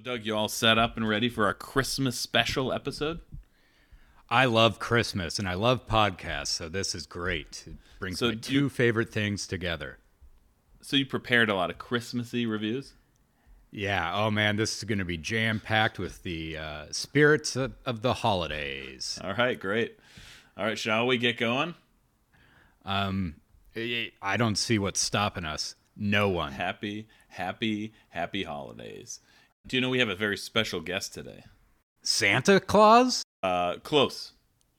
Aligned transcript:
So, 0.00 0.12
Doug, 0.16 0.24
you 0.24 0.34
all 0.34 0.48
set 0.48 0.78
up 0.78 0.96
and 0.96 1.06
ready 1.06 1.28
for 1.28 1.44
our 1.44 1.52
Christmas 1.52 2.18
special 2.18 2.72
episode? 2.72 3.20
I 4.30 4.46
love 4.46 4.78
Christmas 4.78 5.38
and 5.38 5.46
I 5.46 5.52
love 5.52 5.86
podcasts, 5.86 6.46
so 6.48 6.70
this 6.70 6.94
is 6.94 7.04
great. 7.04 7.64
It 7.66 7.74
brings 7.98 8.18
So 8.18 8.28
my 8.28 8.34
two 8.36 8.52
you- 8.52 8.68
favorite 8.70 9.10
things 9.10 9.46
together. 9.46 9.98
So, 10.80 10.96
you 10.96 11.04
prepared 11.04 11.50
a 11.50 11.54
lot 11.54 11.68
of 11.68 11.76
Christmassy 11.76 12.46
reviews? 12.46 12.94
Yeah. 13.70 14.14
Oh 14.14 14.30
man, 14.30 14.56
this 14.56 14.78
is 14.78 14.84
going 14.84 15.00
to 15.00 15.04
be 15.04 15.18
jam 15.18 15.60
packed 15.60 15.98
with 15.98 16.22
the 16.22 16.56
uh, 16.56 16.84
spirits 16.92 17.54
of, 17.54 17.74
of 17.84 18.00
the 18.00 18.14
holidays. 18.14 19.18
All 19.22 19.34
right, 19.34 19.60
great. 19.60 19.98
All 20.56 20.64
right, 20.64 20.78
shall 20.78 21.06
we 21.06 21.18
get 21.18 21.36
going? 21.36 21.74
Um, 22.86 23.34
I 23.76 24.12
I 24.22 24.38
don't 24.38 24.56
see 24.56 24.78
what's 24.78 25.00
stopping 25.00 25.44
us. 25.44 25.74
No 25.94 26.30
one. 26.30 26.52
Happy, 26.52 27.06
happy, 27.28 27.92
happy 28.08 28.44
holidays. 28.44 29.20
Do 29.66 29.76
you 29.76 29.80
know 29.80 29.90
we 29.90 29.98
have 29.98 30.08
a 30.08 30.14
very 30.16 30.36
special 30.36 30.80
guest 30.80 31.14
today? 31.14 31.44
Santa 32.02 32.60
Claus? 32.60 33.22
Uh, 33.42 33.76
close. 33.82 34.32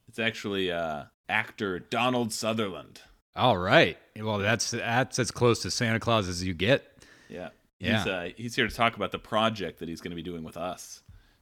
It's 0.08 0.20
actually 0.20 0.72
uh, 0.72 1.04
actor 1.30 1.80
Donald 1.80 2.34
Sutherland. 2.34 3.02
All 3.36 3.58
right. 3.58 3.98
Well, 4.20 4.40
that's 4.40 4.72
that's 4.72 5.18
as 5.20 5.32
close 5.32 5.62
to 5.62 5.72
Santa 5.72 6.00
Claus 6.00 6.28
as 6.28 6.44
you 6.44 6.54
get. 6.54 6.86
Yeah. 7.30 7.50
Yeah. 7.80 7.98
He's, 7.98 8.08
uh, 8.08 8.30
he's 8.36 8.56
here 8.56 8.68
to 8.68 8.76
talk 8.76 8.96
about 8.96 9.12
the 9.12 9.20
project 9.20 9.80
that 9.80 9.88
he's 9.90 10.02
going 10.02 10.12
to 10.12 10.16
be 10.16 10.22
doing 10.22 10.44
with 10.44 10.58
us. 10.58 11.02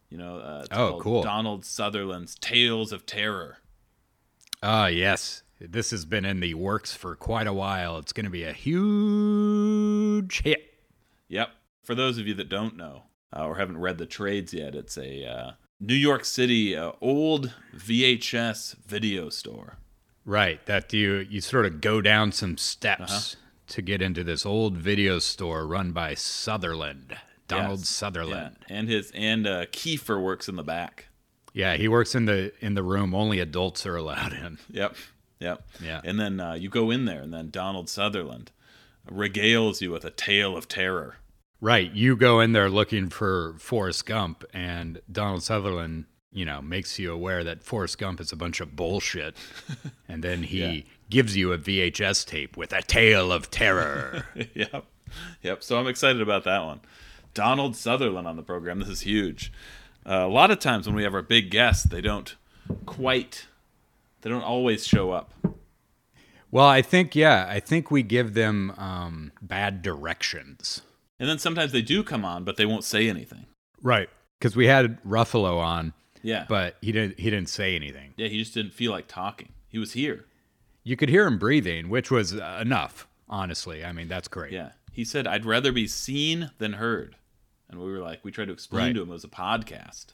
You 0.09 0.17
know, 0.17 0.37
uh, 0.37 0.65
Oh, 0.71 0.99
cool. 1.01 1.23
Donald 1.23 1.65
Sutherland's 1.65 2.35
Tales 2.35 2.91
of 2.91 3.05
Terror. 3.05 3.57
Ah, 4.61 4.87
yes. 4.87 5.43
This 5.59 5.91
has 5.91 6.05
been 6.05 6.25
in 6.25 6.39
the 6.39 6.53
works 6.53 6.93
for 6.93 7.15
quite 7.15 7.47
a 7.47 7.53
while. 7.53 7.97
It's 7.97 8.13
going 8.13 8.25
to 8.25 8.29
be 8.29 8.43
a 8.43 8.53
huge 8.53 10.41
hit. 10.43 10.73
Yep. 11.27 11.49
For 11.83 11.95
those 11.95 12.17
of 12.17 12.27
you 12.27 12.33
that 12.35 12.49
don't 12.49 12.77
know 12.77 13.03
uh, 13.35 13.45
or 13.45 13.55
haven't 13.55 13.77
read 13.79 13.97
the 13.97 14.05
trades 14.05 14.53
yet, 14.53 14.75
it's 14.75 14.97
a 14.97 15.25
uh, 15.25 15.51
New 15.79 15.93
York 15.95 16.25
City 16.25 16.75
uh, 16.75 16.91
old 17.01 17.53
VHS 17.75 18.75
video 18.85 19.29
store. 19.29 19.77
Right, 20.25 20.63
that 20.67 20.93
you 20.93 21.25
you 21.29 21.41
sort 21.41 21.65
of 21.65 21.81
go 21.81 22.01
down 22.01 22.31
some 22.31 22.57
steps 22.57 23.11
Uh-huh. 23.11 23.35
to 23.67 23.81
get 23.81 24.01
into 24.01 24.23
this 24.23 24.45
old 24.45 24.75
video 24.77 25.19
store 25.19 25.65
run 25.65 25.91
by 25.91 26.13
Sutherland, 26.15 27.17
Donald 27.47 27.79
Yes. 27.79 27.89
Sutherland. 27.89 28.57
Yeah. 28.69 28.75
And 28.77 28.89
his 28.89 29.11
and 29.15 29.47
uh, 29.47 29.65
Kiefer 29.67 30.21
works 30.21 30.47
in 30.47 30.55
the 30.55 30.63
back. 30.63 31.07
Yeah. 31.53 31.75
he 31.77 31.87
works 31.87 32.13
in 32.13 32.25
the 32.25 32.51
in 32.59 32.75
the 32.75 32.83
room 32.83 33.15
only 33.15 33.39
adults 33.39 33.85
are 33.85 33.95
allowed 33.95 34.33
in. 34.33 34.59
Yep. 34.69 34.95
Yep. 35.39 35.67
Yeah. 35.83 36.01
And 36.03 36.19
then 36.19 36.39
uh, 36.39 36.53
you 36.53 36.69
go 36.69 36.91
in 36.91 37.05
there, 37.05 37.21
and 37.21 37.33
then 37.33 37.49
Donald 37.49 37.89
Sutherland 37.89 38.51
regales 39.09 39.81
you 39.81 39.89
with 39.91 40.03
a 40.05 40.11
tale 40.11 40.55
of 40.57 40.67
terror. 40.67 41.15
Right, 41.61 41.91
you 41.91 42.15
go 42.15 42.39
in 42.39 42.53
there 42.53 42.69
looking 42.69 43.09
for 43.09 43.55
Forrest 43.59 44.05
Gump, 44.05 44.45
and 44.53 45.01
Donald 45.11 45.43
Sutherland, 45.43 46.05
you 46.31 46.45
know, 46.45 46.61
makes 46.61 46.97
you 46.97 47.11
aware 47.11 47.43
that 47.43 47.63
Forrest 47.63 47.97
Gump 47.97 48.21
is 48.21 48.31
a 48.31 48.37
bunch 48.37 48.61
of 48.61 48.75
bullshit, 48.77 49.35
and 50.07 50.23
then 50.23 50.43
he 50.43 50.59
Yeah. 50.77 50.81
gives 51.09 51.35
you 51.35 51.51
a 51.51 51.57
VHS 51.57 52.25
tape 52.25 52.55
with 52.55 52.71
a 52.71 52.81
tale 52.81 53.31
of 53.33 53.51
terror. 53.51 54.25
yep. 54.53 54.85
Yep. 55.41 55.63
So 55.63 55.77
I'm 55.77 55.87
excited 55.87 56.21
about 56.21 56.45
that 56.45 56.63
one. 56.63 56.79
Donald 57.33 57.75
Sutherland 57.75 58.27
on 58.27 58.37
the 58.37 58.43
program. 58.43 58.79
This 58.79 58.89
is 58.89 59.01
huge. 59.01 59.51
Uh, 60.05 60.25
a 60.25 60.27
lot 60.29 60.51
of 60.51 60.59
times 60.59 60.87
when 60.87 60.95
we 60.95 61.03
have 61.03 61.13
our 61.13 61.21
big 61.21 61.49
guests, 61.51 61.83
they 61.83 61.99
don't 62.01 62.35
quite, 62.85 63.47
they 64.21 64.29
don't 64.29 64.43
always 64.43 64.87
show 64.87 65.11
up. 65.11 65.33
well, 66.51 66.67
I 66.67 66.81
think 66.81 67.15
yeah, 67.15 67.47
I 67.49 67.59
think 67.59 67.91
we 67.91 68.01
give 68.01 68.33
them 68.33 68.71
um, 68.77 69.31
bad 69.41 69.81
directions. 69.81 70.83
And 71.19 71.27
then 71.29 71.37
sometimes 71.39 71.71
they 71.71 71.81
do 71.81 72.03
come 72.03 72.23
on, 72.23 72.43
but 72.43 72.55
they 72.57 72.65
won't 72.65 72.83
say 72.83 73.09
anything. 73.09 73.45
Right. 73.81 74.09
Because 74.39 74.55
we 74.55 74.67
had 74.67 75.01
Ruffalo 75.03 75.57
on, 75.59 75.93
Yeah. 76.23 76.45
but 76.47 76.77
he 76.81 76.91
didn't 76.91 77.19
he 77.19 77.29
didn't 77.29 77.49
say 77.49 77.75
anything. 77.75 78.13
yeah, 78.17 78.27
he 78.27 78.39
just 78.39 78.53
didn't 78.53 78.73
feel 78.73 78.91
like 78.91 79.07
talking. 79.07 79.49
He 79.67 79.77
was 79.79 79.93
here. 79.93 80.25
You 80.83 80.95
could 80.95 81.09
hear 81.09 81.25
him 81.27 81.37
breathing, 81.37 81.89
which 81.89 82.09
was 82.09 82.33
uh, 82.35 82.59
enough. 82.61 83.07
Honestly, 83.27 83.83
I 83.85 83.91
mean 83.91 84.07
that's 84.07 84.27
great. 84.27 84.53
Yeah. 84.53 84.71
He 84.91 85.03
said, 85.05 85.27
I'd 85.27 85.45
rather 85.45 85.71
be 85.71 85.87
seen 85.87 86.51
than 86.57 86.73
heard. 86.73 87.15
And 87.69 87.79
we 87.79 87.91
were 87.91 87.99
like, 87.99 88.23
we 88.25 88.31
tried 88.31 88.45
to 88.45 88.53
explain 88.53 88.85
Right. 88.87 88.95
to 88.95 89.01
him 89.03 89.09
it 89.09 89.13
was 89.13 89.23
a 89.23 89.27
podcast. 89.29 90.07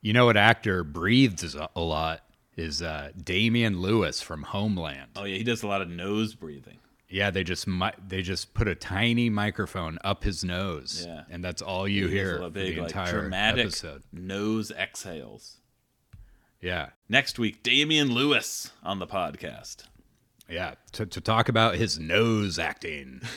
You 0.00 0.12
know 0.12 0.26
what 0.26 0.36
actor 0.36 0.84
breathes 0.84 1.54
a, 1.54 1.68
a 1.74 1.80
lot 1.80 2.22
is 2.56 2.82
uh, 2.82 3.10
Damian 3.22 3.80
Lewis 3.80 4.20
from 4.20 4.42
Homeland. 4.42 5.10
Oh, 5.16 5.24
yeah. 5.24 5.36
He 5.38 5.44
does 5.44 5.62
a 5.62 5.66
lot 5.66 5.80
of 5.82 5.88
nose 5.88 6.34
breathing. 6.34 6.78
Yeah, 7.12 7.30
they 7.30 7.44
just 7.44 7.66
mi- 7.66 7.90
they 8.08 8.22
just 8.22 8.54
put 8.54 8.66
a 8.68 8.74
tiny 8.74 9.28
microphone 9.28 9.98
up 10.02 10.24
his 10.24 10.42
nose, 10.42 11.04
Yeah. 11.06 11.24
and 11.30 11.44
that's 11.44 11.60
all 11.60 11.86
you 11.86 12.06
He 12.08 12.14
hear 12.14 12.38
a 12.38 12.48
big, 12.50 12.74
the 12.76 12.80
like, 12.80 12.90
entire 12.90 13.12
dramatic 13.20 13.66
episode. 13.66 14.02
nose 14.12 14.70
exhales. 14.72 15.58
Yeah, 16.60 16.90
Next 17.08 17.38
week, 17.38 17.62
Damian 17.62 18.12
Lewis 18.12 18.70
on 18.82 18.98
the 18.98 19.06
podcast. 19.06 19.84
yeah. 20.48 20.74
To, 20.92 21.04
to 21.06 21.20
talk 21.20 21.48
about 21.48 21.74
his 21.74 21.98
nose 21.98 22.58
acting. 22.58 23.20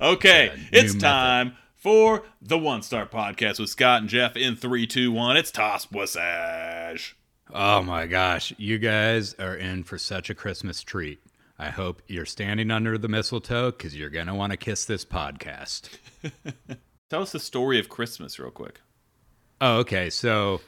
Okay, 0.00 0.46
Yeah, 0.54 0.62
it's 0.72 0.92
method. 0.94 1.00
time 1.00 1.56
for 1.76 2.24
the 2.42 2.58
One 2.58 2.82
Star 2.82 3.06
Podcast 3.06 3.58
with 3.58 3.70
Scott 3.70 4.02
and 4.02 4.10
Jeff 4.10 4.36
in 4.36 4.56
three, 4.56 4.86
two, 4.86 5.10
one. 5.10 5.38
It's 5.38 5.50
Toss 5.50 5.86
Passage. 5.86 7.16
Oh 7.52 7.82
my 7.82 8.06
gosh, 8.06 8.52
you 8.58 8.78
guys 8.78 9.32
are 9.38 9.56
in 9.56 9.82
for 9.84 9.96
such 9.96 10.28
a 10.28 10.34
Christmas 10.34 10.82
treat. 10.82 11.20
I 11.58 11.70
hope 11.70 12.02
you're 12.08 12.26
standing 12.26 12.70
under 12.70 12.98
the 12.98 13.08
mistletoe 13.08 13.70
because 13.70 13.96
you're 13.96 14.10
going 14.10 14.26
to 14.26 14.34
want 14.34 14.50
to 14.50 14.56
kiss 14.56 14.84
this 14.84 15.04
podcast. 15.04 15.88
Tell 17.10 17.22
us 17.22 17.32
the 17.32 17.38
story 17.40 17.78
of 17.78 17.88
Christmas, 17.88 18.38
real 18.38 18.50
quick. 18.50 18.80
Oh, 19.60 19.78
okay. 19.78 20.10
So, 20.10 20.60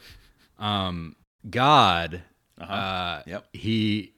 um, 0.59 1.17
God, 1.51 2.23
Uh-huh. 2.59 2.73
uh, 2.73 3.23
Yep. 3.27 3.47
he, 3.53 4.13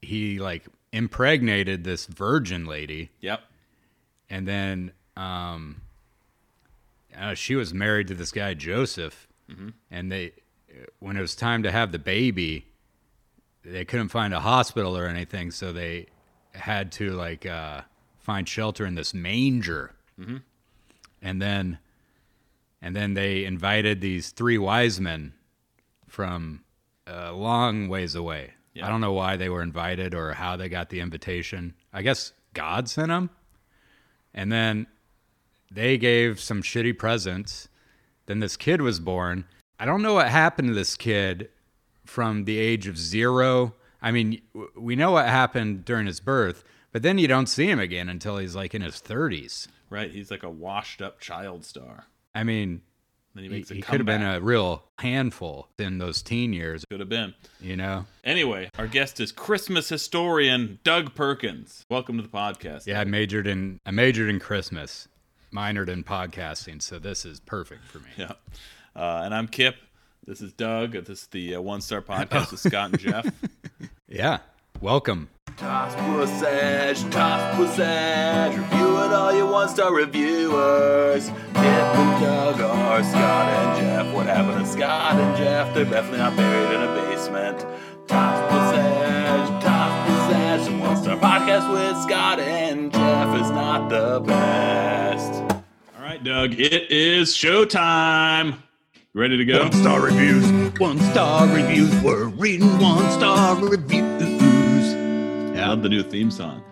he 0.00 0.38
like 0.38 0.64
impregnated 0.92 1.84
this 1.84 2.06
virgin 2.06 2.64
lady 2.66 3.10
Yep. 3.20 3.40
and 4.30 4.48
then, 4.48 4.92
um, 5.16 5.82
uh, 7.16 7.34
she 7.34 7.54
was 7.54 7.72
married 7.74 8.08
to 8.08 8.14
this 8.14 8.32
guy, 8.32 8.54
Joseph, 8.54 9.28
and 9.90 10.10
they, 10.10 10.32
when 10.98 11.16
it 11.16 11.20
was 11.20 11.36
time 11.36 11.62
to 11.62 11.70
have 11.70 11.92
the 11.92 11.98
baby, 11.98 12.66
they 13.62 13.84
couldn't 13.84 14.08
find 14.08 14.34
a 14.34 14.40
hospital 14.40 14.96
or 14.96 15.06
anything, 15.06 15.50
so 15.52 15.72
they 15.72 16.06
had 16.54 16.92
to 16.92 17.10
like 17.10 17.44
uh, 17.46 17.82
find 18.18 18.48
shelter 18.48 18.86
in 18.86 18.94
this 18.94 19.12
manger. 19.12 19.92
And 21.20 21.42
then, 21.42 21.78
and 22.80 22.94
then 22.94 23.14
they 23.14 23.44
invited 23.44 24.00
these 24.00 24.30
three 24.30 24.58
wise 24.58 25.00
men 25.00 25.32
from 26.06 26.62
a 27.06 27.32
long 27.32 27.88
ways 27.88 28.14
away. 28.14 28.52
Yeah. 28.74 28.86
I 28.86 28.88
don't 28.90 29.00
know 29.00 29.12
why 29.12 29.36
they 29.36 29.48
were 29.48 29.62
invited 29.62 30.14
or 30.14 30.32
how 30.32 30.56
they 30.56 30.68
got 30.68 30.90
the 30.90 31.00
invitation. 31.00 31.74
I 31.92 32.02
guess 32.02 32.32
God 32.52 32.88
sent 32.88 33.08
them. 33.08 33.30
And 34.32 34.50
then 34.50 34.86
they 35.70 35.96
gave 35.96 36.40
some 36.40 36.62
shitty 36.62 36.98
presents. 36.98 37.68
Then 38.26 38.40
this 38.40 38.56
kid 38.56 38.80
was 38.80 39.00
born. 39.00 39.44
I 39.78 39.84
don't 39.84 40.02
know 40.02 40.14
what 40.14 40.28
happened 40.28 40.68
to 40.68 40.74
this 40.74 40.96
kid 40.96 41.50
from 42.04 42.44
the 42.44 42.58
age 42.58 42.86
of 42.86 42.98
zero. 42.98 43.74
I 44.04 44.10
mean, 44.12 44.42
we 44.76 44.96
know 44.96 45.12
what 45.12 45.26
happened 45.26 45.86
during 45.86 46.06
his 46.06 46.20
birth, 46.20 46.62
but 46.92 47.00
then 47.02 47.16
you 47.16 47.26
don't 47.26 47.46
see 47.46 47.66
him 47.70 47.80
again 47.80 48.10
until 48.10 48.36
he's 48.36 48.54
like 48.54 48.74
in 48.74 48.82
his 48.82 48.96
30s. 48.96 49.66
Right. 49.88 50.10
He's 50.10 50.30
like 50.30 50.42
a 50.42 50.50
washed 50.50 51.00
up 51.00 51.20
child 51.20 51.64
star. 51.64 52.04
I 52.34 52.44
mean, 52.44 52.82
Then 53.34 53.44
he 53.44 53.48
he, 53.48 53.56
makes 53.56 53.70
a 53.70 53.74
he 53.76 53.80
could 53.80 54.00
have 54.00 54.06
been 54.06 54.22
a 54.22 54.40
real 54.42 54.82
handful 54.98 55.68
in 55.78 55.96
those 55.96 56.20
teen 56.20 56.52
years, 56.52 56.84
Could 56.90 57.00
have 57.00 57.08
been. 57.08 57.32
you 57.62 57.76
know? 57.76 58.04
Anyway, 58.24 58.68
our 58.78 58.86
guest 58.86 59.20
is 59.20 59.32
Christmas 59.32 59.88
historian 59.88 60.80
Doug 60.84 61.14
Perkins. 61.14 61.86
Welcome 61.88 62.18
to 62.18 62.22
the 62.22 62.28
podcast. 62.28 62.86
Yeah, 62.86 63.00
I 63.00 63.04
majored 63.04 63.46
in 63.46 63.80
I 63.86 63.90
majored 63.90 64.28
in 64.28 64.38
Christmas, 64.38 65.08
minored 65.50 65.88
in 65.88 66.04
podcasting, 66.04 66.82
so 66.82 66.98
this 66.98 67.24
is 67.24 67.40
perfect 67.40 67.86
for 67.86 68.00
me. 68.00 68.10
Yeah. 68.18 68.32
Uh, 68.94 69.22
and 69.24 69.34
I'm 69.34 69.48
Kip. 69.48 69.76
This 70.26 70.40
is 70.42 70.52
Doug. 70.52 70.92
This 70.92 71.22
is 71.22 71.26
the 71.28 71.54
uh, 71.54 71.60
One 71.62 71.80
Star 71.80 72.02
Podcast 72.02 72.50
with 72.50 72.60
Scott 72.60 72.90
and 72.90 72.98
Jeff. 72.98 73.26
Yeah. 74.08 74.38
Welcome. 74.80 75.30
Toss 75.56 75.94
Passage, 75.94 77.02
Toss 77.12 77.76
Passage, 77.76 78.58
reviewing 78.58 79.12
all 79.12 79.32
your 79.32 79.50
one 79.50 79.68
star 79.68 79.94
reviewers. 79.94 81.28
Kip 81.28 81.36
and 81.56 82.20
Doug 82.22 82.60
are 82.60 83.02
Scott 83.04 83.48
and 83.48 83.80
Jeff. 83.80 84.14
What 84.14 84.26
happened 84.26 84.64
to 84.64 84.70
Scott 84.70 85.14
and 85.14 85.36
Jeff? 85.36 85.72
They're 85.74 85.84
definitely 85.84 86.18
not 86.18 86.36
buried 86.36 86.74
in 86.74 86.82
a 86.82 86.94
basement. 86.94 87.60
Toss 88.08 88.50
Passage, 88.50 89.64
Toss 89.64 90.08
Passage, 90.28 90.72
the 90.72 90.78
one 90.78 90.96
star 90.96 91.16
podcast 91.16 91.72
with 91.72 92.02
Scott 92.02 92.40
and 92.40 92.92
Jeff 92.92 93.40
is 93.40 93.50
not 93.50 93.88
the 93.88 94.20
best. 94.20 95.32
All 95.96 96.02
right, 96.02 96.22
Doug, 96.22 96.52
it 96.58 96.90
is 96.90 97.32
showtime. 97.34 98.58
Ready 99.16 99.36
to 99.36 99.44
go? 99.44 99.60
One 99.62 99.72
star 99.72 100.00
reviews. 100.00 100.44
One 100.80 100.98
star 100.98 101.46
reviews. 101.46 101.94
We're 102.02 102.24
reading 102.24 102.80
one 102.80 103.08
star 103.12 103.54
reviews. 103.64 104.92
I 105.56 105.68
love 105.68 105.84
the 105.84 105.88
new 105.88 106.02
theme 106.02 106.32
song. 106.32 106.64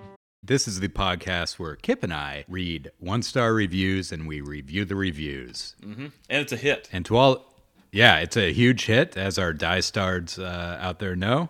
This 0.43 0.67
is 0.67 0.81
the 0.81 0.89
podcast 0.89 1.61
where 1.61 1.77
Kip 1.77 2.03
and 2.03 2.13
I 2.13 2.45
read 2.49 2.91
one 2.99 3.23
star 3.23 3.55
reviews 3.55 4.11
and 4.11 4.27
we 4.27 4.41
review 4.41 4.85
the 4.85 4.97
reviews. 4.97 5.77
And 5.85 6.11
it's 6.29 6.51
a 6.51 6.57
hit. 6.57 6.89
And 6.93 7.05
to 7.05 7.17
all, 7.17 7.55
yeah, 7.93 8.19
it's 8.19 8.37
a 8.37 8.53
huge 8.53 8.87
hit, 8.87 9.17
as 9.17 9.39
our 9.39 9.53
die 9.53 9.79
stars 9.79 10.37
uh, 10.37 10.79
out 10.81 10.99
there 10.99 11.15
know. 11.15 11.49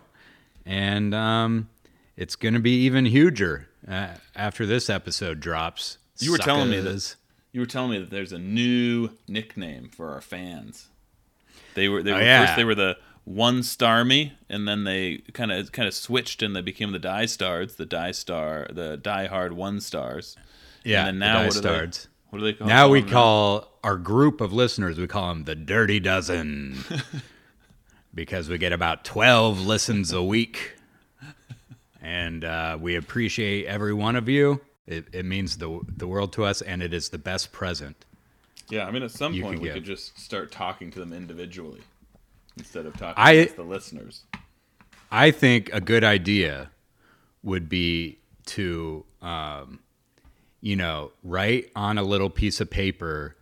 And 0.63 1.15
um, 1.15 1.69
it's 2.15 2.35
going 2.35 2.53
to 2.53 2.59
be 2.59 2.83
even 2.83 3.05
huger 3.05 3.67
uh, 3.87 4.09
after 4.35 4.67
this 4.67 4.91
episode 4.91 5.39
drops. 5.39 5.97
You 6.19 6.33
were 6.33 6.37
telling 6.37 6.69
me 6.69 6.81
this. 6.81 7.15
You 7.53 7.61
were 7.61 7.65
telling 7.67 7.91
me 7.91 7.99
that 7.99 8.09
there's 8.09 8.33
a 8.33 8.39
new 8.39 9.11
nickname 9.27 9.87
for 9.87 10.11
our 10.11 10.21
fans. 10.21 10.89
They 11.75 11.87
were 11.87 12.03
they 12.03 12.11
Oh, 12.11 12.15
were 12.15 12.21
yeah. 12.21 12.45
first 12.45 12.57
they 12.57 12.65
were 12.65 12.75
the 12.75 12.97
one 13.25 13.63
star 13.63 14.03
me, 14.03 14.33
and 14.49 14.67
then 14.67 14.83
they 14.83 15.19
kind 15.33 15.51
of 15.51 15.71
kind 15.71 15.87
of 15.87 15.93
switched 15.93 16.41
and 16.41 16.55
they 16.55 16.61
became 16.61 16.91
the 16.91 16.99
die 16.99 17.25
stars, 17.27 17.75
the 17.75 17.85
die 17.85 18.11
star, 18.11 18.67
the 18.71 18.97
die 18.97 19.27
hard 19.27 19.53
one 19.53 19.79
stars. 19.79 20.35
Yeah, 20.83 21.07
and 21.07 21.21
then 21.21 21.29
the 21.33 21.39
die 21.39 21.45
what, 21.45 21.53
do 21.53 21.61
they, 21.61 21.69
stars. 21.69 22.07
what 22.31 22.39
do 22.39 22.45
they 22.45 22.53
call? 22.53 22.67
Now 22.67 22.89
we 22.89 23.01
call 23.03 23.69
our 23.83 23.97
group 23.97 24.41
of 24.41 24.51
listeners, 24.51 24.97
we 24.97 25.07
call 25.07 25.29
them 25.29 25.43
the 25.45 25.55
Dirty 25.55 25.99
Dozen 25.99 26.79
because 28.15 28.49
we 28.49 28.57
get 28.57 28.73
about 28.73 29.05
12 29.05 29.61
listens 29.61 30.11
a 30.11 30.23
week. 30.23 30.73
And 32.01 32.43
uh, 32.43 32.77
we 32.81 32.95
appreciate 32.95 33.65
every 33.65 33.93
one 33.93 34.17
of 34.17 34.27
you. 34.27 34.59
It, 34.85 35.05
it 35.13 35.25
means 35.25 35.57
the, 35.57 35.79
the 35.87 36.07
world 36.07 36.33
to 36.33 36.43
us, 36.43 36.61
and 36.61 36.83
it 36.83 36.93
is 36.93 37.09
the 37.09 37.17
best 37.17 37.51
present. 37.51 38.05
Yeah, 38.69 38.85
I 38.85 38.91
mean, 38.91 39.03
at 39.03 39.11
some 39.11 39.39
point 39.39 39.59
we 39.59 39.67
give. 39.67 39.75
could 39.75 39.85
just 39.85 40.19
start 40.19 40.51
talking 40.51 40.91
to 40.91 40.99
them 40.99 41.13
individually 41.13 41.81
instead 42.57 42.85
of 42.85 42.93
talking 42.97 43.23
I- 43.23 43.45
to 43.45 43.55
the 43.55 43.63
listeners. 43.63 44.23
I 45.11 45.29
think 45.29 45.69
a 45.71 45.79
good 45.79 46.03
idea 46.03 46.71
would 47.43 47.69
be 47.69 48.17
to, 48.47 49.05
um, 49.21 49.79
you 50.59 50.75
know, 50.75 51.11
write 51.23 51.69
on 51.75 51.99
a 51.99 52.03
little 52.03 52.31
piece 52.31 52.59
of 52.59 52.71
paper 52.71 53.35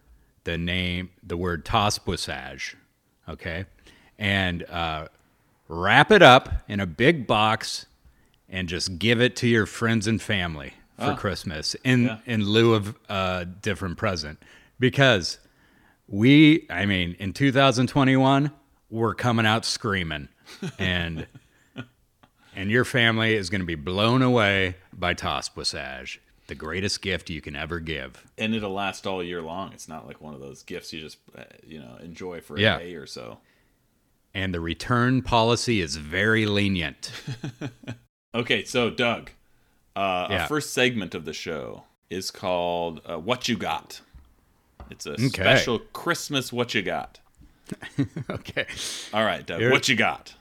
the 0.43 0.57
name, 0.57 1.11
the 1.23 1.37
word 1.37 1.63
Tospussage, 1.63 2.75
okay, 3.29 3.65
and 4.19 4.63
uh, 4.63 5.07
wrap 5.69 6.11
it 6.11 6.21
up 6.21 6.63
in 6.67 6.81
a 6.81 6.85
big 6.85 7.25
box 7.25 7.85
and 8.49 8.67
just 8.67 8.99
give 8.99 9.21
it 9.21 9.37
to 9.37 9.47
your 9.47 9.65
friends 9.65 10.07
and 10.07 10.21
family 10.21 10.73
for 11.01 11.15
Christmas 11.15 11.75
in 11.83 12.03
Yeah. 12.05 12.17
in 12.25 12.45
lieu 12.45 12.73
of 12.73 12.95
a 13.09 13.45
different 13.45 13.97
present 13.97 14.41
because 14.79 15.39
we 16.07 16.65
i 16.69 16.85
mean 16.85 17.15
in 17.19 17.31
2021 17.33 18.51
we're 18.89 19.13
coming 19.15 19.45
out 19.45 19.63
screaming 19.65 20.27
and 20.77 21.25
and 22.55 22.69
your 22.69 22.83
family 22.85 23.33
is 23.35 23.49
going 23.49 23.61
to 23.61 23.65
be 23.67 23.75
blown 23.75 24.21
away 24.21 24.75
by 24.91 25.13
Tospussage, 25.13 26.17
the 26.47 26.55
greatest 26.55 27.01
gift 27.01 27.29
you 27.29 27.39
can 27.39 27.55
ever 27.55 27.79
give. 27.79 28.25
And 28.37 28.53
it'll 28.53 28.73
last 28.73 29.07
all 29.07 29.23
year 29.23 29.41
long. 29.41 29.71
It's 29.71 29.87
not 29.87 30.05
like 30.05 30.19
one 30.19 30.33
of 30.33 30.41
those 30.41 30.61
gifts 30.63 30.91
you 30.91 30.99
just 30.99 31.17
uh, 31.37 31.43
you 31.65 31.79
know 31.79 31.95
enjoy 32.03 32.41
for 32.41 32.57
a 32.57 32.59
Yeah. 32.59 32.77
day 32.79 32.95
or 32.95 33.05
so. 33.05 33.37
And 34.33 34.53
the 34.53 34.59
return 34.59 35.21
policy 35.21 35.79
is 35.81 35.95
very 35.95 36.45
lenient. 36.45 37.11
Okay, 38.33 38.63
so 38.63 38.89
Doug, 38.89 39.31
uh, 39.95 40.27
Yeah. 40.29 40.41
our 40.43 40.47
first 40.47 40.73
segment 40.73 41.13
of 41.15 41.25
the 41.25 41.33
show 41.33 41.83
is 42.09 42.31
called 42.31 43.01
uh, 43.05 43.17
"What 43.17 43.47
You 43.49 43.57
Got." 43.57 44.01
It's 44.89 45.05
a 45.05 45.13
Okay. 45.13 45.27
special 45.29 45.79
Christmas 45.79 46.51
"What 46.51 46.73
You 46.73 46.81
Got." 46.81 47.19
okay. 48.29 48.65
All 49.13 49.23
right, 49.23 49.45
Doug, 49.45 49.59
Here- 49.61 49.71
what 49.71 49.87
you 49.87 49.95
got? 49.95 50.35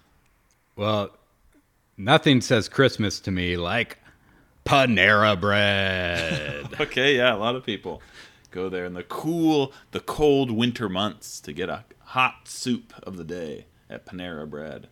Well, 0.77 1.17
nothing 1.97 2.41
says 2.41 2.69
Christmas 2.69 3.21
to 3.21 3.31
me 3.31 3.57
like 3.57 3.99
Panera 4.65 5.39
bread. 5.41 6.69
Okay, 6.81 7.17
yeah, 7.17 7.35
a 7.35 7.37
lot 7.37 7.55
of 7.57 7.65
people 7.65 8.01
go 8.51 8.69
there 8.69 8.85
in 8.87 8.95
the 8.95 9.03
cool, 9.05 9.73
the 9.93 10.01
cold 10.01 10.51
winter 10.51 10.89
months 10.89 11.41
to 11.43 11.53
get 11.53 11.69
a 11.69 11.85
hot 12.01 12.35
soup 12.49 12.93
of 13.03 13.17
the 13.17 13.25
day 13.25 13.67
at 13.89 14.07
Panera 14.07 14.49
Bread. 14.49 14.89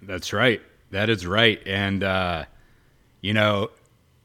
That's 0.00 0.32
right. 0.32 0.62
That 0.90 1.10
is 1.10 1.26
right. 1.26 1.60
And 1.66 2.02
uh, 2.04 2.44
you 3.20 3.34
know, 3.34 3.70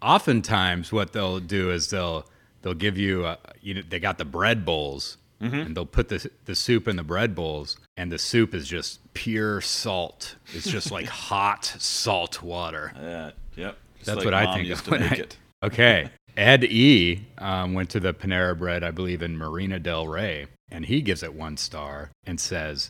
oftentimes 0.03 0.91
what 0.91 1.13
they'll 1.13 1.39
do 1.39 1.71
is 1.71 1.89
they'll 1.89 2.25
they'll 2.61 2.73
give 2.73 2.97
you 2.97 3.25
uh, 3.25 3.37
you 3.61 3.73
know 3.75 3.81
they 3.87 3.99
got 3.99 4.17
the 4.17 4.25
bread 4.25 4.65
bowls 4.65 5.17
and 5.39 5.75
they'll 5.75 5.85
put 5.85 6.07
the 6.07 6.29
the 6.45 6.55
soup 6.55 6.87
in 6.87 6.95
the 6.95 7.03
bread 7.03 7.35
bowls 7.35 7.75
and 7.97 8.09
the 8.09 8.17
soup 8.17 8.53
is 8.53 8.65
just 8.65 9.01
pure 9.13 9.59
salt. 9.59 10.35
It's 10.53 10.69
just 10.69 10.89
like 10.89 11.05
hot 11.27 11.65
salt 11.65 12.41
water. 12.41 12.93
Yeah, 12.95 13.31
yep. 13.57 13.77
That's 14.05 14.17
like 14.19 14.25
what 14.25 14.33
I 14.33 14.53
think 14.53 14.69
used 14.69 14.85
of 14.87 14.91
when 14.91 15.03
I- 15.03 15.15
it. 15.15 15.37
Okay. 15.63 16.09
Ed 16.37 16.63
E 16.63 17.25
um, 17.37 17.73
went 17.73 17.89
to 17.91 17.99
the 17.99 18.13
Panera 18.13 18.57
Bread, 18.57 18.83
I 18.83 18.91
believe, 18.91 19.21
in 19.21 19.37
Marina 19.37 19.79
Del 19.79 20.07
Rey, 20.07 20.47
and 20.71 20.85
he 20.85 21.01
gives 21.01 21.23
it 21.23 21.33
one 21.33 21.57
star 21.57 22.09
and 22.25 22.39
says, 22.39 22.89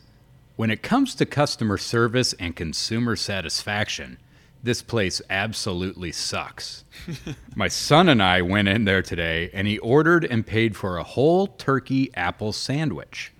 When 0.56 0.70
it 0.70 0.82
comes 0.82 1.14
to 1.16 1.26
customer 1.26 1.76
service 1.76 2.32
and 2.34 2.56
consumer 2.56 3.16
satisfaction, 3.16 4.18
this 4.64 4.80
place 4.80 5.20
absolutely 5.28 6.10
sucks. 6.10 6.84
My 7.54 7.68
son 7.68 8.08
and 8.08 8.22
I 8.22 8.40
went 8.40 8.66
in 8.66 8.86
there 8.86 9.02
today, 9.02 9.50
and 9.52 9.68
he 9.68 9.78
ordered 9.78 10.24
and 10.24 10.46
paid 10.46 10.74
for 10.74 10.96
a 10.96 11.04
whole 11.04 11.46
turkey 11.46 12.10
apple 12.14 12.52
sandwich. 12.52 13.30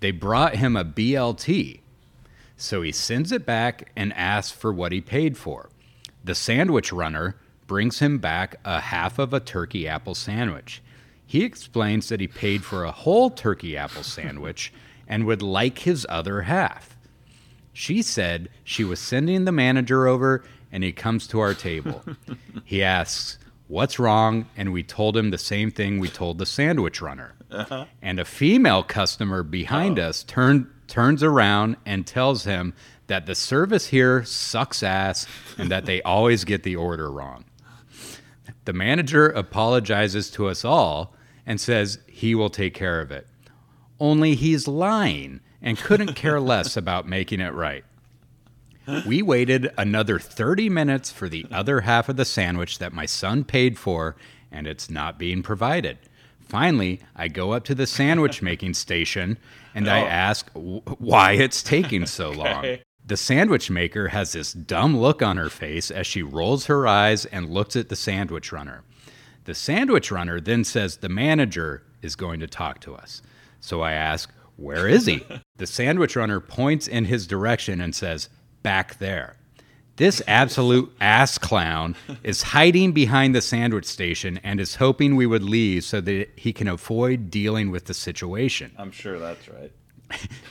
They 0.00 0.10
brought 0.10 0.56
him 0.56 0.76
a 0.76 0.84
BLT, 0.84 1.82
so 2.56 2.82
he 2.82 2.90
sends 2.90 3.30
it 3.30 3.46
back 3.46 3.92
and 3.94 4.12
asks 4.14 4.50
for 4.56 4.72
what 4.72 4.90
he 4.90 5.00
paid 5.00 5.38
for. 5.38 5.70
The 6.24 6.34
sandwich 6.34 6.92
runner 6.92 7.36
brings 7.68 8.00
him 8.00 8.18
back 8.18 8.56
a 8.64 8.80
half 8.80 9.20
of 9.20 9.32
a 9.32 9.38
turkey 9.38 9.86
apple 9.86 10.16
sandwich. 10.16 10.82
He 11.24 11.44
explains 11.44 12.08
that 12.08 12.20
he 12.20 12.26
paid 12.26 12.64
for 12.64 12.82
a 12.82 12.90
whole 12.90 13.30
turkey 13.30 13.76
apple 13.76 14.02
sandwich 14.16 14.72
and 15.06 15.26
would 15.26 15.42
like 15.42 15.78
his 15.80 16.04
other 16.08 16.42
half. 16.42 16.96
She 17.72 18.00
said 18.00 18.48
she 18.64 18.84
was 18.84 18.98
sending 18.98 19.44
the 19.44 19.52
manager 19.52 20.06
over 20.06 20.42
and 20.76 20.84
he 20.84 20.92
comes 20.92 21.26
to 21.26 21.40
our 21.40 21.54
table. 21.54 22.04
he 22.66 22.82
asks, 22.82 23.38
What's 23.66 23.98
wrong? 23.98 24.46
And 24.58 24.74
we 24.74 24.82
told 24.82 25.16
him 25.16 25.30
the 25.30 25.38
same 25.38 25.70
thing 25.70 25.98
we 25.98 26.08
told 26.08 26.36
the 26.36 26.44
sandwich 26.44 27.00
runner. 27.00 27.34
Uh-huh. 27.50 27.86
And 28.02 28.20
a 28.20 28.26
female 28.26 28.82
customer 28.82 29.42
behind 29.42 29.98
us 29.98 30.22
turn, 30.22 30.70
turns 30.86 31.22
around 31.22 31.78
and 31.86 32.06
tells 32.06 32.44
him 32.44 32.74
that 33.06 33.24
the 33.24 33.34
service 33.34 33.86
here 33.86 34.22
sucks 34.24 34.82
ass 34.82 35.26
and 35.56 35.70
that 35.70 35.86
they 35.86 36.02
always 36.02 36.44
get 36.44 36.62
the 36.62 36.76
order 36.76 37.10
wrong. 37.10 37.46
The 38.66 38.74
manager 38.74 39.30
apologizes 39.30 40.30
to 40.32 40.46
us 40.46 40.62
all 40.62 41.14
and 41.46 41.58
says 41.58 42.00
he 42.06 42.34
will 42.34 42.50
take 42.50 42.74
care 42.74 43.00
of 43.00 43.10
it. 43.10 43.26
Only 43.98 44.34
he's 44.34 44.68
lying 44.68 45.40
and 45.62 45.78
couldn't 45.78 46.16
care 46.16 46.38
less 46.38 46.76
about 46.76 47.08
making 47.08 47.40
it 47.40 47.54
right. 47.54 47.84
We 49.06 49.22
waited 49.22 49.70
another 49.76 50.18
30 50.18 50.68
minutes 50.68 51.10
for 51.10 51.28
the 51.28 51.46
other 51.50 51.80
half 51.82 52.08
of 52.08 52.16
the 52.16 52.24
sandwich 52.24 52.78
that 52.78 52.92
my 52.92 53.06
son 53.06 53.44
paid 53.44 53.78
for, 53.78 54.16
and 54.52 54.66
it's 54.66 54.88
not 54.90 55.18
being 55.18 55.42
provided. 55.42 55.98
Finally, 56.40 57.00
I 57.16 57.28
go 57.28 57.52
up 57.52 57.64
to 57.64 57.74
the 57.74 57.86
sandwich 57.86 58.40
making 58.42 58.74
station 58.74 59.38
and 59.74 59.88
I 59.88 60.02
Oh. 60.02 60.06
ask 60.06 60.52
w- 60.54 60.80
why 60.98 61.32
it's 61.32 61.62
taking 61.62 62.06
so 62.18 62.30
long. 62.30 62.78
The 63.04 63.16
sandwich 63.16 63.70
maker 63.70 64.08
has 64.08 64.32
this 64.32 64.52
dumb 64.52 64.96
look 64.96 65.22
on 65.22 65.36
her 65.36 65.50
face 65.50 65.90
as 65.90 66.06
she 66.06 66.22
rolls 66.22 66.66
her 66.66 66.86
eyes 66.86 67.24
and 67.26 67.50
looks 67.50 67.74
at 67.76 67.88
the 67.88 67.96
sandwich 67.96 68.52
runner. 68.52 68.82
The 69.44 69.54
sandwich 69.54 70.10
runner 70.10 70.40
then 70.40 70.64
says 70.64 70.98
the 70.98 71.08
manager 71.08 71.82
is 72.02 72.16
going 72.16 72.40
to 72.40 72.46
talk 72.46 72.80
to 72.82 72.94
us. 72.94 73.22
So 73.60 73.80
I 73.80 73.92
ask, 73.92 74.32
Where 74.56 74.88
is 74.88 75.06
he? 75.06 75.24
the 75.56 75.66
sandwich 75.66 76.14
runner 76.16 76.40
points 76.40 76.86
in 76.88 77.04
his 77.06 77.26
direction 77.26 77.80
and 77.80 77.94
says, 77.94 78.28
Back 78.66 78.98
there. 78.98 79.36
This 79.94 80.20
absolute 80.26 80.92
ass 81.00 81.38
clown 81.38 81.94
is 82.24 82.42
hiding 82.42 82.90
behind 82.90 83.32
the 83.32 83.40
sandwich 83.40 83.84
station 83.84 84.40
and 84.42 84.58
is 84.58 84.74
hoping 84.74 85.14
we 85.14 85.24
would 85.24 85.44
leave 85.44 85.84
so 85.84 86.00
that 86.00 86.30
he 86.34 86.52
can 86.52 86.66
avoid 86.66 87.30
dealing 87.30 87.70
with 87.70 87.84
the 87.84 87.94
situation. 87.94 88.72
I'm 88.76 88.90
sure 88.90 89.20
that's 89.20 89.48
right. 89.48 89.70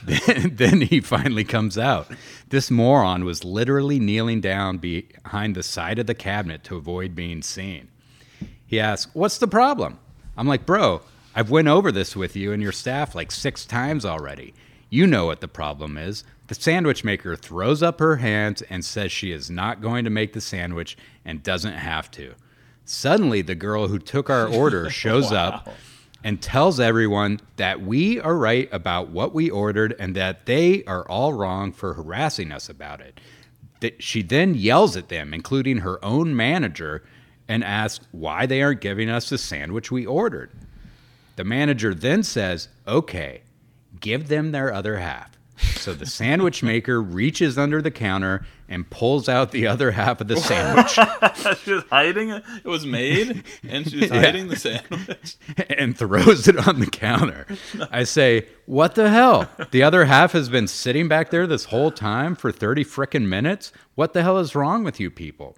then 0.50 0.80
he 0.80 1.02
finally 1.02 1.44
comes 1.44 1.76
out. 1.76 2.10
This 2.48 2.70
moron 2.70 3.26
was 3.26 3.44
literally 3.44 4.00
kneeling 4.00 4.40
down 4.40 4.78
behind 4.78 5.54
the 5.54 5.62
side 5.62 5.98
of 5.98 6.06
the 6.06 6.14
cabinet 6.14 6.64
to 6.64 6.76
avoid 6.76 7.14
being 7.14 7.42
seen. 7.42 7.88
He 8.66 8.80
asks, 8.80 9.14
"What's 9.14 9.36
the 9.36 9.46
problem?" 9.46 9.98
I'm 10.38 10.48
like, 10.48 10.64
"Bro, 10.64 11.02
I've 11.34 11.50
went 11.50 11.68
over 11.68 11.92
this 11.92 12.16
with 12.16 12.34
you 12.34 12.54
and 12.54 12.62
your 12.62 12.72
staff 12.72 13.14
like 13.14 13.30
6 13.30 13.66
times 13.66 14.06
already. 14.06 14.54
You 14.88 15.06
know 15.06 15.26
what 15.26 15.42
the 15.42 15.48
problem 15.48 15.98
is." 15.98 16.24
The 16.48 16.54
sandwich 16.54 17.02
maker 17.02 17.34
throws 17.34 17.82
up 17.82 17.98
her 17.98 18.16
hands 18.16 18.62
and 18.62 18.84
says 18.84 19.10
she 19.10 19.32
is 19.32 19.50
not 19.50 19.80
going 19.80 20.04
to 20.04 20.10
make 20.10 20.32
the 20.32 20.40
sandwich 20.40 20.96
and 21.24 21.42
doesn't 21.42 21.74
have 21.74 22.10
to. 22.12 22.34
Suddenly, 22.84 23.42
the 23.42 23.56
girl 23.56 23.88
who 23.88 23.98
took 23.98 24.30
our 24.30 24.46
order 24.46 24.88
shows 24.90 25.32
up 25.32 25.68
and 26.22 26.40
tells 26.40 26.78
everyone 26.78 27.40
that 27.56 27.80
we 27.82 28.20
are 28.20 28.36
right 28.36 28.68
about 28.72 29.08
what 29.10 29.34
we 29.34 29.50
ordered 29.50 29.94
and 29.98 30.14
that 30.14 30.46
they 30.46 30.84
are 30.84 31.08
all 31.08 31.32
wrong 31.32 31.72
for 31.72 31.94
harassing 31.94 32.52
us 32.52 32.68
about 32.68 33.00
it. 33.00 33.20
That 33.80 34.02
she 34.02 34.22
then 34.22 34.54
yells 34.54 34.96
at 34.96 35.08
them, 35.08 35.34
including 35.34 35.78
her 35.78 36.02
own 36.04 36.34
manager, 36.34 37.04
and 37.48 37.62
asks 37.62 38.06
why 38.12 38.46
they 38.46 38.62
aren't 38.62 38.80
giving 38.80 39.10
us 39.10 39.28
the 39.28 39.38
sandwich 39.38 39.90
we 39.90 40.06
ordered. 40.06 40.50
The 41.36 41.44
manager 41.44 41.92
then 41.92 42.22
says, 42.22 42.68
Okay, 42.86 43.42
give 44.00 44.28
them 44.28 44.52
their 44.52 44.72
other 44.72 44.98
half. 44.98 45.35
So 45.56 45.94
the 45.94 46.06
sandwich 46.06 46.62
maker 46.62 47.00
reaches 47.02 47.56
under 47.56 47.80
the 47.80 47.90
counter 47.90 48.44
and 48.68 48.88
pulls 48.90 49.28
out 49.28 49.52
the 49.52 49.66
other 49.66 49.92
half 49.92 50.20
of 50.20 50.28
the 50.28 50.36
sandwich 50.36 50.92
she 51.64 51.72
was 51.72 51.84
hiding 51.90 52.30
it. 52.30 52.42
It 52.64 52.68
was 52.68 52.84
made, 52.84 53.44
and 53.68 53.88
she 53.88 54.00
was 54.00 54.10
Yeah. 54.10 54.20
hiding 54.20 54.48
the 54.48 54.56
sandwich. 54.56 55.36
and 55.70 55.96
throws 55.96 56.48
it 56.48 56.66
on 56.66 56.80
the 56.80 56.86
counter. 56.90 57.46
I 57.90 58.04
say, 58.04 58.46
What 58.66 58.94
the 58.96 59.08
hell? 59.10 59.48
The 59.70 59.82
other 59.82 60.06
half 60.06 60.32
has 60.32 60.48
been 60.48 60.66
sitting 60.66 61.08
back 61.08 61.30
there 61.30 61.46
this 61.46 61.66
whole 61.66 61.90
time 61.90 62.34
for 62.34 62.50
30 62.50 62.84
frickin' 62.84 63.26
minutes? 63.28 63.72
What 63.94 64.12
the 64.12 64.22
hell 64.22 64.38
is 64.38 64.54
wrong 64.54 64.82
with 64.84 64.98
you 65.00 65.10
people? 65.10 65.56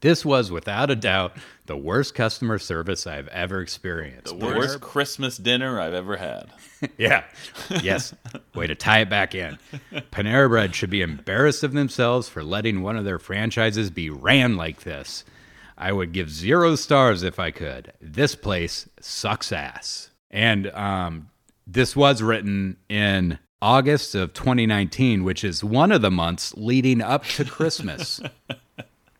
This 0.00 0.24
was 0.24 0.50
without 0.50 0.90
a 0.90 0.96
doubt 0.96 1.36
the 1.64 1.76
worst 1.76 2.14
customer 2.14 2.58
service 2.58 3.06
I've 3.06 3.28
ever 3.28 3.60
experienced. 3.60 4.38
The 4.38 4.46
worst 4.46 4.80
Christmas 4.80 5.36
dinner 5.38 5.80
I've 5.80 5.94
ever 5.94 6.16
had. 6.16 6.50
Yeah. 6.98 7.24
Yes. 7.82 8.14
Way 8.54 8.66
to 8.66 8.74
tie 8.74 9.00
it 9.00 9.08
back 9.08 9.34
in. 9.34 9.58
Panera 10.12 10.46
Bread 10.46 10.74
should 10.74 10.90
be 10.90 11.00
embarrassed 11.00 11.64
of 11.64 11.72
themselves 11.72 12.28
for 12.28 12.44
letting 12.44 12.82
one 12.82 12.98
of 12.98 13.04
their 13.06 13.18
franchises 13.18 13.90
be 13.90 14.10
ran 14.10 14.58
like 14.58 14.82
this. 14.82 15.24
I 15.78 15.92
would 15.92 16.12
give 16.12 16.30
zero 16.30 16.76
stars 16.76 17.22
if 17.22 17.40
I 17.40 17.50
could. 17.50 17.94
This 18.00 18.34
place 18.34 18.88
sucks 19.00 19.52
ass. 19.52 20.10
And 20.30 20.66
um, 20.72 21.30
this 21.66 21.96
was 21.96 22.22
written 22.22 22.76
in 22.90 23.38
August 23.62 24.14
of 24.14 24.34
2019, 24.34 25.24
which 25.24 25.44
is 25.44 25.64
one 25.64 25.90
of 25.90 26.02
the 26.02 26.10
months 26.10 26.52
leading 26.58 27.00
up 27.00 27.24
to 27.24 27.44
Christmas. 27.46 28.20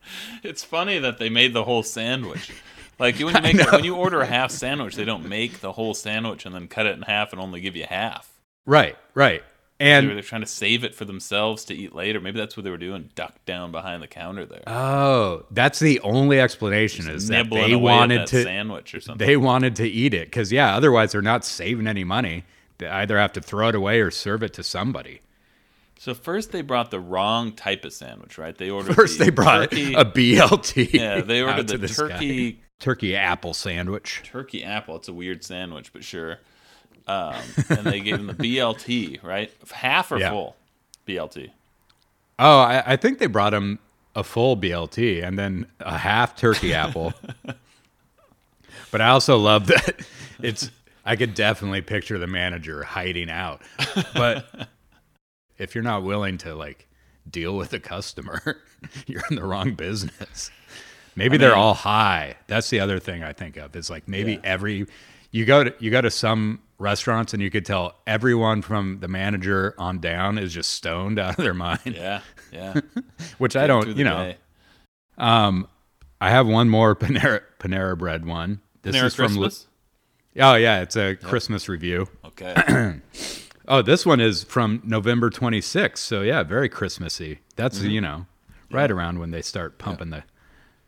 It's 0.43 0.63
funny 0.63 0.99
that 0.99 1.17
they 1.17 1.29
made 1.29 1.53
the 1.53 1.63
whole 1.63 1.83
sandwich. 1.83 2.51
Like 2.99 3.17
when 3.19 3.35
you 3.35 3.41
make 3.53 3.71
when 3.71 3.83
you 3.83 3.95
order 3.95 4.21
a 4.21 4.25
half 4.25 4.51
sandwich, 4.51 4.95
they 4.95 5.05
don't 5.05 5.27
make 5.27 5.59
the 5.59 5.71
whole 5.71 5.93
sandwich 5.93 6.45
and 6.45 6.53
then 6.55 6.67
cut 6.67 6.85
it 6.85 6.95
in 6.95 7.01
half 7.03 7.31
and 7.33 7.41
only 7.41 7.61
give 7.61 7.75
you 7.75 7.85
half. 7.89 8.29
right, 8.65 8.95
right. 9.13 9.43
They 9.79 9.85
were, 9.85 9.91
And 9.91 10.09
they're 10.09 10.21
trying 10.23 10.41
to 10.41 10.47
save 10.47 10.83
it 10.83 10.95
for 10.95 11.05
themselves 11.05 11.65
to 11.65 11.75
eat 11.75 11.93
later. 11.93 12.19
Maybe 12.19 12.39
that's 12.39 12.57
what 12.57 12.63
they 12.63 12.71
were 12.71 12.77
doing, 12.77 13.11
ducked 13.13 13.45
down 13.45 13.71
behind 13.71 14.01
the 14.01 14.07
counter 14.07 14.43
there. 14.43 14.63
oh, 14.65 15.45
that's 15.51 15.77
the 15.79 15.99
only 15.99 16.39
explanation 16.39 17.07
is 17.07 17.27
that 17.27 17.47
they 17.51 17.75
wanted 17.75 18.21
that 18.21 18.27
to 18.29 18.41
sandwich 18.43 18.95
or 18.95 19.01
something. 19.01 19.27
they 19.27 19.37
wanted 19.37 19.75
to 19.75 19.87
eat 19.87 20.15
it 20.15 20.25
because 20.27 20.51
yeah 20.51 20.75
otherwise 20.75 21.11
they're 21.11 21.21
not 21.21 21.45
saving 21.45 21.85
any 21.85 22.03
money 22.03 22.43
they 22.79 22.87
either 22.87 23.19
have 23.19 23.33
to 23.33 23.41
throw 23.41 23.67
it 23.69 23.75
away 23.75 24.01
or 24.01 24.09
serve 24.09 24.41
it 24.41 24.53
to 24.53 24.63
somebody 24.63 25.21
so 25.99 26.13
first 26.13 26.51
they 26.51 26.61
brought 26.61 26.91
the 26.91 26.99
wrong 26.99 27.51
type 27.53 27.83
of 27.85 27.93
sandwich, 27.93 28.37
right? 28.37 28.57
They 28.57 28.69
ordered 28.69 28.95
first 28.95 29.17
the 29.17 29.25
they 29.25 29.29
brought 29.31 29.71
turkey, 29.71 29.93
a 29.93 30.05
blt 30.05 30.93
yeah, 30.93 31.21
they 31.21 31.41
ordered 31.43 31.67
the 31.67 31.77
this 31.77 31.99
guy. 31.99 32.09
turkey 32.09 32.59
turkey 32.79 33.15
apple 33.15 33.53
sandwich 33.53 34.21
turkey 34.25 34.63
apple. 34.63 34.95
It's 34.97 35.07
a 35.07 35.13
weird 35.13 35.43
sandwich, 35.43 35.91
but 35.93 36.03
sure. 36.03 36.39
Um, 37.07 37.35
and 37.69 37.85
they 37.85 38.01
gave 38.01 38.15
him 38.15 38.27
the 38.27 38.33
BLT, 38.33 39.23
right? 39.23 39.49
Half 39.71 40.11
or 40.11 40.19
Yeah. 40.19 40.29
full 40.31 40.55
BLT. 41.07 41.49
oh 42.37 42.59
I, 42.59 42.83
I 42.85 42.95
think 42.97 43.19
they 43.19 43.27
brought 43.27 43.53
him 43.53 43.79
a 44.15 44.23
full 44.23 44.57
blt 44.57 45.23
and 45.23 45.37
then 45.39 45.67
a 45.79 45.97
half 45.97 46.35
turkey 46.35 46.73
apple 46.73 47.13
but 48.91 48.99
i 49.01 49.09
also 49.09 49.37
love 49.37 49.67
that 49.67 50.01
it's 50.41 50.71
i 51.05 51.15
could 51.15 51.33
definitely 51.35 51.81
picture 51.81 52.17
the 52.17 52.25
manager 52.27 52.83
hiding 52.83 53.29
out 53.29 53.61
but 54.15 54.67
if 55.57 55.75
you're 55.75 55.83
not 55.83 56.03
willing 56.03 56.37
to 56.39 56.55
like 56.55 56.87
deal 57.29 57.55
with 57.57 57.73
a 57.73 57.79
customer, 57.79 58.57
you're 59.07 59.23
in 59.29 59.35
the 59.35 59.43
wrong 59.45 59.73
business. 59.73 60.51
Maybe 61.15 61.37
they're 61.37 61.49
mean- 61.51 61.57
all 61.59 61.73
high. 61.73 62.35
That's 62.47 62.69
the 62.69 62.79
other 62.79 62.99
thing 62.99 63.23
I 63.23 63.33
think 63.33 63.57
of. 63.57 63.75
Is 63.75 63.89
like 63.89 64.07
maybe 64.07 64.33
Yeah. 64.33 64.39
every 64.43 64.87
you 65.31 65.45
go 65.45 65.63
to 65.65 65.73
you 65.79 65.91
go 65.91 66.01
to 66.01 66.11
some 66.11 66.61
restaurants 66.79 67.33
and 67.33 67.41
you 67.41 67.49
could 67.49 67.65
tell 67.65 67.95
everyone 68.05 68.61
from 68.61 68.99
the 68.99 69.07
manager 69.07 69.73
on 69.79 69.99
down 69.99 70.37
is 70.37 70.53
just 70.53 70.71
stoned 70.71 71.17
out 71.19 71.37
of 71.37 71.43
their 71.43 71.53
mind. 71.53 71.79
Yeah, 71.85 72.21
yeah. 72.51 72.79
Which 73.39 73.55
I 73.55 73.65
don't, 73.67 73.97
you 73.97 74.03
know. 74.03 74.17
day. 74.17 74.37
Um, 75.17 75.67
I 76.21 76.29
have 76.29 76.47
one 76.47 76.69
more 76.69 76.95
Panera 76.95 77.41
Panera 77.59 77.97
Bread 77.97 78.25
one. 78.25 78.61
This 78.83 78.95
Panera 78.95 79.05
is 79.05 79.15
from 79.15 79.35
Lu- 79.35 79.49
Oh 80.39 80.53
yeah, 80.53 80.81
it's 80.81 80.95
a 80.95 81.15
Christmas 81.15 81.67
review. 81.67 82.07
Okay. 82.23 82.99
Oh, 83.67 83.81
this 83.81 84.05
one 84.05 84.19
is 84.21 84.43
from 84.43 84.81
November 84.85 85.29
26th. 85.29 85.97
So, 85.97 86.21
yeah, 86.21 86.43
very 86.43 86.69
Christmassy. 86.69 87.39
That's, 87.55 87.79
Mm-hmm. 87.79 87.89
you 87.89 88.01
know, 88.01 88.25
right 88.71 88.89
around 88.89 89.19
when 89.19 89.31
they 89.31 89.41
start 89.41 89.77
pumping 89.77 90.09
the 90.09 90.23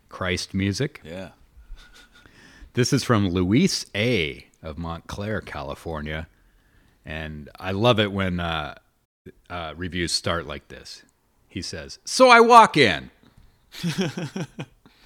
Christ 0.10 0.54
music. 0.54 1.02
yeah. 1.04 1.30
This 2.74 2.94
is 2.94 3.04
from 3.04 3.30
Luis 3.30 3.86
A. 3.96 4.46
of 4.62 4.78
Montclair, 4.78 5.42
California. 5.42 6.28
And 7.04 7.50
I 7.60 7.72
love 7.72 8.00
it 8.00 8.12
when 8.12 8.40
uh, 8.40 8.76
uh, 9.50 9.74
reviews 9.76 10.12
start 10.12 10.46
like 10.46 10.68
this. 10.70 11.02
He 11.48 11.62
says, 11.64 11.98
So 12.06 12.30
I 12.30 12.40
walk 12.40 12.78
in. 12.78 13.10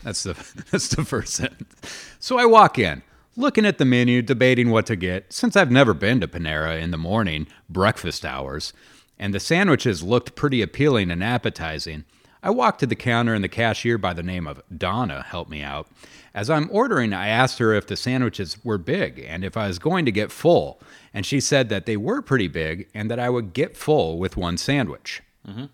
that's, 0.04 0.24
the, 0.24 0.34
that's 0.72 0.90
the 0.90 1.06
first 1.06 1.34
sentence. 1.34 1.74
So 2.20 2.38
I 2.38 2.46
walk 2.46 2.78
in, 2.78 3.02
looking 3.36 3.66
at 3.66 3.78
the 3.78 3.86
menu, 3.86 4.22
debating 4.22 4.70
what 4.70 4.86
to 4.88 4.96
get, 4.96 5.32
since 5.34 5.56
I've 5.56 5.72
never 5.72 5.94
been 5.94 6.20
to 6.22 6.28
Panera 6.28 6.82
in 6.82 6.92
the 6.92 6.98
morning, 6.98 7.48
breakfast 7.70 8.26
hours, 8.26 8.74
and 9.18 9.34
the 9.34 9.40
sandwiches 9.40 10.04
looked 10.04 10.36
pretty 10.36 10.62
appealing 10.62 11.12
and 11.12 11.24
appetizing. 11.24 12.06
I 12.42 12.50
walked 12.50 12.82
to 12.82 12.86
the 12.86 12.96
counter, 12.96 13.34
and 13.34 13.44
the 13.44 13.50
cashier 13.50 13.98
by 13.98 14.14
the 14.14 14.24
name 14.24 14.48
of 14.48 14.62
Donna 14.76 15.24
helped 15.24 15.50
me 15.50 15.62
out. 15.62 15.88
As 16.34 16.50
I'm 16.50 16.68
ordering, 16.72 17.14
I 17.14 17.28
asked 17.28 17.60
her 17.60 17.74
if 17.74 17.88
the 17.88 17.96
sandwiches 17.96 18.58
were 18.66 18.78
big 18.78 19.24
and 19.26 19.46
if 19.46 19.56
I 19.56 19.68
was 19.68 19.80
going 19.80 20.06
to 20.06 20.12
get 20.12 20.32
full, 20.32 20.82
and 21.14 21.26
she 21.26 21.40
said 21.40 21.70
that 21.70 21.86
they 21.86 21.96
were 21.96 22.22
pretty 22.22 22.48
big 22.48 22.90
and 22.94 23.10
that 23.10 23.20
I 23.20 23.30
would 23.30 23.54
get 23.54 23.78
full 23.78 24.18
with 24.18 24.36
one 24.36 24.58
sandwich. 24.58 25.22
Mm-hmm. 25.48 25.66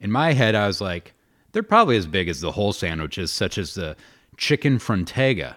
In 0.00 0.10
my 0.12 0.32
head, 0.32 0.54
I 0.54 0.66
was 0.66 0.80
like, 0.80 1.14
they're 1.52 1.62
probably 1.62 1.96
as 1.96 2.06
big 2.06 2.28
as 2.28 2.40
the 2.40 2.52
whole 2.52 2.72
sandwiches, 2.72 3.32
such 3.32 3.58
as 3.58 3.74
the 3.74 3.96
chicken 4.36 4.78
frontega. 4.78 5.56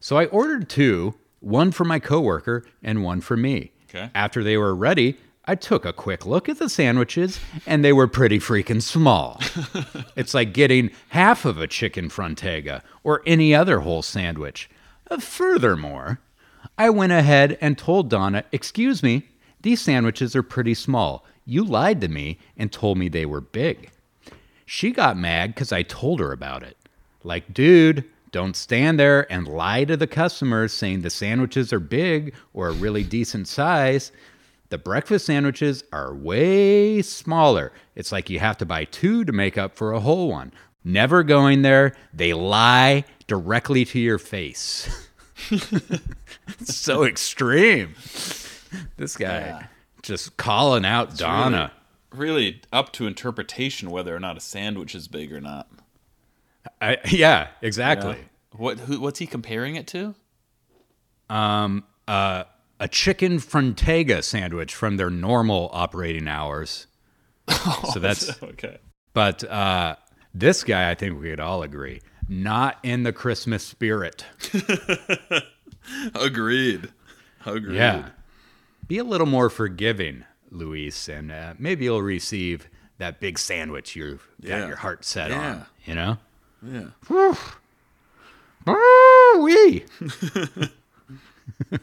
So 0.00 0.16
I 0.16 0.26
ordered 0.26 0.68
two, 0.68 1.14
one 1.40 1.72
for 1.72 1.84
my 1.84 1.98
coworker 1.98 2.64
and 2.82 3.04
one 3.04 3.20
for 3.20 3.36
me. 3.36 3.72
Okay. 3.88 4.10
After 4.14 4.44
they 4.44 4.56
were 4.56 4.74
ready, 4.74 5.16
I 5.44 5.54
took 5.54 5.84
a 5.84 5.92
quick 5.94 6.26
look 6.26 6.48
at 6.48 6.58
the 6.58 6.68
sandwiches 6.68 7.40
and 7.66 7.82
they 7.84 7.92
were 7.92 8.06
pretty 8.06 8.38
freaking 8.38 8.82
small. 8.82 9.40
it's 10.16 10.34
like 10.34 10.52
getting 10.52 10.90
half 11.08 11.44
of 11.44 11.58
a 11.58 11.66
chicken 11.66 12.10
frontega 12.10 12.82
or 13.02 13.22
any 13.26 13.54
other 13.54 13.80
whole 13.80 14.02
sandwich. 14.02 14.68
Uh, 15.10 15.18
Furthermore, 15.18 16.20
I 16.76 16.90
went 16.90 17.12
ahead 17.12 17.56
and 17.60 17.78
told 17.78 18.10
Donna, 18.10 18.44
Excuse 18.52 19.02
me, 19.02 19.26
these 19.62 19.80
sandwiches 19.80 20.36
are 20.36 20.42
pretty 20.42 20.74
small. 20.74 21.24
You 21.46 21.64
lied 21.64 22.02
to 22.02 22.08
me 22.08 22.38
and 22.58 22.70
told 22.70 22.98
me 22.98 23.08
they 23.08 23.24
were 23.24 23.40
big. 23.40 23.90
She 24.66 24.90
got 24.90 25.16
mad 25.16 25.54
because 25.54 25.72
I 25.72 25.82
told 25.82 26.20
her 26.20 26.30
about 26.30 26.62
it. 26.62 26.76
Like, 27.24 27.54
dude, 27.54 28.04
don't 28.30 28.54
stand 28.56 28.98
there 29.00 29.30
and 29.32 29.48
lie 29.48 29.84
to 29.84 29.96
the 29.96 30.06
customers 30.06 30.72
saying 30.72 31.00
the 31.02 31.10
sandwiches 31.10 31.72
are 31.72 31.80
big 31.80 32.34
or 32.52 32.68
a 32.68 32.72
really 32.72 33.02
decent 33.04 33.48
size. 33.48 34.12
The 34.70 34.78
breakfast 34.78 35.26
sandwiches 35.26 35.82
are 35.92 36.14
way 36.14 37.00
smaller. 37.02 37.72
It's 37.94 38.12
like 38.12 38.28
you 38.28 38.38
have 38.38 38.58
to 38.58 38.66
buy 38.66 38.84
two 38.84 39.24
to 39.24 39.32
make 39.32 39.56
up 39.56 39.74
for 39.74 39.92
a 39.92 40.00
whole 40.00 40.28
one. 40.28 40.52
Never 40.84 41.22
going 41.22 41.62
there. 41.62 41.96
They 42.12 42.34
lie 42.34 43.04
directly 43.26 43.84
to 43.86 43.98
your 43.98 44.18
face. 44.18 45.06
It's 45.50 46.74
so 46.76 47.04
extreme. 47.04 47.94
This 48.96 49.16
guy 49.16 49.38
Yeah. 49.40 49.66
just 50.02 50.36
calling 50.36 50.84
out 50.84 51.16
Donna. 51.16 51.72
Really 52.12 52.60
up 52.72 52.92
to 52.94 53.06
interpretation 53.06 53.90
whether 53.90 54.14
or 54.14 54.20
not 54.20 54.36
a 54.36 54.40
sandwich 54.40 54.94
is 54.94 55.08
big 55.08 55.32
or 55.32 55.40
not. 55.40 55.68
I, 56.80 56.98
yeah, 57.10 57.48
exactly. 57.62 58.16
What? 58.52 58.78
Who, 58.80 59.00
what's 59.00 59.18
he 59.18 59.26
comparing 59.26 59.76
it 59.76 59.86
to? 59.88 60.14
Um, 61.30 61.84
uh, 62.06 62.44
a 62.80 62.88
chicken 62.88 63.38
frontega 63.38 64.22
sandwich 64.24 64.74
from 64.74 64.96
their 64.96 65.10
normal 65.10 65.68
operating 65.72 66.28
hours. 66.28 66.86
so 67.92 67.98
that's 67.98 68.42
okay. 68.42 68.78
but 69.14 69.42
uh 69.44 69.96
this 70.34 70.62
guy 70.64 70.90
I 70.90 70.94
think 70.94 71.18
we 71.20 71.30
could 71.30 71.40
all 71.40 71.62
agree 71.62 72.02
not 72.28 72.78
in 72.82 73.04
the 73.04 73.12
Christmas 73.12 73.64
spirit. 73.64 74.24
Agreed. 76.14 76.90
Agreed. 77.46 77.74
Yeah. 77.76 78.10
Be 78.86 78.98
a 78.98 79.04
little 79.04 79.26
more 79.26 79.48
forgiving, 79.50 80.24
Luis, 80.50 81.08
and 81.08 81.32
uh, 81.32 81.54
maybe 81.58 81.84
you'll 81.86 82.02
receive 82.02 82.68
that 82.98 83.20
big 83.20 83.38
sandwich 83.38 83.96
you 83.96 84.18
Yeah. 84.40 84.60
got 84.60 84.68
your 84.68 84.76
heart 84.76 85.04
set 85.04 85.30
Yeah. 85.30 85.50
on, 85.50 85.66
you 85.86 85.94
know? 85.94 86.18
Yeah. 86.62 87.34
Wee. 89.38 89.84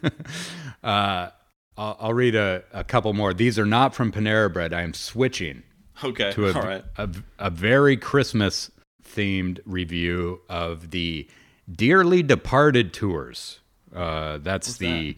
uh, 0.83 1.29
I'll, 1.77 1.97
I'll 1.99 2.13
read 2.13 2.35
a, 2.35 2.63
a 2.73 2.83
couple 2.83 3.13
more. 3.13 3.33
These 3.33 3.57
are 3.59 3.65
not 3.65 3.95
from 3.95 4.11
Panera 4.11 4.51
Bread. 4.51 4.73
I 4.73 4.81
am 4.81 4.93
switching 4.93 5.63
Okay. 6.03 6.31
to 6.33 6.47
a, 6.47 6.53
All 6.53 6.61
right. 6.61 6.83
a, 6.97 7.09
a 7.39 7.49
very 7.49 7.97
Christmas 7.97 8.71
themed 9.03 9.59
review 9.65 10.41
of 10.49 10.91
the 10.91 11.27
Dearly 11.71 12.21
Departed 12.23 12.93
tours. 12.93 13.59
Uh, 13.93 14.37
that's 14.39 14.77
the 14.77 15.15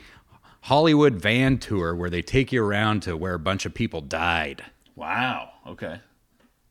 Hollywood 0.61 1.15
van 1.15 1.57
tour 1.57 1.95
where 1.95 2.09
they 2.09 2.21
take 2.21 2.51
you 2.51 2.63
around 2.63 3.01
to 3.03 3.17
where 3.17 3.33
a 3.33 3.39
bunch 3.39 3.65
of 3.65 3.73
people 3.73 4.01
died. 4.01 4.63
Wow. 4.95 5.49
Okay. 5.65 5.99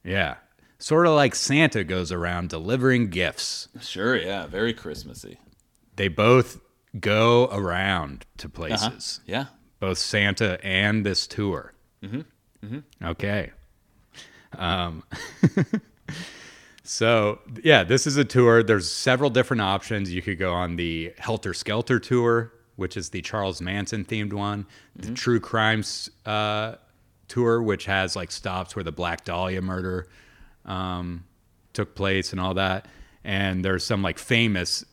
Yeah. 0.04 0.36
Sort 0.78 1.06
of 1.06 1.14
like 1.14 1.34
Santa 1.34 1.84
goes 1.84 2.12
around 2.12 2.50
delivering 2.50 3.08
gifts. 3.10 3.68
Sure. 3.80 4.16
Yeah. 4.16 4.46
Very 4.46 4.74
Christmassy. 4.74 5.38
They 5.96 6.08
both 6.08 6.60
go 7.00 7.48
around 7.50 8.26
to 8.38 8.46
Uh-huh. 8.48 8.54
places, 8.54 9.20
Yeah. 9.26 9.46
both 9.80 9.98
Santa 9.98 10.58
and 10.64 11.04
this 11.06 11.26
tour. 11.26 11.72
Mm-hmm. 12.02 12.78
Okay. 13.02 13.52
Um, 14.58 15.02
so, 16.84 17.40
yeah, 17.62 17.82
this 17.82 18.06
is 18.06 18.16
a 18.16 18.24
tour. 18.24 18.62
There's 18.62 18.90
several 18.90 19.30
different 19.30 19.60
options. 19.62 20.12
You 20.12 20.22
could 20.22 20.38
go 20.38 20.52
on 20.52 20.76
the 20.76 21.12
Helter 21.18 21.52
Skelter 21.54 21.98
tour, 21.98 22.52
which 22.76 22.96
is 22.96 23.10
the 23.10 23.22
Charles 23.22 23.60
Manson 23.60 24.04
themed 24.04 24.32
one, 24.32 24.66
the 24.94 25.12
True 25.12 25.40
Crimes 25.40 26.10
uh, 26.24 26.76
tour, 27.28 27.62
which 27.62 27.86
has 27.86 28.14
like 28.14 28.30
stops 28.30 28.76
where 28.76 28.84
the 28.84 28.92
Black 28.92 29.24
Dahlia 29.24 29.62
murder 29.62 30.06
um, 30.66 31.24
took 31.72 31.94
place 31.94 32.32
and 32.32 32.40
all 32.40 32.54
that. 32.54 32.86
And 33.24 33.64
there's 33.64 33.84
some 33.84 34.02
like 34.02 34.18
famous, 34.18 34.84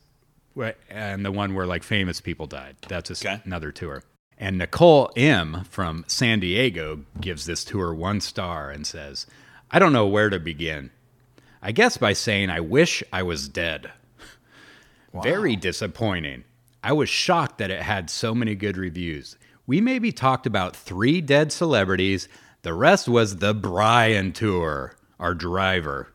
and 0.88 1.24
the 1.24 1.32
one 1.32 1.54
where 1.54 1.66
like 1.66 1.82
famous 1.82 2.20
people 2.20 2.46
died. 2.46 2.76
That's 2.88 3.10
a, 3.10 3.28
Okay. 3.28 3.42
another 3.44 3.70
tour. 3.72 4.02
And 4.38 4.58
Nicole 4.58 5.12
M 5.16 5.64
from 5.70 6.04
San 6.08 6.40
Diego 6.40 7.04
gives 7.20 7.46
this 7.46 7.64
tour 7.64 7.94
one 7.94 8.20
star 8.20 8.70
and 8.70 8.86
says, 8.86 9.26
I 9.70 9.78
don't 9.78 9.92
know 9.92 10.06
where 10.06 10.30
to 10.30 10.40
begin. 10.40 10.90
I 11.62 11.70
guess 11.72 11.96
by 11.96 12.12
saying 12.14 12.50
I 12.50 12.60
wish 12.60 13.02
I 13.12 13.22
was 13.22 13.48
dead. 13.48 13.90
Very 15.22 15.54
disappointing. 15.54 16.44
I 16.82 16.92
was 16.92 17.08
shocked 17.08 17.58
that 17.58 17.70
it 17.70 17.82
had 17.82 18.10
so 18.10 18.34
many 18.34 18.54
good 18.56 18.76
reviews. 18.76 19.36
We 19.66 19.80
maybe 19.80 20.12
talked 20.12 20.46
about 20.46 20.74
three 20.76 21.20
dead 21.20 21.52
celebrities. 21.52 22.28
The 22.62 22.74
rest 22.74 23.08
was 23.08 23.36
the 23.36 23.54
Brian 23.54 24.32
tour, 24.32 24.94
our 25.18 25.34
driver. 25.34 26.12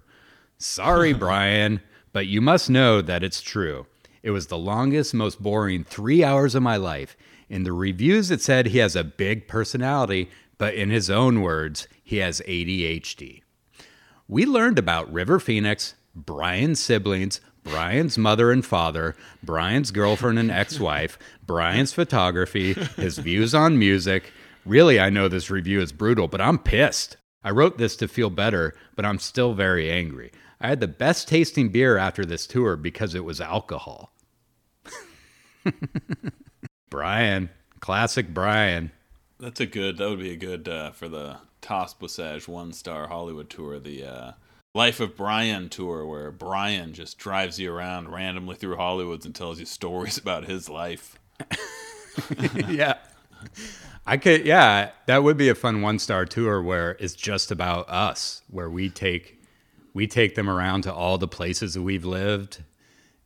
Sorry, 0.58 1.14
Brian, 1.26 1.82
but 2.12 2.28
you 2.28 2.42
must 2.42 2.70
know 2.70 3.02
that 3.02 3.24
it's 3.24 3.42
true. 3.42 3.86
It 4.24 4.32
was 4.32 4.48
the 4.48 4.58
longest, 4.58 5.14
most 5.14 5.42
boring 5.42 5.84
three 5.84 6.24
hours 6.24 6.56
of 6.56 6.64
my 6.64 6.76
life. 6.76 7.16
In 7.50 7.64
the 7.64 7.74
reviews, 7.74 8.30
it 8.30 8.42
said 8.42 8.68
he 8.68 8.80
has 8.80 8.96
a 8.96 9.04
big 9.04 9.48
personality, 9.48 10.30
but 10.58 10.74
in 10.74 10.90
his 10.90 11.10
own 11.10 11.42
words, 11.42 11.88
he 12.04 12.18
has 12.18 12.42
ADHD. 12.42 13.42
We 14.28 14.46
learned 14.46 14.78
about 14.78 15.12
River 15.12 15.40
Phoenix, 15.40 15.96
Brian's 16.14 16.80
siblings, 16.80 17.42
Brian's 17.64 18.18
mother 18.18 18.52
and 18.52 18.66
father, 18.66 19.16
Brian's 19.44 19.92
girlfriend 19.92 20.40
and 20.40 20.52
ex 20.52 20.80
wife, 20.80 21.18
Brian's 21.46 21.94
photography, 21.94 22.74
his 22.74 23.18
views 23.18 23.56
on 23.56 23.80
music. 23.80 24.32
Really, 24.66 25.00
I 25.00 25.10
know 25.10 25.28
this 25.28 25.50
review 25.50 25.82
is 25.82 25.92
brutal, 25.92 26.28
but 26.28 26.42
I'm 26.42 26.60
pissed. 26.60 27.18
I 27.44 27.52
wrote 27.52 27.78
this 27.78 27.96
to 27.98 28.08
feel 28.08 28.30
better, 28.30 28.76
but 28.96 29.06
I'm 29.06 29.20
still 29.20 29.54
very 29.54 29.92
angry. 29.92 30.32
I 30.60 30.68
had 30.68 30.82
the 30.82 30.88
best 30.88 31.28
tasting 31.28 31.70
beer 31.70 31.98
after 31.98 32.26
this 32.26 32.46
tour 32.46 32.76
because 32.76 33.16
it 33.16 33.24
was 33.24 33.40
alcohol. 33.40 34.14
Brian, 36.90 37.50
classic 37.80 38.34
Brian. 38.34 38.92
That's 39.40 39.62
a 39.62 39.66
good. 39.66 39.98
That 39.98 40.10
would 40.10 40.20
be 40.20 40.32
a 40.32 40.36
good 40.36 40.68
uh, 40.68 40.92
for 40.92 41.08
the 41.08 41.38
Toss 41.62 41.94
Passage 41.94 42.48
one 42.48 42.74
star 42.74 43.08
Hollywood 43.08 43.50
tour. 43.50 43.80
The 43.80 44.04
uh, 44.04 44.32
Life 44.76 45.00
of 45.00 45.16
Brian 45.16 45.70
tour, 45.70 46.06
where 46.06 46.32
Brian 46.32 46.94
just 46.94 47.18
drives 47.18 47.60
you 47.60 47.74
around 47.74 48.10
randomly 48.10 48.56
through 48.56 48.76
Hollywoods 48.76 49.26
and 49.26 49.34
tells 49.34 49.60
you 49.60 49.66
stories 49.66 50.18
about 50.20 50.46
his 50.46 50.70
life. 50.70 51.18
yeah. 52.68 52.98
I 54.06 54.18
could 54.18 54.46
yeah, 54.46 54.92
that 55.06 55.24
would 55.24 55.38
be 55.38 55.50
a 55.50 55.56
fun 55.56 55.82
one 55.82 56.00
star 56.00 56.26
tour 56.26 56.62
where 56.62 56.92
it's 57.00 57.14
just 57.14 57.52
about 57.52 57.90
us, 57.90 58.42
where 58.50 58.70
we 58.70 58.90
take 58.90 59.42
we 59.94 60.08
take 60.08 60.36
them 60.36 60.50
around 60.50 60.84
to 60.84 60.94
all 60.94 61.18
the 61.18 61.28
places 61.28 61.74
that 61.74 61.82
we've 61.82 62.06
lived 62.06 62.64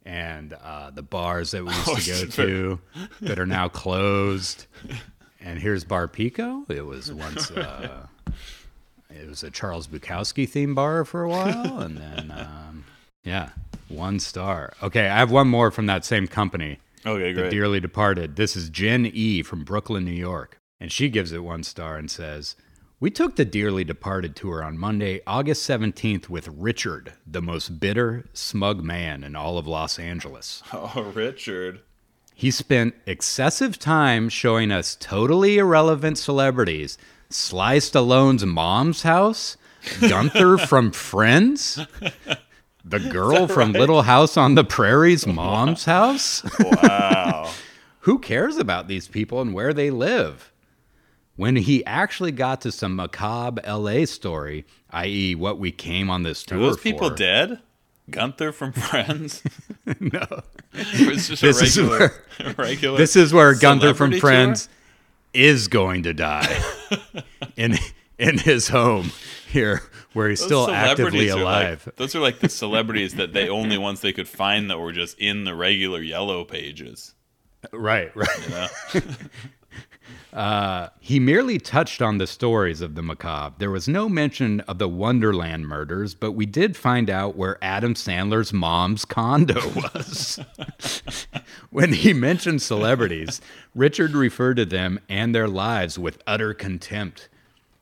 and 0.06 0.54
uh, 0.54 0.92
the 0.92 1.02
bars 1.04 1.52
that 1.52 1.64
we 1.64 1.74
used 1.74 1.90
Oh, 1.90 1.96
to 1.96 2.16
go 2.16 2.26
to 2.26 2.80
that 3.22 3.40
are 3.40 3.46
now 3.46 3.70
closed. 3.70 4.66
And 5.40 5.60
here's 5.60 5.84
Bar 5.84 6.08
Pico. 6.08 6.64
It 6.70 6.86
was 6.86 7.12
once 7.12 7.52
uh, 7.52 8.08
it 9.10 9.28
was 9.28 9.44
a 9.44 9.52
Charles 9.52 9.88
Bukowski 9.88 10.48
theme 10.48 10.74
bar 10.76 11.06
for 11.06 11.24
a 11.24 11.30
while, 11.30 11.80
and 11.80 11.98
then 11.98 12.32
um, 12.32 12.86
yeah, 13.24 13.50
one 13.90 14.20
star. 14.20 14.74
Okay, 14.82 15.08
I 15.08 15.18
have 15.18 15.32
one 15.32 15.48
more 15.48 15.70
from 15.72 15.86
that 15.88 16.04
same 16.06 16.28
company. 16.28 16.80
Okay, 17.06 17.34
The. 17.34 17.50
Dearly 17.50 17.80
Departed. 17.80 18.36
This 18.36 18.56
is 18.56 18.70
Jen 18.70 19.06
E 19.06 19.42
from 19.44 19.64
Brooklyn, 19.64 20.06
New 20.06 20.12
York. 20.12 20.58
And 20.80 20.92
she 20.92 21.10
gives 21.10 21.32
it 21.32 21.44
one 21.44 21.64
star 21.64 21.98
and 21.98 22.10
says, 22.10 22.56
We 23.00 23.10
took 23.10 23.36
the 23.36 23.46
Dearly 23.46 23.84
Departed 23.84 24.36
tour 24.36 24.64
on 24.64 24.78
Monday, 24.78 25.22
August 25.28 25.68
17th 25.70 26.30
with 26.30 26.48
Richard, 26.48 27.14
the 27.28 27.42
most 27.42 27.80
bitter, 27.80 28.26
smug 28.34 28.84
man 28.84 29.24
in 29.24 29.36
all 29.36 29.58
of 29.58 29.68
Los 29.68 30.00
Angeles. 30.00 30.64
Oh, 30.74 31.12
Richard. 31.14 31.82
He 32.36 32.52
spent 32.52 32.96
excessive 33.06 33.78
time 33.78 34.28
showing 34.30 34.72
us 34.72 34.96
totally 35.00 35.58
irrelevant 35.58 36.18
celebrities. 36.18 36.98
Sly 37.30 37.78
Stallone's 37.78 38.46
mom's 38.46 39.04
house, 39.04 39.56
Gunther 40.02 40.58
from 40.68 40.92
Friends, 40.92 41.80
the 42.84 43.00
girl 43.12 43.48
from 43.48 43.72
Little 43.74 44.02
House 44.04 44.38
on 44.38 44.56
the 44.56 44.64
Prairie's 44.64 45.26
mom's 45.28 45.86
house. 45.86 46.44
Wow. 46.60 47.52
Who 48.02 48.20
cares 48.20 48.58
about 48.58 48.88
these 48.90 49.08
people 49.08 49.40
and 49.42 49.54
where 49.54 49.74
they 49.74 49.90
live? 49.90 50.52
When 51.38 51.56
he 51.56 51.86
actually 51.86 52.32
got 52.34 52.60
to 52.62 52.72
some 52.72 52.96
macabre 52.98 53.62
LA 53.66 54.04
story, 54.06 54.66
i.e., 54.92 55.36
what 55.36 55.58
we 55.58 55.72
came 55.72 56.10
on 56.10 56.24
this 56.24 56.44
tour 56.44 56.58
Are 56.58 56.62
those 56.62 56.78
people 56.80 57.10
for, 57.10 57.16
dead? 57.16 57.60
Gunther 58.10 58.52
from 58.52 58.72
Friends? 58.74 59.42
No. 60.02 60.26
It's 60.74 61.30
just 61.30 61.42
This 61.42 61.62
a 61.62 61.64
is 61.64 61.78
regular, 61.80 62.12
where- 62.40 62.54
regular. 62.58 62.98
This 62.98 63.16
is 63.16 63.34
where 63.34 63.56
Gunther 63.56 63.94
from 63.94 64.12
Friends 64.20 64.68
is 65.34 65.68
going 65.70 66.04
to 66.04 66.14
die 66.14 66.62
in 67.56 67.78
in 68.20 68.38
his 68.38 68.68
home 68.68 69.12
here, 69.48 69.82
where 70.14 70.30
he's 70.30 70.40
Those 70.40 70.48
still 70.48 70.70
actively 70.70 71.28
alive. 71.30 71.84
Like, 71.86 71.96
those 71.96 72.16
are 72.16 72.20
like 72.20 72.40
the 72.40 72.50
celebrities 72.64 73.16
that 73.16 73.34
they 73.34 73.50
only 73.50 73.78
ones 73.78 74.02
they 74.02 74.14
could 74.14 74.28
find 74.28 74.70
that 74.70 74.80
were 74.80 74.92
just 74.92 75.18
in 75.20 75.44
the 75.44 75.56
regular 75.56 76.02
yellow 76.02 76.44
pages. 76.44 77.14
right, 77.72 78.16
right. 78.16 78.28
You 78.44 78.50
know? 78.50 79.02
Uh, 80.34 80.90
he 81.00 81.20
merely 81.20 81.60
touched 81.60 82.02
on 82.02 82.18
the 82.18 82.26
stories 82.26 82.82
of 82.82 82.96
the 82.96 83.04
macabre. 83.04 83.56
There 83.60 83.70
was 83.70 83.88
no 83.88 84.10
mention 84.10 84.62
of 84.62 84.80
the 84.80 84.90
Wonderland 84.90 85.68
murders, 85.68 86.16
but 86.16 86.32
we 86.32 86.48
did 86.48 86.76
find 86.76 87.08
out 87.08 87.36
where 87.36 87.64
Adam 87.64 87.94
Sandler's 87.94 88.52
mom's 88.52 89.06
condo 89.06 89.62
was. 89.76 90.40
when 91.70 91.94
he 91.94 92.14
mentioned 92.14 92.64
celebrities, 92.64 93.42
Richard 93.76 94.14
referred 94.16 94.58
to 94.58 94.66
them 94.66 95.00
and 95.08 95.36
their 95.36 95.48
lives 95.48 96.00
with 96.00 96.22
utter 96.26 96.56
contempt. 96.56 97.30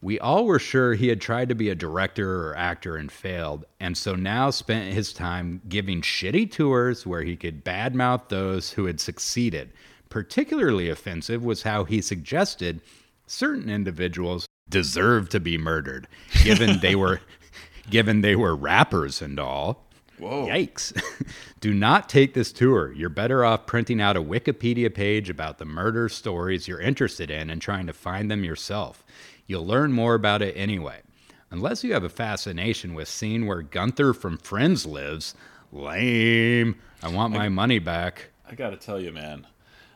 We 0.01 0.19
all 0.19 0.45
were 0.45 0.57
sure 0.57 0.95
he 0.95 1.09
had 1.09 1.21
tried 1.21 1.49
to 1.49 1.55
be 1.55 1.69
a 1.69 1.75
director 1.75 2.47
or 2.47 2.57
actor 2.57 2.95
and 2.95 3.11
failed, 3.11 3.65
and 3.79 3.95
so 3.95 4.15
now 4.15 4.49
spent 4.49 4.93
his 4.93 5.13
time 5.13 5.61
giving 5.69 6.01
shitty 6.01 6.51
tours 6.51 7.05
where 7.05 7.21
he 7.21 7.35
could 7.35 7.63
badmouth 7.63 8.29
those 8.29 8.71
who 8.71 8.85
had 8.85 8.99
succeeded. 8.99 9.71
Particularly 10.09 10.89
offensive 10.89 11.43
was 11.43 11.61
how 11.61 11.83
he 11.83 12.01
suggested 12.01 12.81
certain 13.27 13.69
individuals 13.69 14.47
deserved 14.67 15.31
to 15.31 15.39
be 15.39 15.57
murdered, 15.57 16.07
given 16.43 16.79
they 16.79 16.95
were 16.95 17.21
given 17.89 18.21
they 18.21 18.35
were 18.35 18.55
rappers 18.55 19.21
and 19.21 19.39
all. 19.39 19.85
Whoa. 20.17 20.47
Yikes. 20.47 20.99
Do 21.61 21.73
not 21.73 22.07
take 22.07 22.33
this 22.33 22.51
tour. 22.51 22.91
You're 22.93 23.09
better 23.09 23.43
off 23.43 23.65
printing 23.65 23.99
out 23.99 24.17
a 24.17 24.21
Wikipedia 24.21 24.93
page 24.93 25.29
about 25.29 25.57
the 25.57 25.65
murder 25.65 26.09
stories 26.09 26.67
you're 26.67 26.79
interested 26.79 27.31
in 27.31 27.49
and 27.49 27.59
trying 27.59 27.87
to 27.87 27.93
find 27.93 28.29
them 28.29 28.43
yourself. 28.43 29.03
You'll 29.51 29.67
learn 29.67 29.91
more 29.91 30.13
about 30.13 30.41
it 30.41 30.53
anyway. 30.55 31.01
Unless 31.49 31.83
you 31.83 31.91
have 31.91 32.05
a 32.05 32.09
fascination 32.09 32.93
with 32.93 33.09
seeing 33.09 33.45
where 33.45 33.61
Gunther 33.61 34.13
from 34.13 34.37
Friends 34.37 34.85
lives, 34.85 35.35
lame. 35.73 36.79
I 37.03 37.09
want 37.09 37.33
my 37.33 37.49
money 37.49 37.77
back. 37.77 38.29
I 38.49 38.55
gotta 38.55 38.77
tell 38.77 38.97
you, 38.97 39.11
man. 39.11 39.47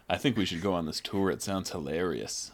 I 0.10 0.18
think 0.18 0.36
we 0.36 0.44
should 0.44 0.62
go 0.62 0.74
on 0.74 0.86
this 0.86 1.00
tour. 1.00 1.32
It 1.32 1.42
sounds 1.42 1.70
hilarious. 1.70 2.52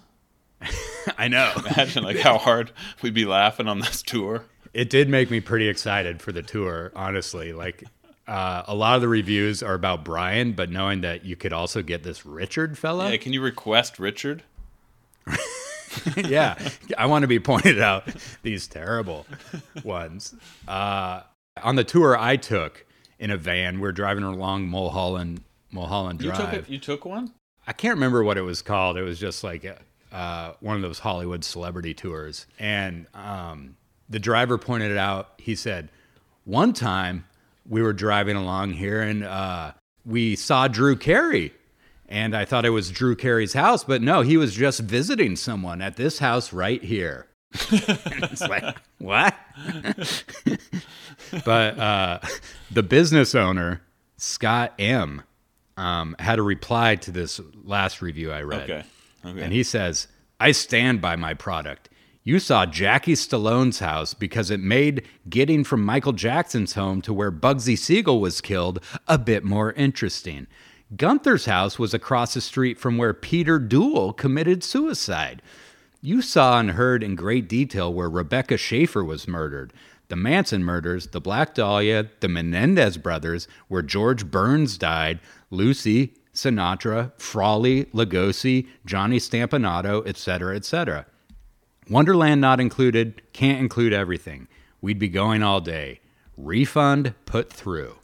I 1.17 1.27
know. 1.27 1.51
Imagine 1.75 2.03
like 2.03 2.19
how 2.19 2.37
hard 2.37 2.71
we'd 3.01 3.15
be 3.15 3.25
laughing 3.25 3.67
on 3.67 3.79
this 3.79 4.03
tour. 4.03 4.45
It 4.71 4.91
did 4.91 5.09
make 5.09 5.31
me 5.31 5.39
pretty 5.39 5.69
excited 5.69 6.21
for 6.21 6.31
the 6.31 6.43
tour, 6.43 6.91
honestly. 6.95 7.51
Like, 7.51 7.83
uh, 8.27 8.61
a 8.67 8.75
lot 8.75 8.93
of 8.93 9.01
the 9.01 9.07
reviews 9.07 9.63
are 9.63 9.73
about 9.73 10.05
Brian, 10.05 10.51
but 10.51 10.69
knowing 10.69 11.01
that 11.01 11.25
you 11.25 11.35
could 11.35 11.51
also 11.51 11.81
get 11.81 12.03
this 12.03 12.27
Richard 12.27 12.77
fella. 12.77 13.09
Yeah, 13.09 13.17
can 13.17 13.33
you 13.33 13.41
request 13.41 13.97
Richard? 13.97 14.43
yeah, 16.17 16.57
I 16.97 17.05
want 17.05 17.23
to 17.23 17.27
be 17.27 17.39
pointed 17.39 17.79
out 17.79 18.03
these 18.43 18.67
terrible 18.67 19.25
ones. 19.83 20.35
Uh, 20.67 21.21
On 21.63 21.75
the 21.75 21.83
tour 21.83 22.17
I 22.17 22.37
took 22.37 22.85
in 23.19 23.31
a 23.31 23.37
van, 23.37 23.79
we 23.79 23.87
are 23.87 23.91
driving 23.91 24.23
along 24.23 24.67
Mulholland 24.67 25.43
Mulholland 25.71 26.19
Drive. 26.19 26.39
You 26.39 26.45
took 26.45 26.53
it. 26.53 26.69
You 26.69 26.77
took 26.79 27.05
one. 27.05 27.33
I 27.67 27.73
can't 27.73 27.93
remember 27.95 28.23
what 28.23 28.37
it 28.37 28.41
was 28.41 28.61
called. 28.61 28.97
It 28.97 29.03
was 29.03 29.19
just 29.19 29.43
like 29.43 29.65
uh, 30.11 30.53
one 30.59 30.75
of 30.75 30.81
those 30.81 30.99
Hollywood 30.99 31.43
celebrity 31.43 31.93
tours. 31.93 32.45
And 32.59 33.07
um, 33.13 33.77
the 34.09 34.19
driver 34.19 34.57
pointed 34.57 34.91
it 34.91 34.97
out. 34.97 35.33
He 35.37 35.55
said, 35.55 35.89
One 36.43 36.73
time 36.73 37.25
we 37.69 37.81
were 37.81 37.93
driving 37.93 38.35
along 38.35 38.73
here 38.73 39.01
and 39.01 39.23
uh, 39.23 39.71
we 40.05 40.35
saw 40.35 40.67
Drew 40.67 40.95
Carey. 40.95 41.53
And 42.11 42.35
I 42.35 42.43
thought 42.43 42.65
it 42.65 42.71
was 42.71 42.91
Drew 42.91 43.15
Carey's 43.15 43.53
house, 43.53 43.85
but 43.85 44.01
no, 44.01 44.19
he 44.21 44.35
was 44.35 44.53
just 44.53 44.81
visiting 44.81 45.37
someone 45.37 45.81
at 45.81 45.95
this 45.95 46.19
house 46.19 46.51
right 46.51 46.83
here. 46.83 47.27
it's 47.53 48.41
like, 48.41 48.63
what? 48.97 49.33
but 51.45 51.79
uh, 51.79 52.19
the 52.69 52.83
business 52.83 53.33
owner, 53.33 53.81
Scott 54.17 54.73
M., 54.77 55.21
um, 55.77 56.17
had 56.19 56.37
a 56.37 56.43
reply 56.43 56.97
to 56.97 57.11
this 57.11 57.39
last 57.63 58.01
review 58.01 58.29
I 58.29 58.41
read. 58.41 58.69
Okay. 58.69 58.83
Okay. 59.25 59.41
And 59.41 59.53
he 59.53 59.63
says, 59.63 60.09
I 60.37 60.51
stand 60.51 60.99
by 60.99 61.15
my 61.15 61.33
product. 61.33 61.87
You 62.23 62.39
saw 62.39 62.65
Jackie 62.65 63.13
Stallone's 63.13 63.79
house 63.79 64.13
because 64.13 64.51
it 64.51 64.59
made 64.59 65.07
getting 65.29 65.63
from 65.63 65.85
Michael 65.85 66.11
Jackson's 66.11 66.73
home 66.73 67.01
to 67.03 67.13
where 67.13 67.31
Bugsy 67.31 67.77
Siegel 67.77 68.19
was 68.19 68.41
killed 68.41 68.83
a 69.07 69.17
bit 69.17 69.45
more 69.45 69.71
interesting. 69.71 70.47
Gunther's 70.95 71.45
house 71.45 71.79
was 71.79 71.93
across 71.93 72.33
the 72.33 72.41
street 72.41 72.77
from 72.77 72.97
where 72.97 73.13
Peter 73.13 73.59
Duel 73.59 74.11
committed 74.11 74.63
suicide. 74.63 75.41
You 76.01 76.21
saw 76.21 76.59
and 76.59 76.71
heard 76.71 77.03
in 77.03 77.15
great 77.15 77.47
detail 77.47 77.93
where 77.93 78.09
Rebecca 78.09 78.57
Schaeffer 78.57 79.03
was 79.03 79.27
murdered. 79.27 79.71
The 80.09 80.17
Manson 80.17 80.65
murders, 80.65 81.07
the 81.07 81.21
Black 81.21 81.55
Dahlia, 81.55 82.09
the 82.19 82.27
Menendez 82.27 82.97
brothers, 82.97 83.47
where 83.69 83.81
George 83.81 84.29
Burns 84.29 84.77
died, 84.77 85.21
Lucy, 85.49 86.13
Sinatra, 86.33 87.13
Frawley, 87.17 87.85
Lugosi, 87.93 88.67
Johnny 88.85 89.19
Stompanato, 89.19 90.05
etc., 90.05 90.57
etc. 90.57 91.05
Wonderland 91.89 92.41
not 92.41 92.59
included, 92.59 93.21
can't 93.31 93.59
include 93.59 93.93
everything. 93.93 94.49
We'd 94.81 94.99
be 94.99 95.07
going 95.07 95.43
all 95.43 95.61
day. 95.61 96.01
Refund 96.35 97.13
put 97.25 97.53
through. 97.53 98.00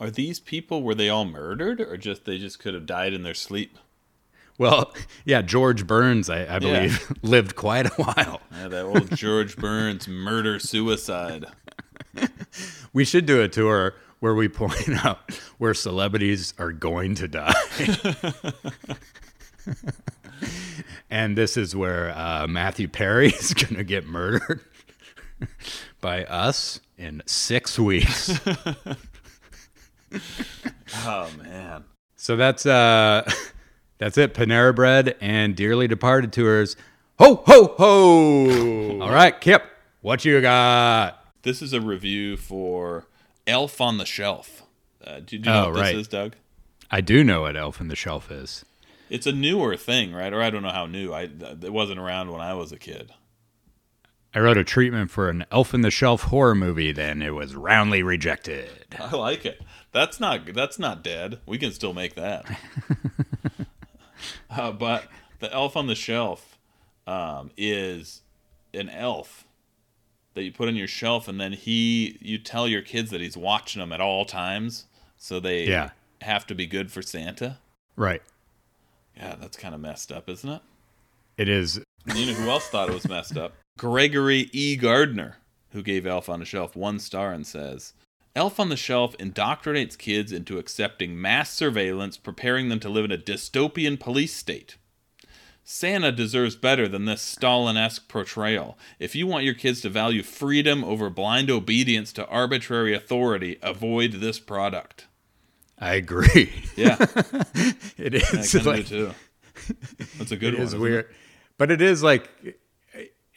Are 0.00 0.10
these 0.10 0.38
people 0.38 0.82
were 0.82 0.94
they 0.94 1.08
all 1.08 1.24
murdered 1.24 1.80
or 1.80 1.96
just 1.96 2.24
they 2.24 2.38
just 2.38 2.58
could 2.58 2.74
have 2.74 2.86
died 2.86 3.12
in 3.12 3.22
their 3.24 3.34
sleep? 3.34 3.78
Well, 4.56 4.92
yeah, 5.24 5.42
George 5.42 5.86
Burns, 5.86 6.28
I, 6.30 6.56
I 6.56 6.58
believe, 6.58 7.12
lived 7.22 7.56
quite 7.56 7.86
a 7.86 8.02
while. 8.02 8.40
Yeah, 8.52 8.68
that 8.68 8.84
old 8.84 9.16
George 9.16 9.56
Burns 9.56 10.08
murder 10.08 10.58
suicide. 10.58 11.46
We 12.94 13.04
should 13.04 13.26
do 13.26 13.42
a 13.42 13.48
tour 13.48 13.94
where 14.18 14.34
we 14.34 14.48
point 14.48 15.04
out 15.04 15.38
where 15.58 15.74
celebrities 15.74 16.54
are 16.58 16.72
going 16.72 17.14
to 17.16 17.28
die. 17.28 17.54
and 21.10 21.36
this 21.36 21.56
is 21.56 21.76
where 21.76 22.10
uh, 22.16 22.46
Matthew 22.48 22.88
Perry 22.88 23.28
is 23.28 23.52
going 23.52 23.76
to 23.76 23.84
get 23.84 24.06
murdered 24.06 24.62
by 26.00 26.24
us 26.24 26.80
in 26.96 27.22
six 27.26 27.78
weeks. 27.78 28.40
Oh 31.04 31.30
man. 31.36 31.84
So 32.16 32.34
that's 32.36 32.64
uh, 32.64 33.30
that's 33.98 34.16
it. 34.16 34.32
Panera 34.34 34.74
Bread 34.74 35.16
and 35.20 35.54
Dearly 35.54 35.86
Departed 35.86 36.32
tours. 36.32 36.76
Ho 37.18 37.42
ho 37.46 37.74
ho! 37.76 39.00
All 39.02 39.12
right, 39.12 39.38
Kip, 39.40 39.64
what 40.00 40.24
you 40.24 40.40
got? 40.40 41.22
This 41.42 41.60
is 41.60 41.72
a 41.72 41.80
review 41.80 42.36
for 42.36 43.06
Elf 43.46 43.80
on 43.80 43.98
the 43.98 44.06
Shelf. 44.06 44.62
Uh, 45.04 45.16
do, 45.20 45.20
do 45.20 45.36
you 45.36 45.42
know 45.44 45.66
Oh, 45.66 45.70
what 45.72 45.84
this 45.84 45.94
is, 45.94 46.08
Doug? 46.08 46.36
I 46.90 47.00
do 47.02 47.22
know 47.22 47.42
what 47.42 47.56
Elf 47.56 47.80
on 47.80 47.88
the 47.88 47.96
Shelf 47.96 48.30
is. 48.30 48.64
It's 49.10 49.26
a 49.26 49.32
newer 49.32 49.76
thing, 49.76 50.12
right? 50.12 50.32
Or 50.32 50.42
I 50.42 50.50
don't 50.50 50.62
know 50.62 50.70
how 50.70 50.86
new. 50.86 51.12
I 51.12 51.22
it 51.62 51.72
wasn't 51.72 51.98
around 51.98 52.30
when 52.32 52.40
I 52.40 52.54
was 52.54 52.72
a 52.72 52.78
kid. 52.78 53.10
I 54.34 54.40
wrote 54.40 54.58
a 54.58 54.64
treatment 54.64 55.10
for 55.10 55.30
an 55.30 55.44
Elf 55.50 55.72
in 55.74 55.80
the 55.80 55.90
Shelf 55.90 56.24
horror 56.24 56.54
movie, 56.54 56.92
then 56.92 57.22
it 57.22 57.30
was 57.34 57.54
roundly 57.54 58.02
rejected. 58.02 58.68
I 58.98 59.14
like 59.16 59.44
it. 59.46 59.62
That's 59.92 60.20
not 60.20 60.52
that's 60.52 60.78
not 60.78 61.02
dead. 61.02 61.40
We 61.46 61.56
can 61.58 61.72
still 61.72 61.94
make 61.94 62.14
that. 62.14 62.44
uh, 64.50 64.72
but 64.72 65.04
the 65.38 65.52
elf 65.52 65.76
on 65.76 65.86
the 65.86 65.94
shelf 65.94 66.58
um, 67.06 67.50
is 67.56 68.22
an 68.74 68.88
elf 68.90 69.44
that 70.34 70.42
you 70.42 70.52
put 70.52 70.68
on 70.68 70.76
your 70.76 70.86
shelf, 70.88 71.26
and 71.26 71.40
then 71.40 71.52
he 71.52 72.18
you 72.20 72.38
tell 72.38 72.68
your 72.68 72.82
kids 72.82 73.10
that 73.10 73.20
he's 73.20 73.36
watching 73.36 73.80
them 73.80 73.92
at 73.92 74.00
all 74.00 74.24
times, 74.24 74.84
so 75.16 75.40
they 75.40 75.66
Yeah. 75.66 75.90
have 76.20 76.46
to 76.48 76.54
be 76.54 76.66
good 76.66 76.92
for 76.92 77.00
Santa. 77.02 77.58
Right. 77.96 78.22
Yeah, 79.16 79.34
that's 79.40 79.56
kind 79.56 79.74
of 79.74 79.80
messed 79.80 80.12
up, 80.12 80.28
isn't 80.28 80.48
it? 80.50 80.62
It 81.38 81.48
is. 81.48 81.80
You 82.14 82.26
know 82.26 82.34
who 82.34 82.48
else 82.50 82.68
thought 82.68 82.88
it 82.88 82.94
was 82.94 83.08
messed 83.08 83.36
up? 83.36 83.54
Gregory 83.78 84.50
E. 84.52 84.76
Gardner, 84.76 85.38
who 85.70 85.82
gave 85.82 86.04
Elf 86.04 86.28
on 86.28 86.40
the 86.40 86.44
Shelf 86.44 86.76
one 86.76 86.98
star 86.98 87.32
and 87.32 87.46
says, 87.46 87.94
Elf 88.36 88.60
on 88.60 88.68
the 88.68 88.76
Shelf 88.76 89.16
indoctrinates 89.18 89.96
kids 89.96 90.32
into 90.32 90.58
accepting 90.58 91.18
mass 91.18 91.50
surveillance, 91.52 92.16
preparing 92.16 92.68
them 92.68 92.80
to 92.80 92.88
live 92.88 93.06
in 93.06 93.12
a 93.12 93.16
dystopian 93.16 93.98
police 93.98 94.34
state. 94.34 94.76
Santa 95.64 96.10
deserves 96.10 96.56
better 96.56 96.88
than 96.88 97.04
this 97.04 97.22
Stalin 97.22 97.76
esque 97.76 98.08
portrayal. 98.08 98.78
If 98.98 99.14
you 99.14 99.26
want 99.26 99.44
your 99.44 99.54
kids 99.54 99.80
to 99.82 99.90
value 99.90 100.22
freedom 100.22 100.82
over 100.82 101.08
blind 101.08 101.50
obedience 101.50 102.12
to 102.14 102.26
arbitrary 102.26 102.94
authority, 102.94 103.58
avoid 103.62 104.14
this 104.14 104.38
product. 104.38 105.06
I 105.78 105.94
agree. 105.94 106.52
Yeah, 106.74 106.96
it 107.96 108.14
is. 108.14 108.54
I 108.54 108.58
is 108.58 108.66
like 108.66 108.86
do 108.86 109.12
too. 109.12 109.74
That's 110.16 110.32
a 110.32 110.36
good 110.36 110.54
it 110.54 110.58
one. 110.58 110.62
is 110.62 110.68
isn't 110.70 110.80
weird, 110.80 111.14
but 111.58 111.70
it 111.70 111.80
is 111.82 112.02
like 112.02 112.30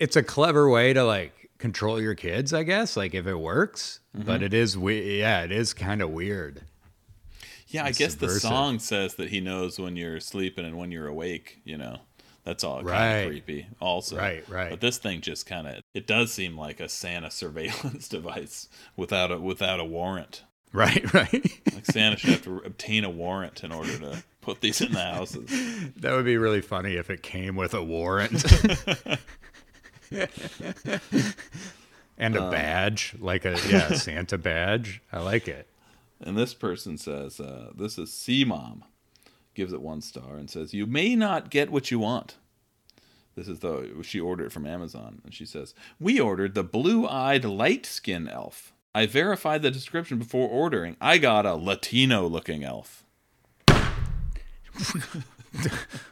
it's 0.02 0.16
a 0.16 0.24
clever 0.24 0.70
way 0.70 0.92
to 0.94 1.04
like 1.06 1.50
control 1.58 2.02
your 2.02 2.16
kids, 2.16 2.54
I 2.54 2.64
guess. 2.64 2.98
Like 2.98 3.14
if 3.14 3.28
it 3.28 3.36
works, 3.36 4.00
Mm-hmm. 4.18 4.26
but 4.28 4.44
it 4.44 4.54
is 4.54 4.78
we 4.78 5.20
yeah, 5.20 5.44
it 5.44 5.54
is 5.54 5.74
kind 5.74 6.02
of 6.02 6.10
weird. 6.10 6.64
Yeah, 7.68 7.86
I 7.86 7.90
It's 7.90 7.98
guess 7.98 8.16
the 8.16 8.30
song 8.30 8.80
says 8.80 9.16
that 9.16 9.30
he 9.30 9.40
knows 9.40 9.80
when 9.80 9.96
you're 9.96 10.20
sleeping 10.20 10.66
and 10.66 10.78
when 10.78 10.92
you're 10.92 11.08
awake, 11.08 11.62
you 11.64 11.78
know. 11.78 12.00
That's 12.44 12.64
all 12.66 12.84
kind 12.84 13.22
of 13.22 13.28
creepy 13.30 13.68
also. 13.80 14.18
Right, 14.18 14.44
right. 14.50 14.72
But 14.72 14.82
this 14.82 14.98
thing 14.98 15.22
just 15.22 15.46
kind 15.46 15.68
of 15.68 15.76
it 15.94 16.08
does 16.08 16.34
seem 16.34 16.58
like 16.58 16.80
a 16.82 16.90
Santa 16.90 17.30
surveillance 17.32 18.10
device 18.18 18.68
without 18.98 19.32
a 19.32 19.40
without 19.40 19.80
a 19.80 19.86
warrant. 19.86 20.44
Right, 20.74 21.14
right. 21.14 21.46
Like 21.74 21.86
Santa 21.86 22.18
should 22.18 22.32
have 22.32 22.44
to 22.44 22.58
obtain 22.66 23.04
a 23.06 23.10
warrant 23.10 23.64
in 23.64 23.72
order 23.72 23.98
to 24.00 24.24
put 24.42 24.60
these 24.60 24.82
in 24.82 24.92
the 24.92 25.00
houses. 25.04 25.50
that 25.98 26.14
would 26.14 26.26
be 26.26 26.38
really 26.38 26.62
funny 26.62 26.96
if 26.96 27.10
it 27.10 27.22
came 27.24 27.56
with 27.56 27.74
a 27.76 27.84
warrant. 27.84 28.44
And 32.18 32.38
Uh. 32.38 32.44
a 32.44 32.52
badge, 32.52 33.16
like 33.20 33.46
a 33.46 33.58
yeah, 33.70 33.94
Santa 33.94 34.38
badge. 34.38 35.02
I 35.12 35.20
like 35.20 35.48
it. 35.48 35.68
And 36.20 36.38
this 36.38 36.54
person 36.54 36.98
says, 36.98 37.40
uh, 37.40 37.72
this 37.76 37.98
is 37.98 38.14
C 38.14 38.44
Mom, 38.46 38.84
gives 39.56 39.74
it 39.74 39.82
one 39.82 40.02
star 40.02 40.36
and 40.36 40.50
says, 40.50 40.74
You 40.74 40.86
may 40.86 41.16
not 41.16 41.50
get 41.50 41.72
what 41.72 41.90
you 41.92 42.00
want. 42.00 42.36
This 43.36 43.48
is 43.48 43.60
the 43.60 43.90
she 44.04 44.20
ordered 44.20 44.48
it 44.48 44.52
from 44.52 44.66
Amazon, 44.68 45.22
and 45.24 45.34
she 45.34 45.46
says, 45.46 45.74
We 46.00 46.20
ordered 46.20 46.54
the 46.54 46.64
blue 46.64 47.08
eyed 47.08 47.46
light 47.46 47.86
skin 47.86 48.28
elf. 48.28 48.74
I 48.94 49.06
verified 49.06 49.62
the 49.62 49.72
description 49.72 50.18
before 50.20 50.50
ordering. 50.50 50.98
I 51.00 51.18
got 51.18 51.46
a 51.46 51.56
Latino 51.56 52.28
looking 52.28 52.64
elf. 52.64 53.04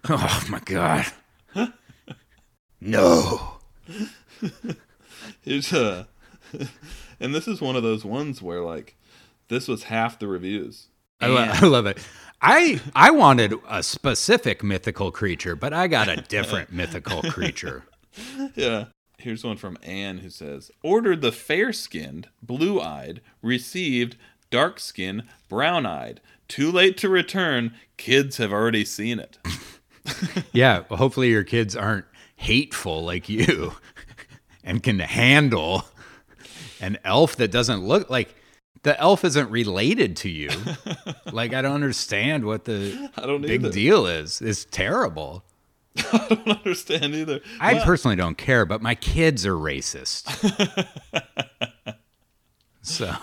Oh 0.09 0.43
my 0.49 0.59
god. 0.59 1.05
no. 2.81 3.58
Here's 5.41 5.73
uh, 5.73 6.05
a 6.53 6.67
and 7.19 7.33
this 7.33 7.47
is 7.47 7.61
one 7.61 7.75
of 7.75 7.83
those 7.83 8.05
ones 8.05 8.41
where 8.41 8.61
like 8.61 8.95
this 9.47 9.67
was 9.67 9.83
half 9.83 10.19
the 10.19 10.27
reviews. 10.27 10.87
I, 11.21 11.27
lo- 11.27 11.49
I 11.51 11.65
love 11.65 11.85
it. 11.85 11.97
I 12.41 12.79
I 12.95 13.11
wanted 13.11 13.53
a 13.67 13.83
specific 13.83 14.63
mythical 14.63 15.11
creature, 15.11 15.55
but 15.55 15.73
I 15.73 15.87
got 15.87 16.07
a 16.07 16.17
different 16.17 16.71
mythical 16.71 17.21
creature. 17.23 17.83
Yeah. 18.55 18.85
Here's 19.17 19.43
one 19.43 19.57
from 19.57 19.77
Anne 19.83 20.19
who 20.19 20.29
says, 20.29 20.71
Ordered 20.81 21.19
the 21.19 21.33
fair 21.33 21.73
skinned, 21.73 22.29
blue 22.41 22.79
eyed, 22.79 23.19
received 23.41 24.15
dark 24.49 24.79
skinned, 24.79 25.23
brown 25.49 25.85
eyed. 25.85 26.21
Too 26.47 26.71
late 26.71 26.97
to 26.99 27.09
return. 27.09 27.73
Kids 27.97 28.37
have 28.37 28.53
already 28.53 28.85
seen 28.85 29.19
it. 29.19 29.37
Yeah, 30.51 30.83
well, 30.89 30.97
hopefully 30.97 31.29
your 31.29 31.43
kids 31.43 31.75
aren't 31.75 32.05
hateful 32.39 33.03
like 33.03 33.27
you 33.27 33.73
and 34.63 34.81
can 34.81 34.97
handle 34.99 35.83
an 36.79 36.97
elf 37.03 37.35
that 37.35 37.51
doesn't 37.51 37.85
look 37.85 38.09
like 38.09 38.33
the 38.83 38.97
elf 38.97 39.25
isn't 39.25 39.51
related 39.51 40.15
to 40.17 40.29
you. 40.29 40.49
like 41.33 41.53
I 41.53 41.61
don't 41.61 41.75
understand 41.75 42.45
what 42.45 42.63
the 42.63 43.11
I 43.17 43.25
don't 43.25 43.41
big 43.41 43.61
either. 43.61 43.71
deal 43.71 44.07
is. 44.07 44.41
It's 44.41 44.63
terrible. 44.65 45.43
I 46.13 46.27
don't 46.29 46.47
understand 46.47 47.13
either. 47.13 47.41
I 47.59 47.79
personally 47.79 48.15
don't 48.15 48.37
care, 48.37 48.65
but 48.65 48.81
my 48.81 48.95
kids 48.95 49.45
are 49.45 49.55
racist. 49.55 50.23
so 52.81 53.13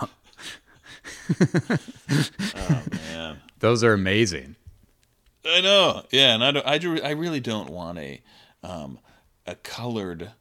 oh 2.55 2.83
man. 2.91 3.41
Those 3.59 3.83
are 3.83 3.93
amazing. 3.93 4.55
I 5.43 5.61
know. 5.61 6.03
Yeah, 6.11 6.35
and 6.35 6.43
I 6.43 6.51
don't, 6.51 6.67
I, 6.67 6.77
do- 6.77 7.01
I 7.01 7.11
really 7.11 7.39
don't 7.39 7.69
want 7.69 7.97
a 7.97 8.21
um, 8.63 8.99
a 9.47 9.55
colored 9.55 10.31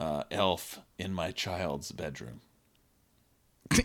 uh, 0.00 0.24
elf 0.30 0.80
in 0.98 1.12
my 1.12 1.30
child's 1.30 1.92
bedroom. 1.92 2.40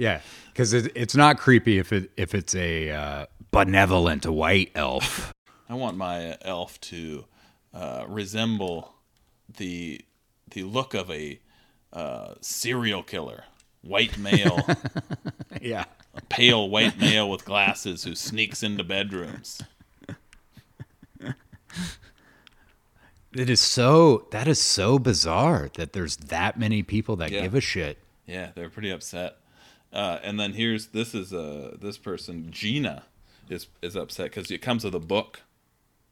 Yeah, 0.00 0.22
because 0.50 0.72
it, 0.72 0.92
it's 0.94 1.14
not 1.14 1.36
creepy 1.36 1.76
if 1.76 1.92
it 1.92 2.10
if 2.16 2.34
it's 2.34 2.54
a 2.54 2.90
uh, 2.90 3.26
benevolent 3.50 4.24
white 4.24 4.70
elf. 4.74 5.30
I 5.68 5.74
want 5.74 5.98
my 5.98 6.38
elf 6.40 6.80
to 6.80 7.26
uh, 7.74 8.06
resemble 8.08 8.94
the 9.58 10.00
the 10.52 10.62
look 10.62 10.94
of 10.94 11.10
a 11.10 11.38
uh, 11.92 12.32
serial 12.40 13.02
killer, 13.02 13.44
white 13.82 14.16
male, 14.16 14.60
yeah. 15.60 15.84
a 16.14 16.22
pale 16.22 16.70
white 16.70 16.98
male 16.98 17.28
with 17.28 17.44
glasses 17.44 18.04
who 18.04 18.14
sneaks 18.14 18.62
into 18.62 18.82
bedrooms. 18.82 19.60
It 23.34 23.48
is 23.48 23.60
so 23.60 24.26
that 24.32 24.48
is 24.48 24.60
so 24.60 24.98
bizarre 24.98 25.70
that 25.76 25.92
there's 25.92 26.16
that 26.16 26.58
many 26.58 26.82
people 26.82 27.16
that 27.16 27.30
Yeah. 27.30 27.42
give 27.42 27.54
a 27.54 27.60
shit. 27.60 27.98
Yeah, 28.26 28.50
they're 28.54 28.70
pretty 28.70 28.90
upset. 28.90 29.36
Uh, 29.92 30.18
and 30.22 30.38
then 30.38 30.52
here's 30.54 30.88
this 30.88 31.14
is 31.14 31.32
uh, 31.32 31.76
this 31.80 31.96
person 31.98 32.48
Gina 32.50 33.04
is 33.48 33.66
is 33.82 33.96
upset 33.96 34.26
because 34.26 34.50
it 34.50 34.58
comes 34.62 34.84
with 34.84 34.94
a 34.94 35.00
book. 35.00 35.42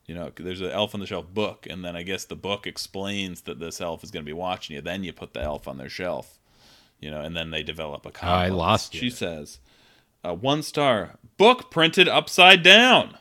You 0.06 0.14
know, 0.14 0.32
there's 0.34 0.60
an 0.62 0.70
Elf 0.70 0.94
on 0.94 1.00
the 1.00 1.06
Shelf 1.06 1.26
book, 1.34 1.66
and 1.68 1.84
then 1.84 1.94
I 1.94 2.02
guess 2.02 2.24
the 2.24 2.34
book 2.36 2.66
explains 2.66 3.42
that 3.42 3.60
this 3.60 3.78
elf 3.80 4.02
is 4.02 4.10
going 4.10 4.24
to 4.24 4.28
be 4.28 4.32
watching 4.32 4.74
you. 4.76 4.80
Then 4.82 5.04
you 5.04 5.12
put 5.12 5.34
the 5.34 5.42
elf 5.42 5.68
on 5.68 5.76
their 5.76 5.90
shelf, 5.90 6.38
you 6.98 7.10
know, 7.10 7.20
and 7.20 7.36
then 7.36 7.50
they 7.50 7.62
develop 7.62 8.06
a. 8.06 8.08
I 8.08 8.12
complex. 8.12 8.52
lost 8.54 8.94
you. 8.94 9.00
She 9.00 9.10
says, 9.10 9.58
uh, 10.24 10.34
"One 10.34 10.62
star 10.62 11.18
book 11.36 11.70
printed 11.70 12.08
upside 12.08 12.62
down." 12.62 13.18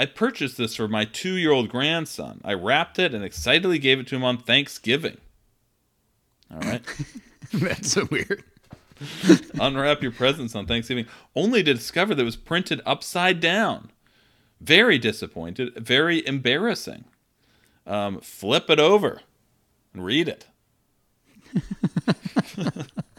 I 0.00 0.06
purchased 0.06 0.56
this 0.56 0.74
for 0.76 0.88
my 0.88 1.04
two-year-old 1.04 1.68
grandson. 1.68 2.40
I 2.42 2.54
wrapped 2.54 2.98
it 2.98 3.12
and 3.12 3.22
excitedly 3.22 3.78
gave 3.78 4.00
it 4.00 4.06
to 4.06 4.16
him 4.16 4.24
on 4.24 4.38
Thanksgiving. 4.38 5.18
All 6.50 6.60
right. 6.60 6.82
That's 7.52 7.92
so 7.92 8.08
weird. 8.10 8.42
unwrap 9.60 10.02
your 10.02 10.12
presents 10.12 10.54
on 10.54 10.64
Thanksgiving, 10.64 11.04
only 11.36 11.62
to 11.62 11.74
discover 11.74 12.14
that 12.14 12.22
it 12.22 12.24
was 12.24 12.36
printed 12.36 12.80
upside 12.86 13.40
down. 13.40 13.90
Very 14.58 14.96
disappointed, 14.96 15.74
very 15.76 16.26
embarrassing. 16.26 17.04
Um, 17.86 18.22
flip 18.22 18.70
it 18.70 18.80
over 18.80 19.20
and 19.92 20.02
read 20.02 20.28
it. 20.28 20.46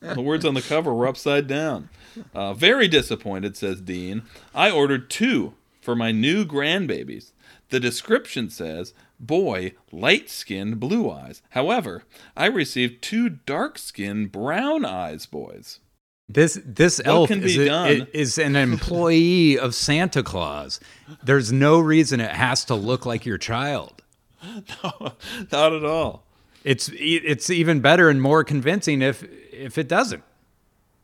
the 0.00 0.20
words 0.20 0.44
on 0.44 0.54
the 0.54 0.62
cover 0.62 0.92
were 0.92 1.06
upside 1.06 1.46
down. 1.46 1.88
Uh, 2.34 2.54
very 2.54 2.88
disappointed, 2.88 3.56
says 3.56 3.80
Dean. 3.80 4.22
I 4.54 4.70
ordered 4.70 5.10
two 5.10 5.54
for 5.80 5.94
my 5.96 6.12
new 6.12 6.44
grandbabies. 6.44 7.32
The 7.70 7.80
description 7.80 8.50
says, 8.50 8.92
boy, 9.18 9.72
light 9.90 10.30
skinned 10.30 10.78
blue 10.78 11.10
eyes. 11.10 11.42
However, 11.50 12.04
I 12.36 12.46
received 12.46 13.02
two 13.02 13.28
dark 13.28 13.78
skinned 13.78 14.30
brown 14.32 14.84
eyes 14.84 15.26
boys. 15.26 15.80
This 16.28 16.58
this 16.64 17.00
elf 17.04 17.28
is, 17.30 17.56
a- 18.02 18.18
is 18.18 18.38
an 18.38 18.56
employee 18.56 19.58
of 19.58 19.74
Santa 19.74 20.22
Claus. 20.22 20.80
There's 21.22 21.52
no 21.52 21.78
reason 21.80 22.18
it 22.20 22.30
has 22.30 22.64
to 22.66 22.74
look 22.74 23.04
like 23.04 23.26
your 23.26 23.38
child. 23.38 24.02
No, 24.82 25.12
Not 25.52 25.72
at 25.72 25.84
all. 25.84 26.24
It's 26.64 26.90
it's 26.94 27.50
even 27.50 27.80
better 27.80 28.08
and 28.08 28.22
more 28.22 28.42
convincing 28.44 29.02
if 29.02 29.22
if 29.54 29.78
it 29.78 29.88
doesn't, 29.88 30.22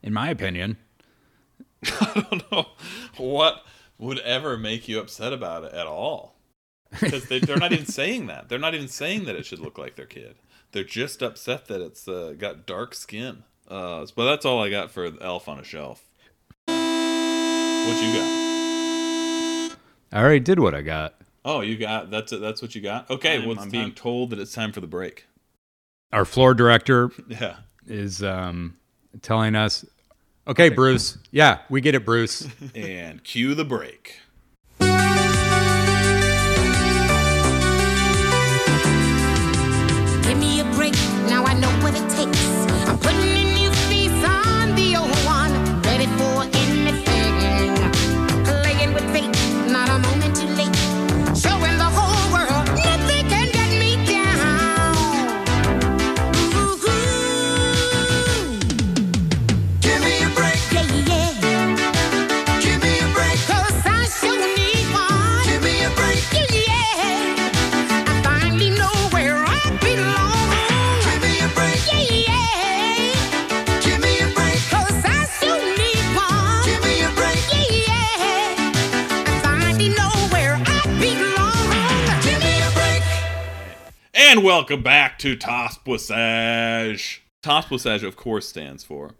in 0.03 0.13
my 0.13 0.29
opinion. 0.31 0.77
I 1.85 2.27
don't 2.31 2.51
know 2.53 2.67
what 3.17 3.65
would 3.99 4.19
ever 4.21 4.57
make 4.59 4.89
you 4.89 4.99
upset 5.01 5.33
about 5.33 5.65
it 5.65 5.73
at 5.73 5.87
all. 5.87 6.37
Because 6.91 7.27
they, 7.27 7.39
they're 7.39 7.57
not 7.57 7.73
even 7.73 7.87
saying 8.01 8.27
that. 8.27 8.49
They're 8.49 8.59
not 8.59 8.75
even 8.75 8.89
saying 8.89 9.25
that 9.27 9.37
it 9.37 9.47
should 9.47 9.61
look 9.61 9.79
like 9.79 9.97
their 9.97 10.07
kid. 10.07 10.35
They're 10.73 10.85
just 10.85 11.23
upset 11.23 11.67
that 11.69 11.81
it's 11.81 12.07
uh, 12.09 12.35
got 12.39 12.67
dark 12.67 12.95
skin. 12.95 13.45
Uh, 13.69 14.07
but 14.17 14.25
that's 14.25 14.45
all 14.45 14.63
I 14.63 14.71
got 14.71 14.91
for 14.91 15.11
Elf 15.21 15.49
on 15.49 15.59
a 15.59 15.65
Shelf. 15.65 16.05
What 16.67 18.03
you 18.03 18.13
got? 18.13 19.77
I 20.13 20.21
already 20.21 20.41
did 20.41 20.59
what 20.59 20.75
I 20.75 20.83
got. 20.83 21.15
Oh, 21.45 21.61
you 21.61 21.79
got 21.79 22.11
that's 22.11 22.33
it. 22.33 22.41
That's 22.41 22.61
what 22.61 22.75
you 22.75 22.81
got. 22.83 23.09
Okay, 23.11 23.39
I'm- 23.39 23.49
well, 23.49 23.59
I'm 23.59 23.71
being 23.71 23.93
told 23.93 24.31
that 24.31 24.39
it's 24.39 24.53
time 24.53 24.73
for 24.73 24.81
the 24.81 24.87
break. 24.87 25.27
Our 26.13 26.25
floor 26.25 26.55
director 26.55 27.11
Yeah. 27.29 27.57
Is 27.91 28.23
um, 28.23 28.77
telling 29.23 29.55
us, 29.55 29.85
"Okay, 30.47 30.69
Bruce. 30.69 31.19
Yeah, 31.31 31.59
we 31.69 31.81
get 31.81 31.95
it, 31.95 32.05
Bruce. 32.05 32.49
and 32.75 33.23
cue 33.25 33.55
the 33.55 33.65
break. 33.65 34.21
And 84.41 84.47
welcome 84.47 84.83
back 84.83 85.19
to 85.19 85.37
Tospussage. 85.37 87.19
Tospussage, 87.43 88.03
of 88.03 88.17
course, 88.17 88.49
stands 88.49 88.83
for 88.83 89.11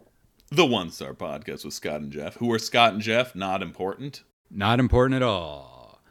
the 0.49 0.65
One 0.65 0.89
Star 0.89 1.13
Podcast 1.13 1.63
with 1.63 1.75
Scott 1.75 2.01
and 2.01 2.11
Jeff. 2.11 2.37
Who 2.37 2.51
are 2.51 2.57
Scott 2.57 2.93
and 2.93 3.03
Jeff? 3.03 3.35
Not 3.35 3.61
important. 3.61 4.23
Not 4.49 4.79
important 4.79 5.17
at 5.17 5.21
all." 5.21 6.01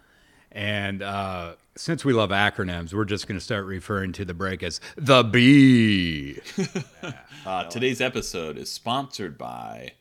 And 0.53 1.03
uh, 1.03 1.57
since 1.77 2.05
we 2.05 2.12
love 2.12 2.31
acronyms, 2.31 2.94
we're 2.94 3.05
just 3.05 3.27
going 3.27 3.37
to 3.37 3.44
start 3.44 3.66
referring 3.66 4.12
to 4.12 4.25
the 4.25 4.33
break 4.33 4.62
as 4.62 4.81
the 4.94 5.25
B. 5.25 6.38
Uh, 7.44 7.64
today's 7.64 8.01
episode 8.01 8.59
is 8.59 8.70
sponsored 8.70 9.37
by 9.37 9.94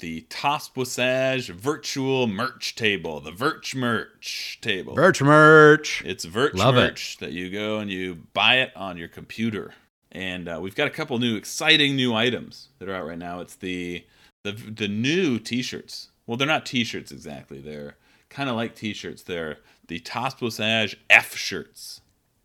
the 0.00 0.22
Tospussage 0.30 1.48
Virtual 1.50 2.26
Merch 2.26 2.74
Table, 2.74 3.20
the 3.20 3.30
Virch 3.32 3.74
Merch 3.74 4.58
Table. 4.60 4.94
Birch 4.94 5.20
merch. 5.22 6.02
It's 6.04 6.24
Virch 6.24 6.54
Love 6.54 6.76
it. 6.76 6.80
merch 6.80 7.18
that 7.18 7.32
you 7.32 7.50
go 7.50 7.78
and 7.78 7.90
you 7.90 8.18
buy 8.32 8.56
it 8.60 8.72
on 8.76 8.96
your 8.96 9.08
computer. 9.08 9.72
And 10.12 10.48
uh, 10.48 10.58
we've 10.60 10.74
got 10.76 10.86
a 10.86 10.90
couple 10.90 11.18
new 11.18 11.36
exciting 11.36 11.96
new 11.96 12.14
items 12.14 12.68
that 12.78 12.88
are 12.88 12.94
out 12.94 13.06
right 13.06 13.18
now. 13.18 13.40
It's 13.40 13.56
the 13.56 14.04
the 14.44 14.52
the 14.52 14.88
new 14.88 15.38
t-shirts. 15.38 16.08
Well, 16.26 16.36
they're 16.36 16.46
not 16.46 16.64
t-shirts 16.66 17.10
exactly. 17.10 17.60
They're 17.60 17.96
kind 18.28 18.48
of 18.48 18.56
like 18.56 18.74
t-shirts. 18.74 19.22
They're 19.22 19.58
the 19.88 19.98
Tosposage 20.00 20.96
F 21.10 21.34
shirts. 21.36 22.00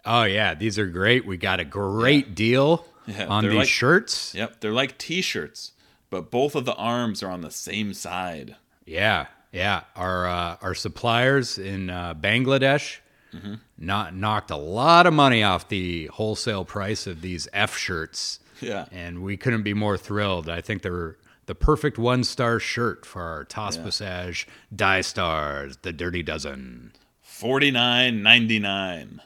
Oh 0.06 0.24
yeah, 0.24 0.54
these 0.56 0.78
are 0.80 0.88
great. 0.88 1.26
We 1.26 1.38
got 1.38 1.60
a 1.60 1.66
great 1.66 2.36
deal 2.36 2.86
Yeah, 3.08 3.28
on 3.28 3.44
these 3.46 3.54
like- 3.54 3.68
shirts. 3.68 4.34
Yep, 4.36 4.60
they're 4.60 4.72
like 4.74 4.98
t-shirts, 4.98 5.72
but 6.14 6.30
both 6.30 6.54
of 6.56 6.66
the 6.66 6.76
arms 6.76 7.24
are 7.24 7.30
on 7.32 7.42
the 7.42 7.50
same 7.52 7.94
side. 7.94 8.56
Yeah, 8.86 9.26
yeah. 9.52 9.82
Our 9.96 10.28
uh, 10.28 10.58
our 10.62 10.76
suppliers 10.76 11.58
in 11.58 11.90
uh, 11.90 12.14
Bangladesh 12.14 13.00
Mm-hmm. 13.34 13.56
not 13.80 14.14
knocked 14.16 14.52
a 14.52 14.56
lot 14.58 15.08
of 15.08 15.14
money 15.16 15.42
off 15.42 15.68
the 15.68 16.06
wholesale 16.14 16.64
price 16.66 17.08
of 17.08 17.22
these 17.22 17.48
F 17.52 17.76
shirts, 17.76 18.40
Yeah. 18.62 18.86
and 18.92 19.24
we 19.24 19.38
couldn't 19.38 19.64
be 19.64 19.74
more 19.74 19.98
thrilled. 19.98 20.48
I 20.50 20.62
think 20.62 20.84
they're 20.84 21.18
the 21.48 21.56
perfect 21.56 21.98
one 21.98 22.24
star 22.24 22.60
shirt 22.60 23.08
for 23.08 23.24
our 23.24 23.44
Toss 23.44 23.76
Passage 23.78 24.48
Die 24.76 25.02
Stars, 25.02 25.78
the 25.82 25.92
Dirty 25.92 26.22
Dozen. 26.22 26.92
Forty 27.24 27.72
nine 27.72 28.22
ninety 28.22 28.60
nine. 28.60 29.20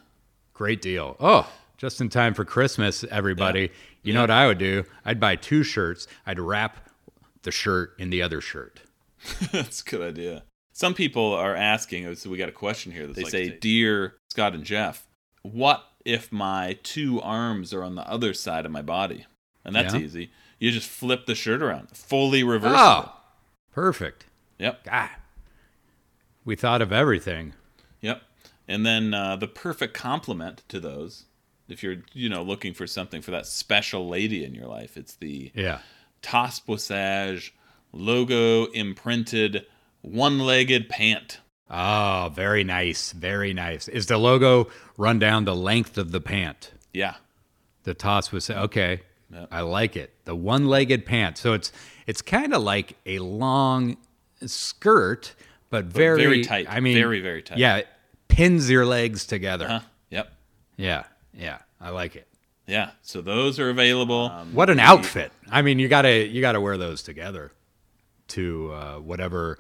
Great 0.53 0.81
deal. 0.81 1.17
Oh, 1.19 1.51
just 1.77 1.99
in 1.99 2.07
time 2.07 2.33
for 2.33 2.45
Christmas, 2.45 3.03
everybody. 3.11 3.71
Yeah. 4.07 4.11
You 4.11 4.13
know 4.15 4.21
what 4.23 4.31
I 4.31 4.47
would 4.47 4.57
do? 4.57 4.85
I'd 5.05 5.19
buy 5.19 5.35
two 5.35 5.63
shirts. 5.63 6.07
I'd 6.25 6.39
wrap 6.39 6.89
the 7.43 7.51
shirt 7.51 7.93
in 7.99 8.09
the 8.09 8.21
other 8.21 8.41
shirt. 8.41 8.81
That's 9.51 9.81
a 9.81 9.83
good 9.85 10.01
idea. 10.01 10.43
Some 10.73 10.93
people 10.93 11.33
are 11.33 11.55
asking, 11.55 12.13
so 12.15 12.29
we 12.29 12.37
got 12.37 12.49
a 12.49 12.53
question 12.53 12.91
here. 12.91 13.07
They 13.07 13.23
say, 13.23 13.49
Dear 13.49 14.15
Scott 14.29 14.53
and 14.53 14.63
Jeff, 14.63 15.07
what 15.41 15.83
if 16.05 16.31
my 16.31 16.77
two 16.83 17.19
arms 17.21 17.73
are 17.73 17.83
on 17.83 17.95
the 17.95 18.07
other 18.09 18.33
side 18.33 18.65
of 18.65 18.71
my 18.71 18.81
body? 18.81 19.25
And 19.65 19.75
that's 19.75 19.93
Yeah. 19.93 19.99
easy. 20.01 20.31
You 20.59 20.71
just 20.71 20.87
flip 20.89 21.25
the 21.25 21.35
shirt 21.35 21.61
around, 21.61 21.89
fully 21.95 22.43
reversible. 22.43 22.79
Oh, 22.79 23.13
perfect. 23.71 24.25
Yep. 24.59 24.83
God, 24.85 25.09
we 26.45 26.55
thought 26.55 26.81
of 26.81 26.91
everything. 26.91 27.53
Yep. 28.01 28.21
And 28.67 28.85
then 28.85 29.13
uh, 29.13 29.35
the 29.35 29.47
perfect 29.47 29.93
complement 29.93 30.63
to 30.69 30.79
those, 30.79 31.25
if 31.69 31.83
you're 31.83 31.97
you 32.13 32.29
know 32.29 32.43
looking 32.43 32.73
for 32.73 32.87
something 32.87 33.21
for 33.21 33.31
that 33.31 33.45
special 33.45 34.07
lady 34.07 34.43
in 34.43 34.53
your 34.53 34.67
life, 34.67 34.97
it's 34.97 35.15
the 35.15 35.51
Yeah. 35.55 35.79
Tas 36.21 36.61
logo 37.93 38.65
imprinted 38.65 39.65
one-legged 40.01 40.89
pant. 40.89 41.39
Oh, 41.69 42.31
very 42.33 42.63
nice. 42.63 43.11
Very 43.11 43.53
nice. 43.53 43.87
Is 43.87 44.05
the 44.07 44.17
logo 44.17 44.69
run 44.97 45.19
down 45.19 45.45
the 45.45 45.55
length 45.55 45.97
of 45.97 46.11
the 46.11 46.21
pant? 46.21 46.71
Yeah. 46.93 47.15
The 47.83 47.93
toss 47.93 48.31
was 48.31 48.49
okay. 48.49 49.01
Yep. 49.31 49.47
I 49.51 49.61
like 49.61 49.95
it. 49.97 50.13
The 50.25 50.35
one-legged 50.35 51.05
pant. 51.05 51.37
So 51.37 51.53
it's 51.53 51.71
it's 52.05 52.21
kind 52.21 52.53
of 52.53 52.63
like 52.63 52.95
a 53.05 53.19
long 53.19 53.97
skirt, 54.45 55.35
but 55.69 55.85
very 55.85 56.21
very 56.23 56.43
tight. 56.43 56.67
I 56.69 56.79
mean, 56.79 56.95
Very, 56.95 57.19
very 57.19 57.41
tight. 57.41 57.57
Yeah, 57.57 57.77
it 57.77 57.87
pins 58.29 58.69
your 58.69 58.85
legs 58.85 59.25
together. 59.25 59.67
Huh? 59.67 59.79
Yep. 60.09 60.31
Yeah, 60.77 61.03
yeah. 61.37 61.59
I 61.79 61.89
like 61.91 62.15
it. 62.15 62.27
Yeah. 62.65 62.91
So 63.01 63.21
those 63.21 63.59
are 63.59 63.69
available. 63.69 64.31
Um, 64.33 64.53
What 64.53 64.69
an 64.69 64.79
outfit! 64.79 65.31
I 65.49 65.61
mean, 65.61 65.79
you 65.79 65.87
gotta 65.87 66.25
you 66.27 66.41
gotta 66.41 66.59
wear 66.59 66.77
those 66.77 67.01
together 67.03 67.51
to 68.29 68.71
uh, 68.73 68.95
whatever 68.95 69.57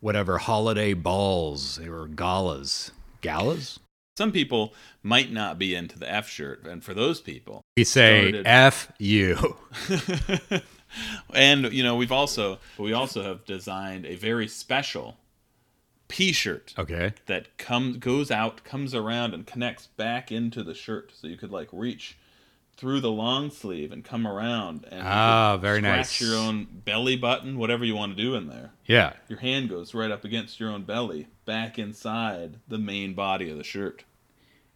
whatever 0.00 0.38
holiday 0.38 0.92
balls 0.94 1.78
or 1.80 2.06
galas. 2.06 2.90
Galas? 3.22 3.80
some 4.16 4.30
people 4.30 4.72
might 5.02 5.32
not 5.32 5.58
be 5.58 5.74
into 5.74 5.98
the 5.98 6.08
F 6.08 6.28
shirt, 6.28 6.64
and 6.66 6.84
for 6.84 6.94
those 6.94 7.20
people, 7.20 7.62
We 7.76 7.82
say 7.82 8.28
Started- 8.28 8.46
F 8.46 8.92
you. 9.00 9.56
and 11.34 11.72
you 11.72 11.82
know 11.82 11.96
we've 11.96 12.12
also 12.12 12.58
we 12.78 12.92
also 12.92 13.22
have 13.22 13.44
designed 13.44 14.06
a 14.06 14.14
very 14.14 14.46
special 14.46 15.16
P 16.08 16.32
shirt 16.32 16.74
Okay. 16.78 17.12
that 17.26 17.56
comes 17.58 17.96
goes 17.96 18.30
out, 18.30 18.62
comes 18.64 18.94
around, 18.94 19.34
and 19.34 19.46
connects 19.46 19.86
back 19.86 20.30
into 20.30 20.62
the 20.62 20.74
shirt, 20.74 21.12
so 21.14 21.26
you 21.26 21.36
could 21.36 21.50
like 21.50 21.68
reach 21.72 22.16
through 22.76 23.00
the 23.00 23.10
long 23.10 23.50
sleeve 23.50 23.92
and 23.92 24.04
come 24.04 24.26
around 24.26 24.84
and 24.90 25.00
Ah, 25.02 25.56
very 25.56 25.78
scratch 25.78 25.96
nice. 25.96 26.20
your 26.20 26.36
own 26.36 26.66
belly 26.84 27.16
button, 27.16 27.56
whatever 27.56 27.84
you 27.84 27.94
want 27.94 28.16
to 28.16 28.20
do 28.22 28.34
in 28.34 28.48
there. 28.48 28.72
Yeah. 28.84 29.12
Your 29.28 29.38
hand 29.38 29.68
goes 29.70 29.94
right 29.94 30.10
up 30.10 30.24
against 30.24 30.58
your 30.58 30.70
own 30.70 30.82
belly, 30.82 31.28
back 31.46 31.78
inside 31.78 32.56
the 32.66 32.78
main 32.78 33.14
body 33.14 33.48
of 33.48 33.56
the 33.58 33.64
shirt. 33.64 34.04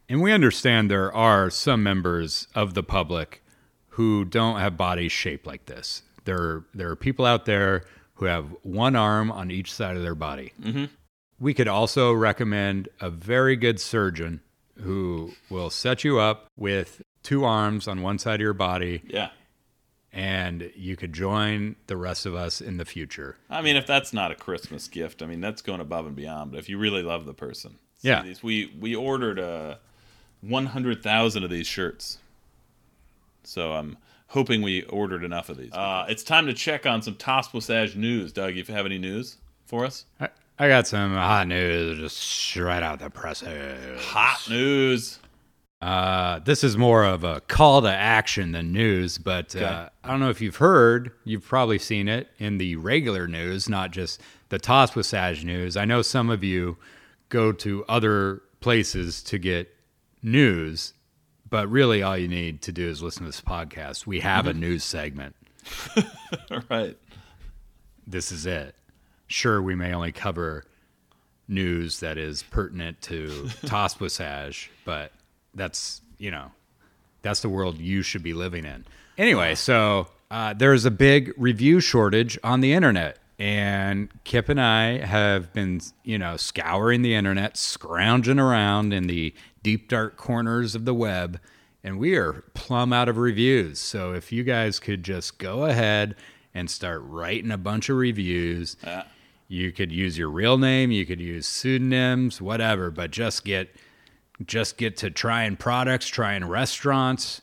And 0.08 0.22
we 0.22 0.32
understand 0.32 0.88
there 0.90 1.12
are 1.12 1.50
some 1.50 1.82
members 1.82 2.46
of 2.54 2.74
the 2.74 2.84
public 2.84 3.42
who 3.88 4.24
don't 4.24 4.60
have 4.60 4.76
bodies 4.76 5.10
shaped 5.12 5.44
like 5.46 5.66
this. 5.66 6.02
There, 6.24 6.64
there 6.72 6.88
are 6.90 6.96
people 6.96 7.26
out 7.26 7.46
there 7.46 7.84
who 8.14 8.26
have 8.26 8.54
one 8.62 8.94
arm 8.96 9.30
on 9.32 9.50
each 9.50 9.72
side 9.72 9.96
of 9.96 10.02
their 10.02 10.14
body. 10.14 10.52
Mm-hmm. 10.62 10.84
We 11.40 11.54
could 11.54 11.68
also 11.68 12.12
recommend 12.12 12.88
a 13.00 13.10
very 13.10 13.56
good 13.56 13.80
surgeon 13.80 14.40
who 14.80 15.32
will 15.50 15.70
set 15.70 16.04
you 16.04 16.18
up 16.18 16.46
with 16.56 17.02
two 17.22 17.44
arms 17.44 17.86
on 17.88 18.02
one 18.02 18.18
side 18.18 18.36
of 18.36 18.40
your 18.40 18.52
body, 18.54 19.02
Yeah. 19.06 19.30
and 20.12 20.70
you 20.74 20.96
could 20.96 21.12
join 21.12 21.76
the 21.86 21.96
rest 21.96 22.26
of 22.26 22.34
us 22.34 22.60
in 22.60 22.76
the 22.76 22.84
future. 22.84 23.36
I 23.50 23.60
mean, 23.62 23.76
if 23.76 23.86
that's 23.86 24.12
not 24.12 24.30
a 24.32 24.34
Christmas 24.34 24.88
gift, 24.88 25.22
I 25.22 25.26
mean 25.26 25.40
that's 25.40 25.62
going 25.62 25.80
above 25.80 26.06
and 26.06 26.16
beyond. 26.16 26.50
But 26.52 26.58
if 26.60 26.68
you 26.68 26.78
really 26.78 27.02
love 27.02 27.24
the 27.24 27.34
person, 27.34 27.76
Yeah. 28.02 28.22
these, 28.22 28.42
we 28.42 28.72
we 28.78 28.94
ordered 28.94 29.38
uh, 29.38 29.76
one 30.40 30.66
hundred 30.66 31.02
thousand 31.02 31.44
of 31.44 31.50
these 31.50 31.66
shirts, 31.66 32.18
so 33.44 33.72
I'm 33.72 33.96
hoping 34.28 34.62
we 34.62 34.82
ordered 34.84 35.24
enough 35.24 35.48
of 35.48 35.56
these. 35.56 35.72
Uh, 35.72 36.06
it's 36.08 36.22
time 36.22 36.46
to 36.46 36.54
check 36.54 36.86
on 36.86 37.02
some 37.02 37.16
Toss 37.16 37.48
Passage 37.48 37.96
news. 37.96 38.32
Doug, 38.32 38.56
If 38.56 38.68
you 38.68 38.74
have 38.74 38.86
any 38.86 38.98
news 38.98 39.38
for 39.66 39.84
us? 39.84 40.04
I, 40.20 40.28
I 40.58 40.68
got 40.68 40.86
some 40.88 41.14
hot 41.14 41.46
news 41.46 41.98
just 41.98 42.56
right 42.56 42.82
out 42.82 42.98
the 42.98 43.10
presses. 43.10 44.00
Hot 44.00 44.50
news. 44.50 45.20
Uh, 45.80 46.40
this 46.40 46.64
is 46.64 46.76
more 46.76 47.04
of 47.04 47.22
a 47.22 47.40
call 47.42 47.82
to 47.82 47.88
action 47.88 48.50
than 48.50 48.72
news, 48.72 49.18
but 49.18 49.54
uh, 49.54 49.88
I 50.02 50.08
don't 50.08 50.18
know 50.18 50.30
if 50.30 50.40
you've 50.40 50.56
heard. 50.56 51.12
You've 51.24 51.44
probably 51.44 51.78
seen 51.78 52.08
it 52.08 52.28
in 52.38 52.58
the 52.58 52.74
regular 52.74 53.28
news, 53.28 53.68
not 53.68 53.92
just 53.92 54.20
the 54.48 54.58
Toss 54.58 54.90
Passage 54.90 55.44
news. 55.44 55.76
I 55.76 55.84
know 55.84 56.02
some 56.02 56.30
of 56.30 56.42
you 56.42 56.76
go 57.28 57.52
to 57.52 57.84
other 57.88 58.42
places 58.60 59.22
to 59.24 59.38
get 59.38 59.72
news, 60.22 60.94
but 61.48 61.68
really 61.70 62.02
all 62.02 62.18
you 62.18 62.26
need 62.26 62.62
to 62.62 62.72
do 62.72 62.88
is 62.88 63.00
listen 63.00 63.22
to 63.22 63.28
this 63.28 63.40
podcast. 63.40 64.06
We 64.06 64.18
have 64.20 64.48
a 64.48 64.52
news 64.54 64.82
segment. 64.82 65.36
All 66.50 66.62
right. 66.68 66.96
This 68.06 68.32
is 68.32 68.46
it. 68.46 68.74
Sure, 69.28 69.60
we 69.62 69.74
may 69.74 69.92
only 69.94 70.12
cover 70.12 70.64
news 71.46 72.00
that 72.00 72.18
is 72.18 72.42
pertinent 72.42 73.00
to 73.02 73.48
Toss 73.66 73.94
Passage, 73.94 74.70
but 74.84 75.12
that's, 75.54 76.00
you 76.18 76.30
know, 76.30 76.50
that's 77.22 77.40
the 77.40 77.48
world 77.48 77.78
you 77.78 78.02
should 78.02 78.22
be 78.22 78.32
living 78.34 78.64
in. 78.64 78.84
Anyway, 79.16 79.54
so 79.54 80.08
uh, 80.30 80.54
there's 80.54 80.84
a 80.84 80.90
big 80.90 81.32
review 81.36 81.80
shortage 81.80 82.38
on 82.42 82.60
the 82.60 82.72
internet. 82.72 83.18
And 83.40 84.08
Kip 84.24 84.48
and 84.48 84.60
I 84.60 84.98
have 84.98 85.52
been, 85.52 85.80
you 86.02 86.18
know, 86.18 86.36
scouring 86.36 87.02
the 87.02 87.14
internet, 87.14 87.56
scrounging 87.56 88.40
around 88.40 88.92
in 88.92 89.06
the 89.06 89.32
deep, 89.62 89.88
dark 89.88 90.16
corners 90.16 90.74
of 90.74 90.84
the 90.84 90.94
web, 90.94 91.38
and 91.84 91.98
we 92.00 92.16
are 92.16 92.42
plumb 92.54 92.92
out 92.92 93.08
of 93.08 93.16
reviews. 93.16 93.78
So 93.78 94.12
if 94.12 94.32
you 94.32 94.42
guys 94.42 94.80
could 94.80 95.04
just 95.04 95.38
go 95.38 95.66
ahead 95.66 96.16
and 96.52 96.68
start 96.68 97.00
writing 97.04 97.52
a 97.52 97.58
bunch 97.58 97.88
of 97.88 97.96
reviews, 97.96 98.76
Yeah. 98.82 99.04
You 99.48 99.72
could 99.72 99.90
use 99.90 100.18
your 100.18 100.28
real 100.28 100.58
name, 100.58 100.90
you 100.90 101.06
could 101.06 101.20
use 101.20 101.46
pseudonyms, 101.46 102.40
whatever, 102.40 102.90
but 102.90 103.10
just 103.10 103.44
get 103.44 103.74
just 104.44 104.76
get 104.76 104.96
to 104.98 105.10
trying 105.10 105.56
products, 105.56 106.06
trying 106.06 106.44
restaurants. 106.44 107.40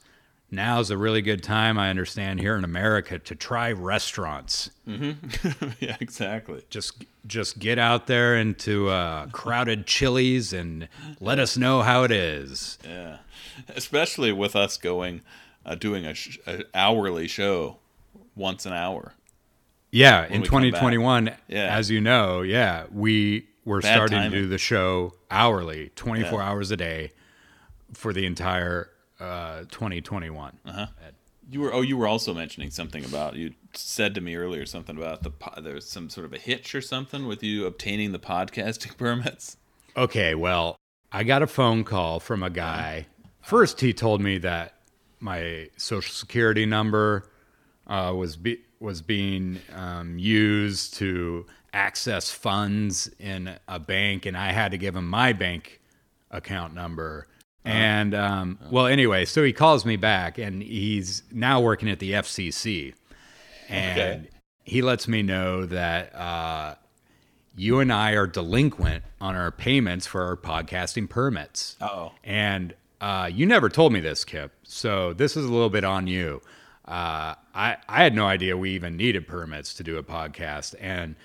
Now's 0.51 0.91
a 0.91 0.97
really 0.97 1.23
good 1.23 1.43
time, 1.43 1.77
I 1.77 1.89
understand, 1.89 2.39
here 2.39 2.55
in 2.55 2.63
America 2.63 3.19
to 3.19 3.35
try 3.35 3.71
restaurants. 3.71 4.69
yeah, 4.85 5.97
exactly. 5.99 6.63
Just 6.69 7.03
just 7.25 7.57
get 7.57 7.79
out 7.79 8.05
there 8.05 8.37
into 8.37 8.89
uh, 8.89 9.25
crowded 9.27 9.87
Chili's 9.87 10.53
and 10.53 10.87
let 11.19 11.39
us 11.39 11.57
know 11.57 11.81
how 11.81 12.03
it 12.03 12.11
is. 12.11 12.77
Yeah, 12.85 13.17
especially 13.69 14.31
with 14.31 14.55
us 14.55 14.77
going, 14.77 15.21
uh, 15.65 15.73
doing 15.75 16.05
a, 16.05 16.13
sh- 16.13 16.37
a 16.45 16.63
hourly 16.75 17.27
show 17.27 17.77
once 18.35 18.67
an 18.67 18.73
hour. 18.73 19.13
Yeah, 19.95 20.25
in 20.25 20.41
we 20.41 20.47
come 20.47 20.62
back. 20.62 20.71
2021, 20.81 21.31
Yeah. 21.47 21.77
as 21.77 21.89
you 21.89 22.01
know, 22.01 22.41
yeah, 22.41 22.86
we 22.91 23.47
were 23.63 23.79
Bad 23.79 23.93
starting 23.95 24.17
timing. 24.17 24.31
to 24.31 24.41
do 24.41 24.47
the 24.49 24.58
show 24.58 25.13
hourly, 25.31 25.89
24 25.95 26.39
Yeah. 26.41 26.45
hours 26.49 26.71
a 26.71 26.77
day 26.77 27.12
for 27.93 28.12
the 28.12 28.25
entire 28.25 28.89
uh, 29.21 29.62
2021. 29.71 30.58
You 31.49 31.62
were 31.62 31.73
oh, 31.73 31.81
you 31.81 31.95
were 31.95 32.08
also 32.08 32.34
mentioning 32.34 32.71
something 32.71 33.05
about 33.05 33.36
you 33.36 33.53
said 33.73 34.15
to 34.15 34.21
me 34.21 34.36
earlier 34.36 34.65
something 34.65 34.97
about 34.97 35.21
the 35.23 35.31
there's 35.62 35.88
some 35.88 36.10
sort 36.10 36.25
of 36.25 36.34
a 36.34 36.39
hitch 36.39 36.73
or 36.75 36.81
something 36.81 37.25
with 37.27 37.41
you 37.43 37.65
obtaining 37.65 38.12
the 38.12 38.19
podcasting 38.19 38.97
permits. 38.97 39.55
Okay, 39.95 40.36
well, 40.36 40.75
I 41.13 41.23
got 41.23 41.41
a 41.43 41.47
phone 41.47 41.84
call 41.86 42.19
from 42.19 42.43
a 42.43 42.49
guy. 42.49 43.05
First, 43.41 43.79
he 43.79 43.93
told 43.93 44.19
me 44.21 44.39
that 44.39 44.73
my 45.21 45.69
social 45.77 46.12
security 46.13 46.65
number 46.65 47.29
uh, 47.88 48.12
was 48.15 48.36
be- 48.36 48.64
was 48.79 49.01
being 49.01 49.59
um, 49.73 50.17
used 50.19 50.95
to 50.95 51.45
access 51.73 52.31
funds 52.31 53.09
in 53.19 53.55
a 53.67 53.79
bank, 53.79 54.25
and 54.25 54.38
I 54.38 54.51
had 54.51 54.71
to 54.71 54.77
give 54.77 54.95
him 54.95 55.07
my 55.09 55.33
bank 55.33 55.81
account 56.31 56.73
number. 56.73 57.27
And 57.63 58.13
um, 58.13 58.59
well, 58.69 58.85
anyway, 58.85 59.25
so 59.25 59.43
he 59.43 59.51
calls 59.53 59.85
me 59.85 59.95
back, 59.95 60.38
and 60.38 60.61
he's 60.61 61.23
now 61.31 61.59
working 61.61 61.89
at 61.89 61.99
the 61.99 62.11
FCC, 62.13 62.93
and 63.69 63.99
Okay. 64.21 64.30
he 64.63 64.82
lets 64.82 65.07
me 65.07 65.23
know 65.23 65.65
that. 65.65 66.13
Uh, 66.15 66.76
you 67.57 67.80
and 67.80 67.91
I 67.93 68.11
are 68.11 68.28
delinquent 68.28 69.05
on 69.21 69.34
our 69.36 69.49
payments 69.49 70.05
for 70.05 70.23
our 70.23 70.36
podcasting 70.36 71.09
permits. 71.09 71.78
Uh-oh. 71.80 72.11
And 72.21 72.73
uh, 72.99 73.30
you 73.34 73.45
never 73.45 73.69
told 73.69 73.93
me 73.93 74.01
this, 74.01 74.26
Kip. 74.26 74.51
So 74.63 75.13
this 75.13 75.38
is 75.38 75.45
a 75.45 75.51
little 75.53 75.69
bit 75.69 75.86
on 75.86 76.05
you. 76.05 76.41
Uh, 76.88 77.33
I, 77.53 77.77
I 77.89 78.03
had 78.03 78.13
no 78.13 78.27
idea 78.27 78.55
we 78.55 78.71
even 78.71 78.95
needed 78.95 79.27
permits 79.27 79.73
to 79.75 79.83
do 79.83 79.97
a 79.97 80.03
podcast. 80.03 80.75
And 80.79 81.15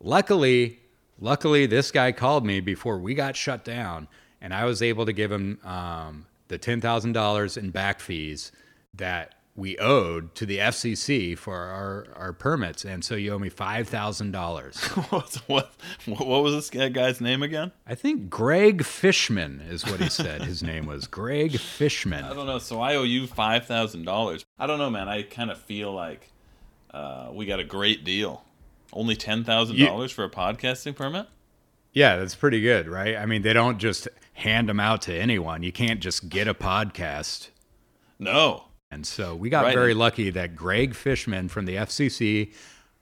luckily, 0.00 0.80
luckily, 1.20 1.66
this 1.66 1.90
guy 1.90 2.12
called 2.12 2.44
me 2.44 2.60
before 2.60 2.98
we 2.98 3.14
got 3.14 3.36
shut 3.36 3.64
down. 3.64 4.08
And 4.40 4.52
I 4.52 4.64
was 4.64 4.82
able 4.82 5.06
to 5.06 5.12
give 5.12 5.30
him 5.30 5.58
um, 5.64 6.26
the 6.48 6.58
$10,000 6.58 7.56
in 7.56 7.70
back 7.70 8.00
fees 8.00 8.52
that 8.94 9.34
we 9.58 9.76
owed 9.78 10.36
to 10.36 10.46
the 10.46 10.58
FCC 10.58 11.36
for 11.36 11.56
our, 11.56 12.06
our 12.14 12.32
permits, 12.32 12.84
and 12.84 13.04
so 13.04 13.16
you 13.16 13.32
owe 13.32 13.38
me 13.40 13.48
five 13.48 13.88
thousand 13.88 14.30
dollars. 14.30 14.78
what, 15.10 15.34
what 15.48 15.72
what 16.06 16.42
was 16.44 16.70
this 16.70 16.90
guy's 16.90 17.20
name 17.20 17.42
again? 17.42 17.72
I 17.84 17.96
think 17.96 18.30
Greg 18.30 18.84
Fishman 18.84 19.60
is 19.68 19.84
what 19.84 19.98
he 20.00 20.08
said. 20.08 20.42
His 20.42 20.62
name 20.62 20.86
was 20.86 21.08
Greg 21.08 21.58
Fishman. 21.58 22.24
I 22.24 22.32
don't 22.32 22.46
know. 22.46 22.60
So 22.60 22.80
I 22.80 22.94
owe 22.94 23.02
you 23.02 23.26
five 23.26 23.66
thousand 23.66 24.04
dollars. 24.04 24.46
I 24.60 24.68
don't 24.68 24.78
know, 24.78 24.90
man. 24.90 25.08
I 25.08 25.24
kind 25.24 25.50
of 25.50 25.58
feel 25.58 25.92
like 25.92 26.30
uh, 26.94 27.30
we 27.32 27.44
got 27.44 27.58
a 27.58 27.64
great 27.64 28.04
deal. 28.04 28.44
Only 28.92 29.16
ten 29.16 29.42
thousand 29.42 29.78
dollars 29.80 30.12
for 30.12 30.22
a 30.22 30.30
podcasting 30.30 30.94
permit. 30.94 31.26
Yeah, 31.92 32.16
that's 32.16 32.36
pretty 32.36 32.60
good, 32.60 32.86
right? 32.86 33.16
I 33.16 33.26
mean, 33.26 33.42
they 33.42 33.54
don't 33.54 33.78
just 33.78 34.06
hand 34.34 34.68
them 34.68 34.78
out 34.78 35.02
to 35.02 35.14
anyone. 35.14 35.64
You 35.64 35.72
can't 35.72 35.98
just 35.98 36.28
get 36.28 36.46
a 36.46 36.54
podcast. 36.54 37.48
No, 38.20 38.67
And 38.90 39.06
so 39.06 39.34
we 39.34 39.50
got 39.50 39.64
Right. 39.64 39.74
very 39.74 39.94
lucky 39.94 40.30
that 40.30 40.56
Greg 40.56 40.94
Fishman 40.94 41.48
from 41.48 41.66
the 41.66 41.76
FCC 41.76 42.52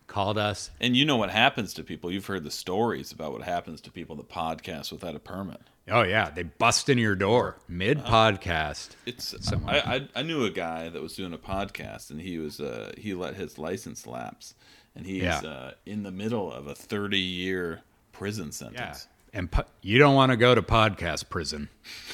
called 0.09 0.39
us. 0.39 0.71
and 0.81 0.97
you 0.97 1.05
know 1.05 1.17
what 1.17 1.31
happens 1.31 1.75
to 1.75 1.83
people. 1.85 2.11
You've 2.13 2.27
heard 2.27 2.45
the 2.45 2.51
stories 2.51 3.13
about 3.13 3.33
what 3.33 3.43
happens 3.43 3.81
to 3.83 3.91
people 3.91 4.15
that 4.17 4.29
podcast 4.29 4.93
without 4.93 5.15
a 5.15 5.19
permit. 5.19 5.61
Oh 5.89 6.03
yeah, 6.03 6.31
they 6.31 6.43
bust 6.43 6.89
in 6.89 6.99
your 6.99 7.15
door 7.15 7.59
mid 7.69 7.99
podcast. 7.99 8.91
It's 9.05 9.35
Someone- 9.45 9.75
I, 9.75 9.97
I 9.97 10.09
I 10.17 10.23
knew 10.23 10.45
a 10.45 10.51
guy 10.51 10.89
that 10.89 11.01
was 11.03 11.15
doing 11.15 11.33
a 11.33 11.39
podcast 11.39 12.11
and 12.11 12.21
he 12.21 12.39
was 12.39 12.61
uh 12.61 12.93
he 12.99 13.15
let 13.15 13.35
his 13.35 13.57
license 13.59 14.07
lapse 14.07 14.55
and 14.97 15.07
he's 15.07 15.23
Yeah. 15.23 15.39
uh, 15.39 15.71
in 15.85 16.03
the 16.03 16.11
middle 16.11 16.53
of 16.53 16.67
a 16.67 16.75
30 16.75 17.19
year 17.21 17.83
prison 18.13 18.47
Yeah, 18.47 18.53
sentence. 18.53 19.09
and 19.33 19.51
po- 19.51 19.67
you 19.83 19.99
don't 19.99 20.15
want 20.17 20.31
to 20.33 20.37
go 20.37 20.55
to 20.55 20.63
podcast 20.63 21.29
prison. 21.29 21.69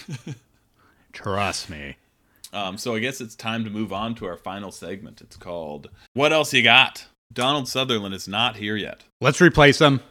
Trust 1.12 1.68
me. 1.70 1.96
Um, 2.52 2.76
so 2.76 2.94
I 2.94 2.98
guess 2.98 3.20
it's 3.20 3.34
time 3.34 3.64
to 3.64 3.70
move 3.70 3.92
on 3.92 4.14
to 4.16 4.26
our 4.26 4.36
final 4.36 4.70
segment. 4.70 5.20
It's 5.20 5.36
called 5.36 5.88
"What 6.14 6.32
Else 6.32 6.52
You 6.52 6.62
Got." 6.62 7.06
Donald 7.32 7.66
Sutherland 7.66 8.14
is 8.14 8.28
not 8.28 8.56
here 8.56 8.76
yet. 8.76 9.04
Let's 9.20 9.40
replace 9.40 9.80
him. 9.80 10.00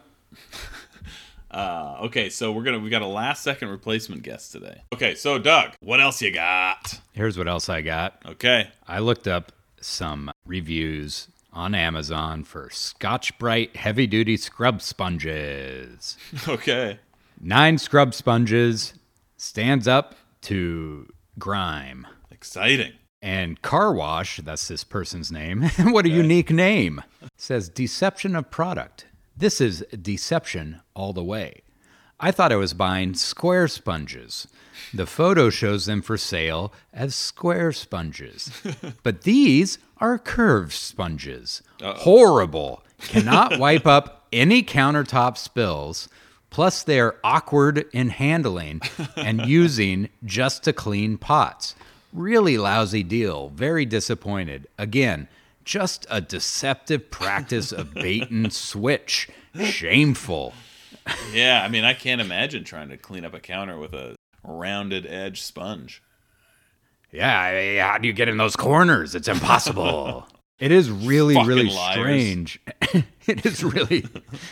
Uh, 1.52 1.98
okay, 2.04 2.30
so 2.30 2.50
we're 2.54 2.64
gonna 2.64 2.80
we 2.80 2.89
got 2.89 3.02
a 3.02 3.06
last 3.08 3.44
second 3.44 3.68
replacement 3.68 4.24
guest 4.24 4.54
today. 4.54 4.84
Okay, 4.94 5.16
so 5.16 5.38
Doug, 5.38 5.74
what 5.82 6.00
else 6.00 6.22
you 6.22 6.32
got? 6.32 7.02
Here's 7.12 7.38
what 7.38 7.50
else 7.50 7.68
I 7.68 7.82
got. 7.82 8.22
Okay, 8.26 8.70
I 8.88 9.00
looked 9.00 9.28
up 9.28 9.52
some 9.82 10.32
reviews 10.46 11.28
on 11.52 11.76
Amazon 11.76 12.46
for 12.46 12.70
Scotch 12.70 13.38
Brite 13.38 13.76
heavy 13.76 14.08
duty 14.08 14.38
scrub 14.38 14.82
sponges. 14.82 16.18
okay, 16.48 17.00
Nine 17.42 17.78
scrub 17.78 18.14
sponges 18.14 18.94
stands 19.36 19.88
up 19.89 20.16
to 20.44 21.12
grime. 21.38 22.08
Exciting. 22.42 22.94
And 23.22 23.62
car 23.62 23.94
wash, 23.94 24.38
that's 24.38 24.68
this 24.68 24.84
person's 24.84 25.32
name. 25.32 25.62
what 25.78 26.08
a 26.08 26.10
unique 26.10 26.50
name. 26.50 27.04
Says 27.38 27.70
deception 27.70 28.36
of 28.36 28.50
product. 28.50 29.06
This 29.38 29.62
is 29.62 29.86
deception 30.02 30.82
all 30.96 31.14
the 31.14 31.24
way. 31.24 31.62
I 32.20 32.32
thought 32.32 32.52
I 32.52 32.56
was 32.56 32.74
buying 32.74 33.14
square 33.14 33.68
sponges. 33.68 34.48
The 34.92 35.06
photo 35.06 35.52
shows 35.52 35.86
them 35.86 36.02
for 36.02 36.18
sale 36.18 36.74
as 36.92 37.14
square 37.14 37.72
sponges. 37.72 38.52
but 39.04 39.22
these 39.22 39.78
are 39.98 40.18
curved 40.18 40.74
sponges. 40.74 41.62
Horrible. 41.80 42.84
Cannot 43.02 43.60
wipe 43.60 43.86
up 43.86 44.26
any 44.34 44.64
countertop 44.64 45.38
spills. 45.38 46.10
Plus, 46.50 46.82
they 46.82 47.00
are 47.00 47.18
awkward 47.24 47.86
in 47.94 48.10
handling 48.10 48.82
and 49.16 49.46
using 49.46 50.10
just 50.26 50.64
to 50.64 50.74
clean 50.74 51.20
pots. 51.20 51.76
Really 52.14 52.57
lousy 52.57 53.03
deal. 53.03 53.49
Very 53.49 53.86
disappointed. 53.86 54.68
Again, 54.78 55.28
just 55.64 56.05
a 56.09 56.20
deceptive 56.22 57.09
practice 57.12 57.72
of 57.72 57.93
bait 57.95 58.30
and 58.30 58.51
switch. 58.51 59.30
Shameful. 59.62 60.53
Yeah, 61.34 61.64
I 61.64 61.68
mean, 61.68 61.84
I 61.84 61.95
can't 61.95 62.22
imagine 62.22 62.64
trying 62.64 62.89
to 62.89 62.97
clean 62.97 63.26
up 63.26 63.34
a 63.34 63.39
counter 63.39 63.76
with 63.80 63.93
a 63.95 64.16
rounded 64.43 65.07
edge 65.07 65.41
sponge. 65.41 66.03
Yeah, 67.12 67.39
I- 67.41 67.80
how 67.82 67.97
do 67.97 68.07
you 68.07 68.14
get 68.14 68.30
in 68.30 68.38
those 68.38 68.55
corners? 68.55 69.16
It's 69.16 69.28
impossible. 69.28 70.28
it 70.59 70.72
is 70.72 70.91
really, 70.91 71.34
Fucking 71.34 71.47
really 71.49 71.70
liars. 71.72 71.91
strange. 71.99 72.62
it 73.26 73.43
is 73.47 73.64
really, 73.64 74.05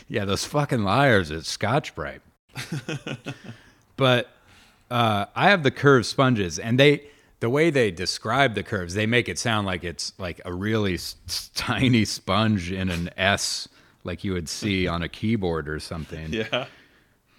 yeah, 0.08 0.26
those 0.26 0.44
fucking 0.44 0.82
liars 0.84 1.30
at 1.30 1.46
Scotch 1.46 1.94
Brite. 1.94 2.22
but 3.96 4.30
uh, 4.90 5.26
I 5.36 5.50
have 5.52 5.62
the 5.62 5.72
curved 5.72 6.08
sponges, 6.08 6.58
and 6.58 6.80
they, 6.80 7.04
the 7.40 7.50
way 7.50 7.70
they 7.70 7.92
describe 7.92 8.56
the 8.56 8.64
curves, 8.64 8.94
they 8.94 9.06
make 9.06 9.30
it 9.30 9.40
sound 9.40 9.66
like 9.66 9.84
it's 9.84 10.14
like 10.18 10.42
a 10.46 10.54
really 10.54 10.96
s- 10.96 11.16
tiny 11.56 12.06
sponge 12.06 12.72
in 12.72 12.90
an 12.90 13.10
S, 13.18 13.68
like 14.04 14.24
you 14.24 14.34
would 14.34 14.50
see 14.50 14.88
on 14.96 15.02
a 15.04 15.10
keyboard 15.10 15.70
or 15.70 15.80
something. 15.80 16.34
Yeah, 16.34 16.66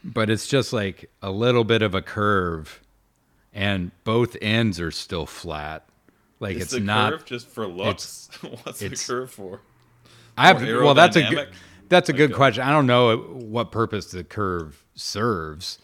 but 0.03 0.31
it's 0.31 0.47
just 0.47 0.73
like 0.73 1.11
a 1.23 1.31
little 1.31 1.65
bit 1.65 1.83
of 1.83 1.95
a 1.95 2.03
curve 2.03 2.81
and 3.53 3.91
both 4.05 4.37
ends 4.41 4.81
are 4.81 4.91
still 4.91 5.27
flat. 5.27 5.85
Like 6.39 6.57
is 6.57 6.63
it's 6.63 6.73
the 6.73 6.81
not 6.81 7.13
curve 7.13 7.25
just 7.27 7.49
for 7.49 7.67
looks? 7.67 8.29
What's 8.63 8.79
the 8.81 8.91
curve 8.91 9.31
for? 9.31 9.61
i 10.39 10.47
have 10.47 10.63
well 10.63 10.95
that's 10.95 11.17
a 11.17 11.29
good 11.29 11.49
that's 11.91 12.09
a 12.09 12.13
good 12.15 12.31
a- 12.31 12.35
question. 12.35 12.63
I 12.63 12.71
don't 12.71 12.87
know 12.87 13.19
what 13.19 13.71
purpose 13.73 14.11
the 14.13 14.25
curve 14.25 14.83
serves 14.95 15.79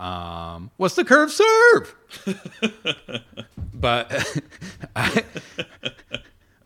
um 0.00 0.70
what's 0.78 0.94
the 0.94 1.04
curve 1.04 1.30
serve? 1.30 1.94
But 3.74 4.42
I, 4.96 5.24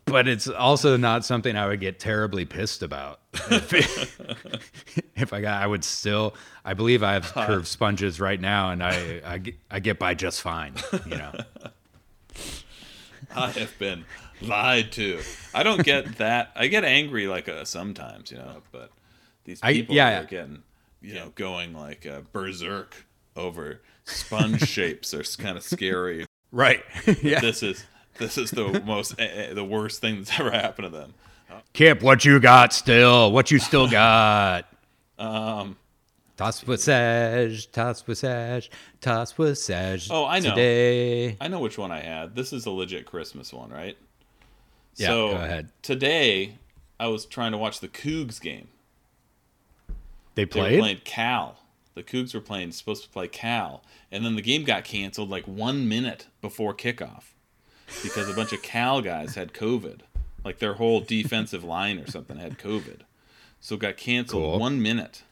but 0.05 0.28
it's 0.28 0.49
also 0.49 0.97
not 0.97 1.24
something 1.24 1.57
i 1.57 1.66
would 1.66 1.80
get 1.80 1.99
terribly 1.99 2.45
pissed 2.45 2.82
about. 2.82 3.20
If, 3.51 3.72
if 5.16 5.32
i 5.32 5.41
got 5.41 5.62
i 5.62 5.66
would 5.66 5.82
still 5.85 6.35
i 6.64 6.74
believe 6.74 7.03
i 7.03 7.12
have 7.14 7.24
curved 7.32 7.66
sponges 7.66 8.20
right 8.20 8.41
now 8.41 8.70
and 8.70 8.82
i 8.82 9.20
i 9.24 9.39
get, 9.39 9.55
I 9.70 9.80
get 9.80 9.99
by 9.99 10.14
just 10.14 10.41
fine 10.41 10.74
you 11.05 11.16
know? 11.16 11.32
I 13.35 13.51
have 13.51 13.76
been 13.78 14.05
lied 14.41 14.93
to. 14.93 15.20
I 15.53 15.62
don't 15.64 15.82
get 15.82 16.18
that. 16.18 16.53
I 16.55 16.68
get 16.68 16.85
angry 16.85 17.26
like 17.26 17.49
uh, 17.49 17.64
sometimes, 17.64 18.30
you 18.30 18.39
know, 18.39 18.62
but 18.70 18.91
these 19.45 19.59
I- 19.62 19.72
people 19.72 19.95
yeah, 19.97 20.20
are 20.20 20.24
getting, 20.24 20.62
you 21.03 21.14
know, 21.14 21.32
going 21.35 21.74
like 21.74 22.07
uh, 22.07 22.20
berserk 22.32 23.07
over 23.37 23.80
sponge 24.05 24.61
shapes 24.68 25.12
are 25.14 25.22
kind 25.43 25.57
of 25.57 25.62
scary. 25.62 26.26
right 26.53 26.82
yeah 27.22 27.41
This 27.41 27.62
is 27.62 27.85
this 28.18 28.39
is 28.39 28.51
the 28.51 28.80
most 28.85 29.18
uh, 29.20 29.53
the 29.55 29.64
worst 29.64 30.01
thing 30.01 30.18
that's 30.18 30.39
ever 30.39 30.51
happened 30.51 30.87
to 30.93 30.97
them. 30.99 31.14
Kip, 31.72 32.03
what 32.03 32.24
you 32.24 32.39
got 32.41 32.72
still? 32.72 33.32
What 33.32 33.51
you 33.51 33.59
still 33.59 33.89
got? 33.91 34.66
Um, 35.18 35.76
toss 36.37 36.62
passage, 36.62 37.70
toss 37.72 38.03
passage, 38.03 38.70
toss 39.01 39.32
passage. 39.32 40.09
Oh, 40.11 40.24
I 40.26 40.39
know. 40.41 40.51
Today, 40.51 41.37
I 41.41 41.49
know 41.49 41.59
which 41.61 41.76
one 41.78 41.91
I 41.91 42.01
had. 42.01 42.37
This 42.37 42.53
is 42.53 42.66
a 42.66 42.70
legit 42.70 43.05
Christmas 43.07 43.53
one, 43.53 43.70
right? 43.70 43.97
Yeah, 44.97 45.09
so 45.09 45.30
go 45.30 45.37
ahead. 45.37 45.68
Today, 45.82 46.59
I 47.01 47.09
was 47.09 47.26
trying 47.26 47.53
to 47.53 47.59
watch 47.59 47.80
the 47.80 47.89
Cougs 47.89 48.41
game. 48.41 48.68
they 50.37 50.47
played? 50.47 50.74
They 50.74 50.78
played. 50.80 51.05
Cal. 51.05 51.57
The 51.95 52.03
Cougs 52.03 52.35
were 52.35 52.41
playing 52.41 52.73
supposed 52.73 53.05
to 53.05 53.09
play 53.09 53.29
Cal, 53.29 53.83
and 54.11 54.25
then 54.25 54.35
the 54.37 54.43
game 54.43 54.65
got 54.65 54.85
canceled 54.85 55.31
like 55.31 55.47
one 55.47 55.89
minute 55.89 56.27
before 56.41 56.75
kickoff 56.75 57.33
because 58.03 58.29
a 58.29 58.35
bunch 58.35 58.53
of 58.53 58.63
Cal 58.63 59.01
guys 59.01 59.35
had 59.37 59.53
COVID. 59.53 60.01
Like 60.45 60.59
their 60.59 60.75
whole 60.75 61.01
defensive 61.01 61.65
line 61.65 61.99
or 61.99 62.07
something 62.11 62.37
had 62.37 62.59
COVID, 62.59 63.01
so 63.61 63.77
it 63.77 63.81
got 63.81 63.97
canceled 63.97 64.43
Cool. 64.43 64.59
one 64.59 64.83
minute 64.83 65.23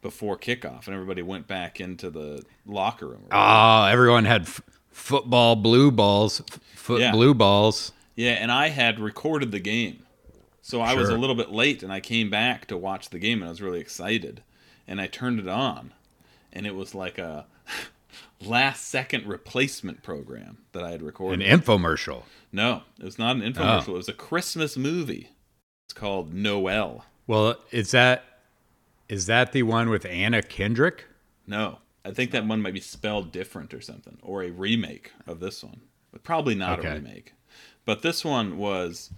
before 0.00 0.36
kickoff, 0.38 0.86
and 0.86 0.94
everybody 0.94 1.22
went 1.22 1.48
back 1.48 1.80
into 1.80 2.08
the 2.10 2.44
locker 2.66 3.06
room. 3.08 3.24
Oh, 3.32 3.84
everyone 3.84 4.26
had 4.26 4.42
f- 4.42 4.60
football 4.92 5.56
blue 5.56 5.90
balls, 5.90 6.40
f- 6.48 6.60
foot 6.76 7.00
Yeah. 7.00 7.10
blue 7.10 7.34
balls. 7.34 7.90
Yeah, 8.14 8.32
and 8.32 8.52
I 8.52 8.68
had 8.68 9.00
recorded 9.00 9.50
the 9.50 9.58
game. 9.58 10.04
So 10.62 10.80
I 10.82 10.94
was 10.94 11.08
a 11.08 11.16
little 11.16 11.34
bit 11.34 11.50
late 11.50 11.82
and 11.82 11.90
I 11.92 11.98
came 12.00 12.28
back 12.30 12.66
to 12.66 12.76
watch 12.76 13.08
the 13.08 13.18
game 13.18 13.38
and 13.40 13.46
I 13.46 13.50
was 13.50 13.62
really 13.62 13.80
excited. 13.80 14.42
And 14.88 15.00
I 15.00 15.06
turned 15.06 15.38
it 15.38 15.46
on 15.48 15.92
and 16.52 16.66
it 16.66 16.74
was 16.74 16.94
like 16.94 17.18
a 17.18 17.46
last 18.44 18.88
second 18.88 19.26
replacement 19.26 20.02
program 20.02 20.58
that 20.72 20.82
I 20.82 20.90
had 20.90 21.02
recorded. 21.02 21.42
An 21.46 21.60
infomercial. 21.60 22.22
no, 22.52 22.82
it 22.98 23.04
was 23.04 23.18
not 23.18 23.36
an 23.36 23.42
infomercial. 23.42 23.88
Oh. 23.90 23.92
It 23.92 23.96
was 23.96 24.08
a 24.08 24.14
Christmas 24.14 24.76
movie. 24.76 25.30
It's 25.86 25.94
called 25.94 26.34
Noel. 26.34 27.04
Well, 27.26 27.56
is 27.70 27.90
that 27.92 28.24
is 29.08 29.26
that 29.26 29.52
the 29.52 29.62
one 29.62 29.88
with 29.88 30.04
Anna 30.04 30.42
Kendrick? 30.42 31.04
No, 31.46 31.78
I 32.04 32.10
think 32.10 32.30
that 32.32 32.46
one 32.46 32.60
might 32.60 32.74
be 32.74 32.80
spelled 32.80 33.32
different 33.32 33.72
or 33.72 33.80
something, 33.80 34.18
or 34.22 34.42
a 34.42 34.50
remake 34.50 35.12
of 35.26 35.40
this 35.40 35.62
one, 35.64 35.80
but 36.12 36.22
probably 36.22 36.54
not 36.54 36.84
a 36.84 36.90
remake. 36.90 37.32
But 37.86 38.02
this 38.02 38.22
one 38.22 38.58
was, 38.58 39.10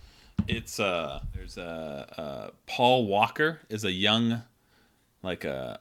it's 0.46 0.78
uh, 0.78 1.20
there's 1.34 1.56
a 1.58 2.06
uh, 2.16 2.50
Paul 2.66 3.06
Walker 3.06 3.60
is 3.68 3.84
a 3.84 3.90
young, 3.90 4.42
like 5.22 5.44
a 5.44 5.80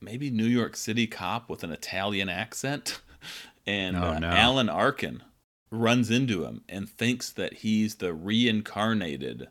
maybe 0.00 0.30
New 0.30 0.46
York 0.46 0.76
City 0.76 1.06
cop 1.06 1.48
with 1.48 1.62
an 1.64 1.70
Italian 1.72 2.28
accent, 2.28 3.00
and 3.66 3.96
Oh, 3.96 4.02
uh. 4.02 4.20
Alan 4.22 4.68
Arkin 4.68 5.22
runs 5.70 6.10
into 6.10 6.44
him 6.44 6.62
and 6.68 6.88
thinks 6.88 7.30
that 7.30 7.54
he's 7.54 7.96
the 7.96 8.14
reincarnated 8.14 9.48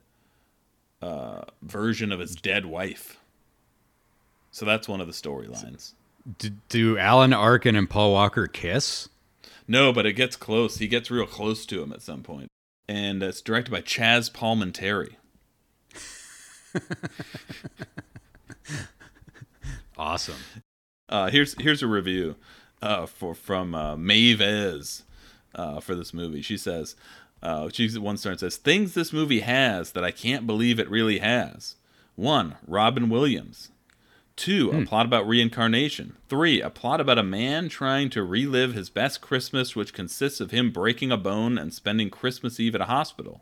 uh, 1.01 1.41
version 1.61 2.11
of 2.11 2.19
his 2.19 2.35
dead 2.35 2.65
wife. 2.65 3.17
So 4.51 4.65
that's 4.65 4.87
one 4.87 5.01
of 5.01 5.07
the 5.07 5.13
storylines. 5.13 5.93
D- 6.37 6.51
do 6.69 6.97
Alan 6.97 7.33
Arkin 7.33 7.75
and 7.75 7.89
Paul 7.89 8.13
Walker 8.13 8.47
kiss? 8.47 9.09
No, 9.67 9.91
but 9.91 10.05
it 10.05 10.13
gets 10.13 10.35
close. 10.35 10.77
He 10.77 10.87
gets 10.87 11.09
real 11.11 11.25
close 11.25 11.65
to 11.65 11.81
him 11.81 11.91
at 11.91 12.01
some 12.01 12.21
point. 12.23 12.47
And 12.87 13.21
it's 13.23 13.41
directed 13.41 13.71
by 13.71 13.81
Chazz 13.81 14.31
Palminteri. 14.31 15.15
Awesome. 19.97 20.35
Uh, 21.09 21.29
here's 21.29 21.59
here's 21.61 21.83
a 21.83 21.87
review 21.87 22.35
uh, 22.81 23.05
for 23.05 23.35
from 23.35 23.75
uh, 23.75 23.95
Maeve 23.95 24.41
uh, 25.55 25.79
for 25.79 25.95
this 25.95 26.13
movie. 26.13 26.41
She 26.41 26.57
says, 26.57 26.95
uh, 27.41 27.69
she's 27.71 27.97
one 27.99 28.17
star 28.17 28.31
and 28.31 28.39
says 28.39 28.57
things 28.57 28.93
this 28.93 29.13
movie 29.13 29.41
has 29.41 29.91
that 29.91 30.03
I 30.03 30.11
can't 30.11 30.47
believe 30.47 30.79
it 30.79 30.89
really 30.89 31.19
has. 31.19 31.75
One, 32.15 32.55
Robin 32.67 33.09
Williams. 33.09 33.69
Two, 34.35 34.71
a 34.71 34.83
plot 34.83 35.05
about 35.05 35.27
reincarnation. 35.27 36.15
Three, 36.27 36.59
a 36.59 36.71
plot 36.71 36.99
about 36.99 37.19
a 37.19 37.23
man 37.23 37.69
trying 37.69 38.09
to 38.09 38.23
relive 38.23 38.73
his 38.73 38.89
best 38.89 39.21
Christmas, 39.21 39.75
which 39.75 39.93
consists 39.93 40.41
of 40.41 40.49
him 40.49 40.71
breaking 40.71 41.11
a 41.11 41.17
bone 41.17 41.59
and 41.59 41.71
spending 41.71 42.09
Christmas 42.09 42.59
Eve 42.59 42.73
at 42.73 42.81
a 42.81 42.85
hospital. 42.85 43.41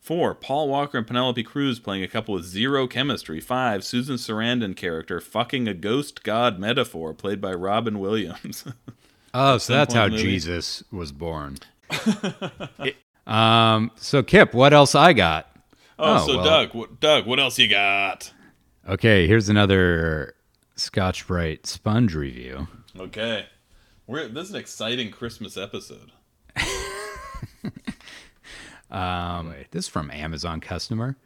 Four, 0.00 0.34
Paul 0.34 0.68
Walker 0.68 0.96
and 0.98 1.06
Penelope 1.06 1.42
Cruz 1.42 1.78
playing 1.78 2.02
a 2.02 2.08
couple 2.08 2.34
with 2.34 2.44
zero 2.44 2.86
chemistry. 2.86 3.40
Five, 3.40 3.84
Susan 3.84 4.16
Sarandon 4.16 4.74
character 4.74 5.20
fucking 5.20 5.68
a 5.68 5.74
ghost 5.74 6.22
god 6.22 6.58
metaphor 6.58 7.12
played 7.12 7.40
by 7.40 7.52
Robin 7.52 7.98
Williams. 7.98 8.64
Oh, 9.34 9.58
so 9.58 9.74
that's 9.74 9.92
how 9.92 10.08
movie. 10.08 10.22
Jesus 10.22 10.82
was 10.90 11.12
born. 11.12 11.58
um. 13.26 13.90
So 13.96 14.22
Kip, 14.22 14.54
what 14.54 14.72
else 14.72 14.94
I 14.94 15.12
got? 15.12 15.54
oh, 15.98 16.22
Oh, 16.22 16.26
so 16.26 16.36
well. 16.36 16.44
Doug, 16.46 16.74
what, 16.74 16.98
Doug, 16.98 17.26
what 17.26 17.38
else 17.38 17.58
you 17.58 17.68
got? 17.68 18.32
Okay, 18.88 19.26
here's 19.26 19.50
another 19.50 20.34
Scotch 20.76 21.26
Brite 21.26 21.66
sponge 21.66 22.14
review. 22.14 22.68
Okay, 22.98 23.44
we're 24.06 24.28
this 24.28 24.48
is 24.48 24.54
an 24.54 24.60
exciting 24.60 25.10
Christmas 25.10 25.58
episode. 25.58 26.10
Um, 28.90 29.54
this 29.70 29.84
is 29.84 29.88
from 29.88 30.10
Amazon 30.10 30.60
customer 30.60 31.16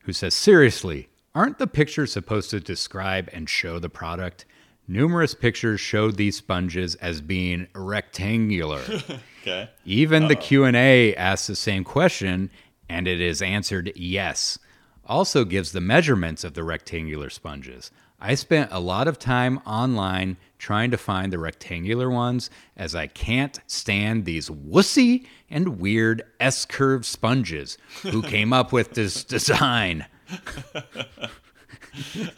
who 0.00 0.12
says, 0.12 0.34
"Seriously, 0.34 1.08
aren't 1.34 1.58
the 1.58 1.66
pictures 1.66 2.12
supposed 2.12 2.50
to 2.50 2.60
describe 2.60 3.28
and 3.32 3.48
show 3.48 3.78
the 3.78 3.88
product? 3.88 4.44
Numerous 4.88 5.34
pictures 5.34 5.80
showed 5.80 6.16
these 6.16 6.36
sponges 6.36 6.96
as 6.96 7.20
being 7.20 7.68
rectangular. 7.74 8.82
Okay, 9.42 9.70
Even 9.86 10.28
the 10.28 10.36
Q&A 10.36 11.14
asks 11.16 11.46
the 11.46 11.56
same 11.56 11.82
question 11.82 12.50
and 12.90 13.08
it 13.08 13.22
is 13.22 13.40
answered 13.40 13.90
yes. 13.96 14.58
Also 15.06 15.46
gives 15.46 15.72
the 15.72 15.80
measurements 15.80 16.44
of 16.44 16.52
the 16.52 16.62
rectangular 16.62 17.30
sponges. 17.30 17.90
I 18.20 18.34
spent 18.34 18.70
a 18.70 18.80
lot 18.80 19.08
of 19.08 19.18
time 19.18 19.58
online 19.64 20.36
trying 20.60 20.90
to 20.92 20.96
find 20.98 21.32
the 21.32 21.38
rectangular 21.38 22.08
ones 22.10 22.50
as 22.76 22.94
I 22.94 23.06
can't 23.08 23.58
stand 23.66 24.26
these 24.26 24.48
wussy 24.50 25.26
and 25.50 25.80
weird 25.80 26.22
S-curve 26.38 27.04
sponges 27.04 27.78
who 28.02 28.22
came 28.34 28.52
up 28.52 28.70
with 28.72 28.92
this 28.94 29.24
design. 29.24 30.06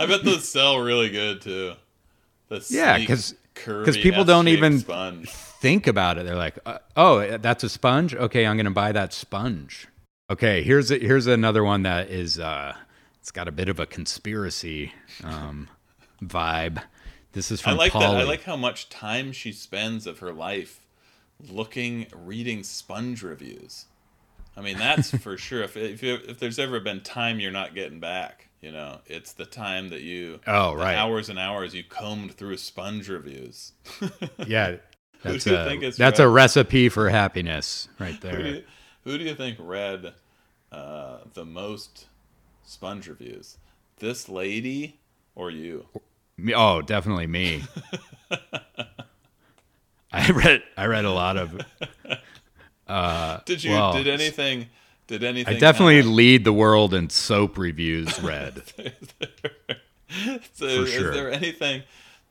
I 0.00 0.06
bet 0.06 0.24
those 0.24 0.48
sell 0.48 0.78
really 0.78 1.10
good 1.10 1.42
too. 1.42 1.74
The 2.48 2.64
Yeah, 2.70 2.96
sleek, 2.96 3.08
'cause- 3.08 3.34
curvy 3.54 3.84
'cause 3.84 3.96
people 3.98 4.24
don't 4.24 4.48
even- 4.48 4.78
sponge. 4.80 5.28
think 5.30 5.86
about 5.86 6.16
it. 6.18 6.24
They're 6.24 6.34
like, 6.36 6.58
uh, 6.64 6.78
"Oh, 6.96 7.36
that's 7.38 7.62
a 7.64 7.68
sponge. 7.68 8.14
Okay, 8.14 8.46
I'm 8.46 8.56
going 8.56 8.64
to 8.64 8.70
buy 8.70 8.92
that 8.92 9.12
sponge." 9.12 9.88
Okay, 10.30 10.62
here's 10.62 10.90
a, 10.90 10.98
here's 10.98 11.26
another 11.26 11.62
one 11.62 11.82
that 11.82 12.08
is 12.10 12.38
uh, 12.38 12.74
it's 13.20 13.30
got 13.30 13.48
a 13.48 13.52
bit 13.52 13.68
of 13.68 13.78
a 13.78 13.84
conspiracy 13.86 14.92
um, 15.22 15.68
vibe. 16.22 16.82
This 17.32 17.50
is 17.50 17.60
from 17.60 17.74
I 17.74 17.76
like 17.76 17.92
that. 17.92 18.02
I 18.02 18.22
like 18.24 18.44
how 18.44 18.56
much 18.56 18.88
time 18.88 19.32
she 19.32 19.52
spends 19.52 20.06
of 20.06 20.18
her 20.20 20.32
life 20.32 20.80
looking, 21.50 22.06
reading 22.14 22.62
sponge 22.62 23.22
reviews. 23.22 23.86
I 24.56 24.60
mean, 24.60 24.78
that's 24.78 25.10
for 25.18 25.38
sure. 25.38 25.62
If 25.62 25.76
if, 25.76 26.02
you, 26.02 26.18
if 26.28 26.38
there's 26.38 26.58
ever 26.58 26.78
been 26.80 27.00
time 27.00 27.40
you're 27.40 27.50
not 27.50 27.74
getting 27.74 28.00
back, 28.00 28.48
you 28.60 28.70
know, 28.70 28.98
it's 29.06 29.32
the 29.32 29.46
time 29.46 29.88
that 29.88 30.02
you 30.02 30.40
Oh, 30.46 30.74
right. 30.74 30.94
hours 30.94 31.28
and 31.28 31.38
hours 31.38 31.74
you 31.74 31.84
combed 31.84 32.32
through 32.34 32.58
sponge 32.58 33.08
reviews. 33.08 33.72
yeah, 34.46 34.76
that's 35.22 35.46
a, 35.46 35.90
that's 35.96 36.18
a 36.20 36.28
recipe 36.28 36.88
for 36.88 37.08
happiness 37.08 37.88
right 37.98 38.14
Who 38.14 38.20
do 38.20 38.42
there. 38.42 38.46
you, 38.46 38.62
who 39.04 39.18
do 39.18 39.24
you 39.24 39.34
think 39.34 39.56
read 39.60 40.12
uh, 40.70 41.18
the 41.32 41.44
most 41.44 42.06
sponge 42.64 43.08
reviews? 43.08 43.56
This 43.98 44.28
lady 44.28 45.00
or 45.34 45.50
you? 45.50 45.86
Me- 46.36 46.54
oh, 46.54 46.82
definitely 46.82 47.26
me. 47.26 47.64
I 50.12 50.30
read 50.30 50.62
I 50.76 50.86
read 50.86 51.04
a 51.04 51.10
lot 51.10 51.36
of. 51.36 51.60
Uh, 52.86 53.40
did 53.44 53.64
you? 53.64 53.72
well, 53.72 53.92
did 53.94 54.08
anything? 54.08 54.66
Did 55.06 55.24
anything? 55.24 55.56
I 55.56 55.58
definitely 55.58 56.00
kinda- 56.00 56.14
lead 56.14 56.44
the 56.44 56.52
world 56.52 56.94
in 56.94 57.10
soap 57.10 57.58
reviews. 57.58 58.20
Read. 58.22 58.62
So 60.52 60.84
For 60.84 60.86
is 60.86 61.14
there 61.14 61.30
anything 61.32 61.84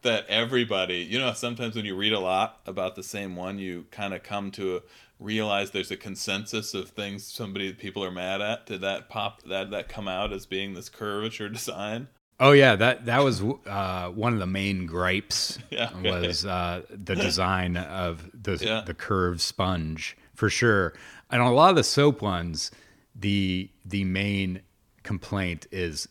that 0.04 0.28
everybody, 0.28 0.98
you 0.98 1.18
know, 1.20 1.34
sometimes 1.34 1.76
when 1.76 1.86
you 1.86 1.96
read 1.96 2.14
a 2.14 2.20
lot 2.20 2.60
about 2.66 2.96
the 2.96 3.04
same 3.04 3.36
one, 3.36 3.58
you 3.58 3.86
kind 3.92 4.14
of 4.14 4.22
come 4.24 4.52
to 4.52 4.82
realize 5.20 5.72
there's 5.72 5.92
a 5.92 5.98
consensus 5.98 6.74
of 6.74 6.90
things 6.90 7.26
somebody 7.26 7.74
people 7.74 8.04
are 8.04 8.12
mad 8.12 8.42
at. 8.42 8.66
Did 8.68 8.82
that 8.82 9.10
pop? 9.10 9.42
That 9.44 9.72
that 9.72 9.90
come 9.90 10.08
out 10.08 10.32
as 10.34 10.46
being 10.46 10.74
this 10.74 10.90
curvature 10.90 11.50
design? 11.50 12.08
Oh 12.44 12.54
yeah, 12.54 12.76
that 12.76 13.06
that 13.06 13.24
was 13.24 13.42
uh, 13.68 14.10
one 14.10 14.34
of 14.34 14.40
the 14.40 14.48
main 14.48 14.88
gripes. 14.88 15.60
Yeah, 15.70 15.92
was 16.02 16.46
uh, 16.46 16.82
the 16.90 17.16
design 17.16 17.78
of 17.78 18.30
the 18.34 18.58
Yeah. 18.60 18.82
the 18.86 18.94
curved 18.96 19.40
sponge 19.42 20.18
for 20.34 20.50
sure. 20.50 20.94
And 21.30 21.42
on 21.42 21.48
a 21.50 21.54
lot 21.54 21.70
of 21.70 21.76
the 21.76 21.84
soap 21.84 22.22
ones, 22.22 22.72
the 23.16 23.70
the 23.86 24.04
main 24.06 24.62
complaint 25.04 25.68
is 25.72 26.08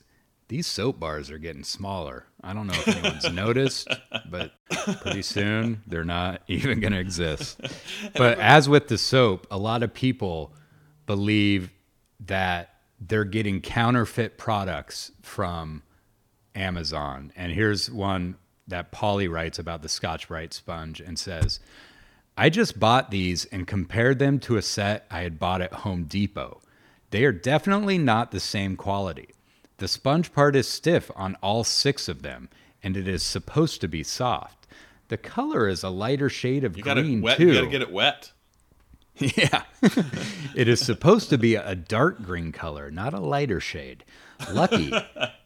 these 0.48 0.66
soap 0.68 0.98
bars 1.00 1.30
are 1.30 1.38
getting 1.38 1.64
smaller. 1.64 2.24
I 2.42 2.52
don't 2.54 2.66
know 2.68 2.74
if 2.74 2.88
anyone's 2.88 3.30
noticed, 3.44 3.88
but 4.30 4.52
pretty 5.02 5.22
soon 5.22 5.82
they're 5.86 6.04
not 6.04 6.42
even 6.48 6.80
going 6.80 6.92
to 6.92 6.98
exist. 7.00 7.60
But 8.14 8.38
as 8.38 8.68
with 8.68 8.88
the 8.88 8.98
soap, 8.98 9.46
a 9.50 9.58
lot 9.58 9.82
of 9.82 9.92
people 9.92 10.52
believe 11.06 11.70
that 12.20 12.70
they're 13.00 13.24
getting 13.24 13.60
counterfeit 13.60 14.38
products 14.38 15.10
from 15.22 15.82
Amazon. 16.54 17.32
And 17.36 17.52
here's 17.52 17.90
one 17.90 18.36
that 18.68 18.90
Polly 18.92 19.28
writes 19.28 19.58
about 19.58 19.82
the 19.82 19.88
Scotch 19.88 20.28
Brite 20.28 20.52
sponge 20.54 21.00
and 21.00 21.18
says, 21.18 21.60
I 22.36 22.48
just 22.50 22.78
bought 22.80 23.10
these 23.10 23.44
and 23.46 23.66
compared 23.66 24.18
them 24.18 24.38
to 24.40 24.56
a 24.56 24.62
set 24.62 25.06
I 25.10 25.20
had 25.20 25.38
bought 25.38 25.60
at 25.60 25.72
Home 25.72 26.04
Depot. 26.04 26.60
They 27.10 27.24
are 27.24 27.32
definitely 27.32 27.98
not 27.98 28.30
the 28.30 28.40
same 28.40 28.76
quality. 28.76 29.30
The 29.78 29.88
sponge 29.88 30.32
part 30.32 30.54
is 30.56 30.68
stiff 30.68 31.10
on 31.16 31.36
all 31.42 31.64
six 31.64 32.08
of 32.08 32.22
them, 32.22 32.48
and 32.82 32.96
it 32.96 33.08
is 33.08 33.22
supposed 33.22 33.80
to 33.80 33.88
be 33.88 34.02
soft. 34.04 34.66
The 35.08 35.16
color 35.16 35.68
is 35.68 35.82
a 35.82 35.90
lighter 35.90 36.28
shade 36.28 36.62
of 36.64 36.76
You 36.76 36.82
green 36.84 37.20
wet. 37.20 37.36
too. 37.36 37.48
You 37.48 37.54
got 37.54 37.60
to 37.62 37.66
get 37.66 37.82
it 37.82 37.92
wet. 37.92 38.32
Yeah. 39.18 39.64
it 40.54 40.66
is 40.68 40.80
supposed 40.80 41.28
to 41.30 41.36
be 41.36 41.54
a 41.54 41.74
dark 41.74 42.22
green 42.22 42.52
color, 42.52 42.90
not 42.90 43.12
a 43.12 43.20
lighter 43.20 43.60
shade. 43.60 44.02
Lucky. 44.50 44.92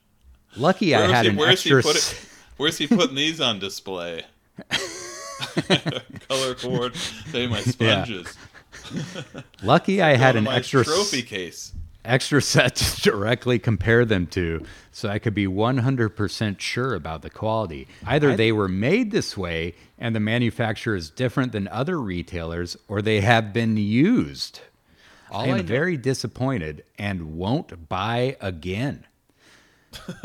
Lucky 0.56 0.94
I 0.94 1.00
Where's 1.00 1.12
had 1.12 1.24
he, 1.24 1.30
an 1.30 1.36
where's 1.36 1.52
extra. 1.52 1.76
he 1.76 1.82
put 1.82 1.96
it? 1.96 2.20
Where's 2.56 2.78
he 2.78 2.86
putting 2.86 3.16
these 3.16 3.40
on 3.40 3.58
display? 3.58 4.22
Color 6.28 6.54
cord. 6.54 6.96
Say 6.96 7.46
my 7.46 7.60
sponges. 7.60 8.36
Lucky 9.62 10.00
I 10.02 10.14
had 10.16 10.36
an 10.36 10.46
extra 10.46 10.84
trophy 10.84 11.22
case. 11.22 11.72
extra 12.04 12.40
set 12.42 12.76
to 12.76 13.00
directly 13.00 13.58
compare 13.58 14.04
them 14.04 14.26
to 14.28 14.64
so 14.92 15.08
I 15.08 15.18
could 15.18 15.34
be 15.34 15.46
100% 15.46 16.60
sure 16.60 16.94
about 16.94 17.22
the 17.22 17.30
quality. 17.30 17.88
Either 18.06 18.36
they 18.36 18.52
were 18.52 18.68
made 18.68 19.10
this 19.10 19.36
way 19.36 19.74
and 19.98 20.14
the 20.14 20.20
manufacturer 20.20 20.94
is 20.94 21.10
different 21.10 21.52
than 21.52 21.66
other 21.68 21.98
retailers 22.00 22.76
or 22.88 23.02
they 23.02 23.20
have 23.22 23.52
been 23.52 23.76
used. 23.76 24.60
I 25.32 25.46
am 25.48 25.66
very 25.66 25.96
disappointed 25.96 26.84
and 26.98 27.36
won't 27.36 27.88
buy 27.88 28.36
again. 28.40 29.06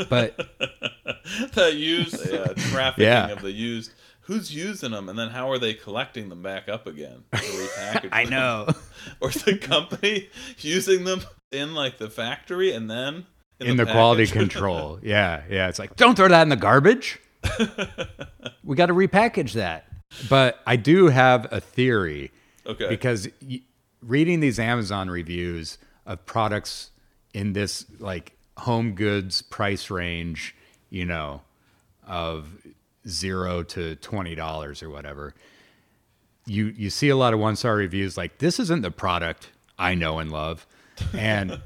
But 0.10 0.38
the 1.54 1.74
used 1.76 2.32
yeah, 2.32 2.54
trafficking 2.72 3.06
Yeah. 3.06 3.30
of 3.30 3.42
the 3.42 3.52
used. 3.52 3.92
Who's 4.22 4.54
using 4.54 4.92
them, 4.92 5.10
and 5.10 5.18
then 5.18 5.30
how 5.30 5.50
are 5.50 5.58
they 5.58 5.74
collecting 5.74 6.30
them 6.30 6.44
back 6.44 6.70
up 6.70 6.86
again? 6.86 7.24
To 7.32 7.38
repackage 7.40 8.10
I 8.12 8.24
them? 8.26 8.32
know. 8.32 8.68
Or 9.22 9.32
the 9.32 9.58
company 9.58 10.30
using 10.60 11.04
them 11.04 11.22
in 11.52 11.74
like 11.74 11.98
the 11.98 12.10
factory 12.12 12.72
and 12.74 12.90
then 12.92 13.26
in 13.60 13.76
the, 13.78 13.86
quality 13.86 14.28
control. 14.28 15.00
Yeah, 15.02 15.42
yeah. 15.50 15.68
It's 15.68 15.80
like, 15.80 15.96
don't 15.96 16.16
throw 16.16 16.28
that 16.28 16.44
in 16.44 16.50
the 16.50 16.56
garbage. 16.56 17.20
we 18.64 18.76
got 18.76 18.86
to 18.88 18.94
repackage 18.94 19.54
that. 19.54 19.86
But 20.30 20.60
I 20.68 20.76
do 20.76 21.08
have 21.08 21.48
a 21.52 21.60
theory 21.60 22.32
Okay. 22.66 22.88
Because 22.88 23.28
y- 23.42 23.62
reading 24.04 24.42
these 24.42 24.60
Amazon 24.60 25.10
reviews 25.10 25.80
of 26.06 26.24
products 26.28 26.92
in 27.34 27.54
this 27.54 27.86
like 28.00 28.34
home 28.60 28.94
goods 28.94 29.42
price 29.42 29.90
range, 29.90 30.56
you 30.90 31.06
know, 31.06 31.42
of 32.08 32.48
zero 33.08 33.64
to 33.64 33.96
twenty 33.98 34.36
dollars 34.36 34.84
or 34.84 34.90
whatever, 34.90 35.34
you 36.46 36.66
you 36.78 36.90
see 36.90 37.10
a 37.10 37.16
lot 37.16 37.34
of 37.34 37.40
one 37.40 37.56
star 37.56 37.76
reviews 37.76 38.18
like 38.18 38.38
this 38.40 38.60
isn't 38.60 38.82
the 38.82 38.92
product 38.92 39.50
I 39.78 39.96
know 39.96 40.20
and 40.20 40.32
love, 40.32 40.68
and 41.14 41.62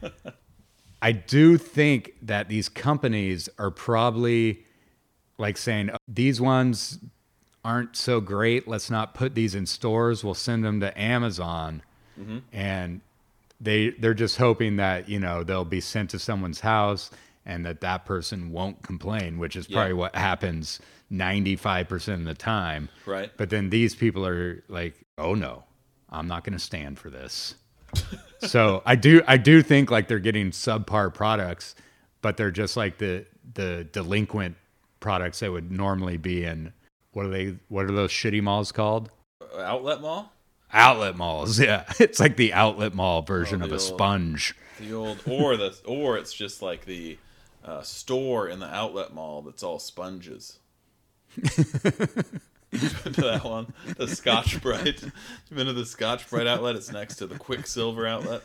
I 1.02 1.12
do 1.12 1.58
think 1.58 2.14
that 2.22 2.48
these 2.48 2.70
companies 2.70 3.50
are 3.58 3.72
probably 3.72 4.66
like 5.38 5.58
saying 5.58 5.90
oh, 5.92 5.98
these 6.08 6.40
ones 6.40 7.00
aren't 7.66 7.96
so 7.96 8.20
great. 8.20 8.68
Let's 8.68 8.92
not 8.92 9.14
put 9.14 9.36
these 9.36 9.56
in 9.56 9.66
stores. 9.66 10.24
We'll 10.24 10.34
send 10.34 10.64
them 10.64 10.80
to 10.82 10.98
Amazon, 11.00 11.82
mm-hmm. 12.20 12.40
and 12.52 13.02
they 13.64 13.90
they're 13.92 14.14
just 14.14 14.38
hoping 14.38 14.76
that 14.78 15.10
you 15.10 15.20
know 15.20 15.44
they'll 15.44 15.66
be 15.66 15.82
sent 15.82 16.10
to 16.12 16.20
someone's 16.20 16.60
house 16.60 17.10
and 17.46 17.66
that 17.66 17.82
that 17.82 18.06
person 18.06 18.52
won't 18.52 18.82
complain, 18.84 19.38
which 19.38 19.56
is 19.56 19.68
probably 19.68 19.90
Yeah. 19.92 19.98
what 19.98 20.16
happens 20.16 20.80
ninety 21.10 21.56
five 21.56 21.88
percent 21.90 22.22
of 22.22 22.28
the 22.28 22.34
time. 22.34 22.90
Right. 23.06 23.32
But 23.38 23.50
then 23.50 23.70
these 23.70 23.96
people 23.96 24.26
are 24.26 24.64
like, 24.68 24.96
oh 25.18 25.34
no, 25.36 25.64
I'm 26.10 26.28
not 26.28 26.44
going 26.44 26.54
to 26.54 26.64
stand 26.64 27.00
for 27.00 27.10
this. 27.10 27.56
so 28.40 28.82
I 28.86 28.96
do 28.96 29.22
I 29.28 29.38
do 29.38 29.62
think 29.62 29.92
like 29.92 30.08
they're 30.08 30.20
getting 30.20 30.52
subpar 30.52 31.14
products, 31.14 31.76
but 32.22 32.38
they're 32.38 32.52
just 32.52 32.76
like 32.78 32.98
the 32.98 33.26
the 33.54 33.88
delinquent 33.92 34.56
products 35.00 35.40
that 35.42 35.52
would 35.52 35.70
normally 35.72 36.18
be 36.18 36.44
in 36.46 36.72
what 37.12 37.26
are 37.26 37.30
they 37.30 37.56
what 37.68 37.86
are 37.86 37.92
those 37.92 38.12
shitty 38.12 38.42
malls 38.42 38.72
called? 38.72 39.12
Uh, 39.42 39.60
outlet 39.62 40.02
mall. 40.02 40.32
Outlet 40.74 41.16
malls. 41.16 41.60
Yeah. 41.64 41.86
It's 42.00 42.20
like 42.20 42.36
the 42.36 42.52
outlet 42.54 42.94
mall 42.94 43.22
version 43.22 43.62
Oh, 43.62 43.66
of 43.66 43.72
a 43.72 43.76
old- 43.76 43.82
sponge. 43.82 44.56
The 44.80 44.94
old, 44.94 45.20
or 45.28 45.56
the, 45.56 45.76
or 45.86 46.18
it's 46.18 46.34
just 46.34 46.62
like 46.62 46.86
the 46.86 47.18
uh, 47.64 47.84
store 47.84 48.48
in 48.50 48.60
the 48.60 48.66
outlet 48.74 49.14
mall 49.14 49.42
that's 49.44 49.62
all 49.64 49.80
sponges. 49.80 50.58
That 52.72 53.42
one, 53.44 53.72
the 53.98 54.08
Scotch 54.08 54.60
Brite. 54.60 55.04
You've 55.04 55.14
been 55.52 55.68
to 55.68 55.74
the 55.74 55.86
Scotch 55.86 56.28
Brite 56.28 56.48
outlet. 56.48 56.76
It's 56.76 56.92
next 56.92 57.18
to 57.18 57.28
the 57.28 57.38
Quiksilver 57.38 58.08
outlet, 58.08 58.42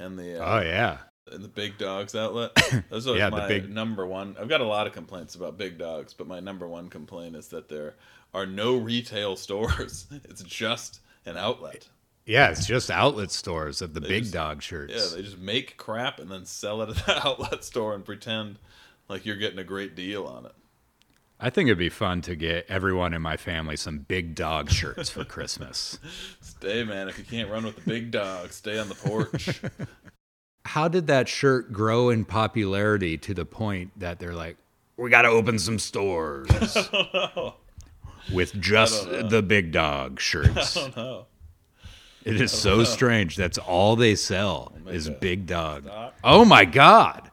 and 0.00 0.18
the 0.18 0.42
uh, 0.42 0.58
Oh 0.58 0.60
yeah. 0.62 0.98
and 1.30 1.44
the 1.44 1.48
Big 1.48 1.78
Dogs 1.78 2.16
outlet. 2.16 2.50
Those 2.90 3.06
are 3.06 3.16
Yeah, 3.16 3.28
my 3.28 3.46
big- 3.46 3.70
number 3.70 4.04
one. 4.04 4.34
I've 4.40 4.48
got 4.48 4.60
a 4.62 4.66
lot 4.66 4.88
of 4.88 4.92
complaints 4.92 5.36
about 5.36 5.56
Big 5.58 5.78
Dogs, 5.78 6.12
but 6.12 6.26
my 6.26 6.40
number 6.40 6.66
one 6.66 6.88
complaint 6.88 7.36
is 7.36 7.46
that 7.48 7.68
there 7.68 7.94
are 8.34 8.46
no 8.46 8.76
retail 8.76 9.36
stores. 9.36 10.06
It's 10.24 10.42
just 10.42 10.98
an 11.26 11.36
outlet. 11.36 11.88
Yeah, 12.26 12.50
it's 12.50 12.66
just 12.66 12.90
outlet 12.90 13.30
stores 13.32 13.82
of 13.82 13.94
the 13.94 14.00
They 14.00 14.08
big 14.08 14.22
just- 14.24 14.34
dog 14.34 14.62
shirts. 14.62 14.92
Yeah, 14.94 15.16
they 15.16 15.22
just 15.22 15.38
make 15.38 15.76
crap 15.76 16.18
and 16.20 16.30
then 16.30 16.44
sell 16.44 16.80
it 16.82 16.90
at 16.90 17.04
the 17.06 17.26
outlet 17.26 17.64
store 17.64 17.94
and 17.94 18.04
pretend 18.04 18.58
like 19.08 19.26
you're 19.26 19.36
getting 19.36 19.58
a 19.58 19.64
great 19.64 19.94
deal 19.96 20.24
on 20.26 20.46
it. 20.46 20.52
I 21.40 21.50
think 21.50 21.66
it'd 21.66 21.76
be 21.78 21.88
fun 21.88 22.20
to 22.22 22.36
get 22.36 22.66
everyone 22.68 23.12
in 23.12 23.20
my 23.20 23.36
family 23.36 23.76
some 23.76 23.98
big 23.98 24.36
dog 24.36 24.70
shirts 24.70 25.10
for 25.10 25.24
Christmas. 25.24 25.98
Stay, 26.40 26.84
man. 26.84 27.08
If 27.08 27.18
you 27.18 27.24
can't 27.24 27.50
run 27.50 27.64
with 27.64 27.74
the 27.74 27.80
big 27.90 28.12
dog, 28.12 28.52
stay 28.52 28.78
on 28.78 28.88
the 28.88 28.94
porch. 28.94 29.60
How 30.64 30.86
did 30.86 31.08
that 31.08 31.28
shirt 31.28 31.72
grow 31.72 32.10
in 32.10 32.24
popularity 32.24 33.18
to 33.18 33.34
the 33.34 33.44
point 33.44 33.98
that 33.98 34.20
they're 34.20 34.36
like, 34.36 34.56
we 34.96 35.10
got 35.10 35.22
to 35.22 35.28
open 35.30 35.58
some 35.58 35.80
stores 35.80 36.46
with 38.32 38.60
just 38.60 39.08
the 39.08 39.42
big 39.42 39.72
dog 39.72 40.20
shirts? 40.20 40.76
oh 40.76 40.90
no. 40.96 41.26
It 42.24 42.40
is 42.40 42.52
so 42.52 42.84
strange. 42.84 43.36
That's 43.36 43.58
all 43.58 43.96
they 43.96 44.14
sell 44.14 44.72
is 44.86 45.08
God. 45.08 45.20
big 45.20 45.46
dog. 45.46 45.84
Stop. 45.84 46.14
Oh 46.22 46.44
my 46.44 46.64
god. 46.64 47.30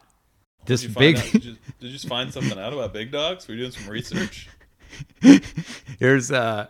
This 0.65 0.85
big 0.85 1.17
out, 1.17 1.23
did, 1.31 1.45
you, 1.45 1.51
did 1.79 1.87
you 1.87 1.89
just 1.91 2.07
find 2.07 2.33
something 2.33 2.57
out 2.57 2.73
about 2.73 2.93
big 2.93 3.11
dogs? 3.11 3.47
Were 3.47 3.53
you 3.53 3.61
doing 3.61 3.71
some 3.71 3.87
research? 3.89 4.49
here's 5.99 6.31
uh 6.31 6.67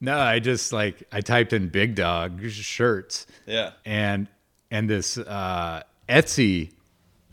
No, 0.00 0.18
I 0.18 0.38
just 0.38 0.72
like 0.72 1.02
I 1.12 1.20
typed 1.20 1.52
in 1.52 1.68
big 1.68 1.94
dog 1.94 2.42
shirts 2.50 3.26
Yeah. 3.46 3.72
and 3.84 4.26
and 4.70 4.88
this 4.88 5.18
uh 5.18 5.82
Etsy 6.08 6.72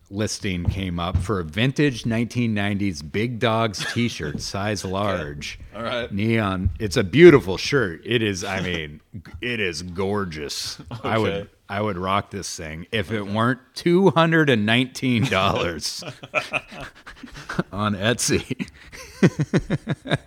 listing 0.10 0.64
came 0.66 0.99
up 0.99 1.18
for 1.18 1.39
a 1.39 1.43
vintage 1.43 2.03
1990s 2.03 3.10
big 3.12 3.39
dogs 3.39 3.86
t-shirt 3.93 4.41
size 4.47 4.84
large. 4.86 5.60
All 5.76 5.84
right. 5.84 6.12
neon. 6.12 6.70
It's 6.80 6.97
a 6.97 7.03
beautiful 7.03 7.58
shirt. 7.58 8.01
It 8.05 8.22
is 8.24 8.43
i 8.43 8.62
mean 8.62 9.01
it 9.41 9.60
is 9.60 9.82
gorgeous. 9.82 10.80
I 11.03 11.18
would 11.18 11.49
i 11.70 11.82
would 11.82 11.97
rock 11.97 12.32
this 12.32 12.55
thing 12.55 12.88
if 12.91 13.12
it 13.12 13.24
weren't 13.24 13.60
$219 13.76 16.14
on 17.72 17.95
etsy. 17.95 18.70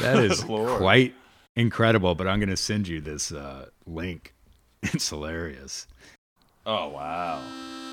That 0.00 0.18
is 0.18 0.44
Lord. 0.44 0.78
quite 0.78 1.14
incredible 1.54 2.16
but 2.16 2.26
i'm 2.26 2.40
going 2.40 2.48
to 2.48 2.56
send 2.56 2.88
you 2.88 3.00
this 3.00 3.30
uh, 3.30 3.66
link. 3.86 4.34
It's 4.82 5.08
hilarious 5.08 5.86
Oh 6.66 6.88
wow. 6.88 7.42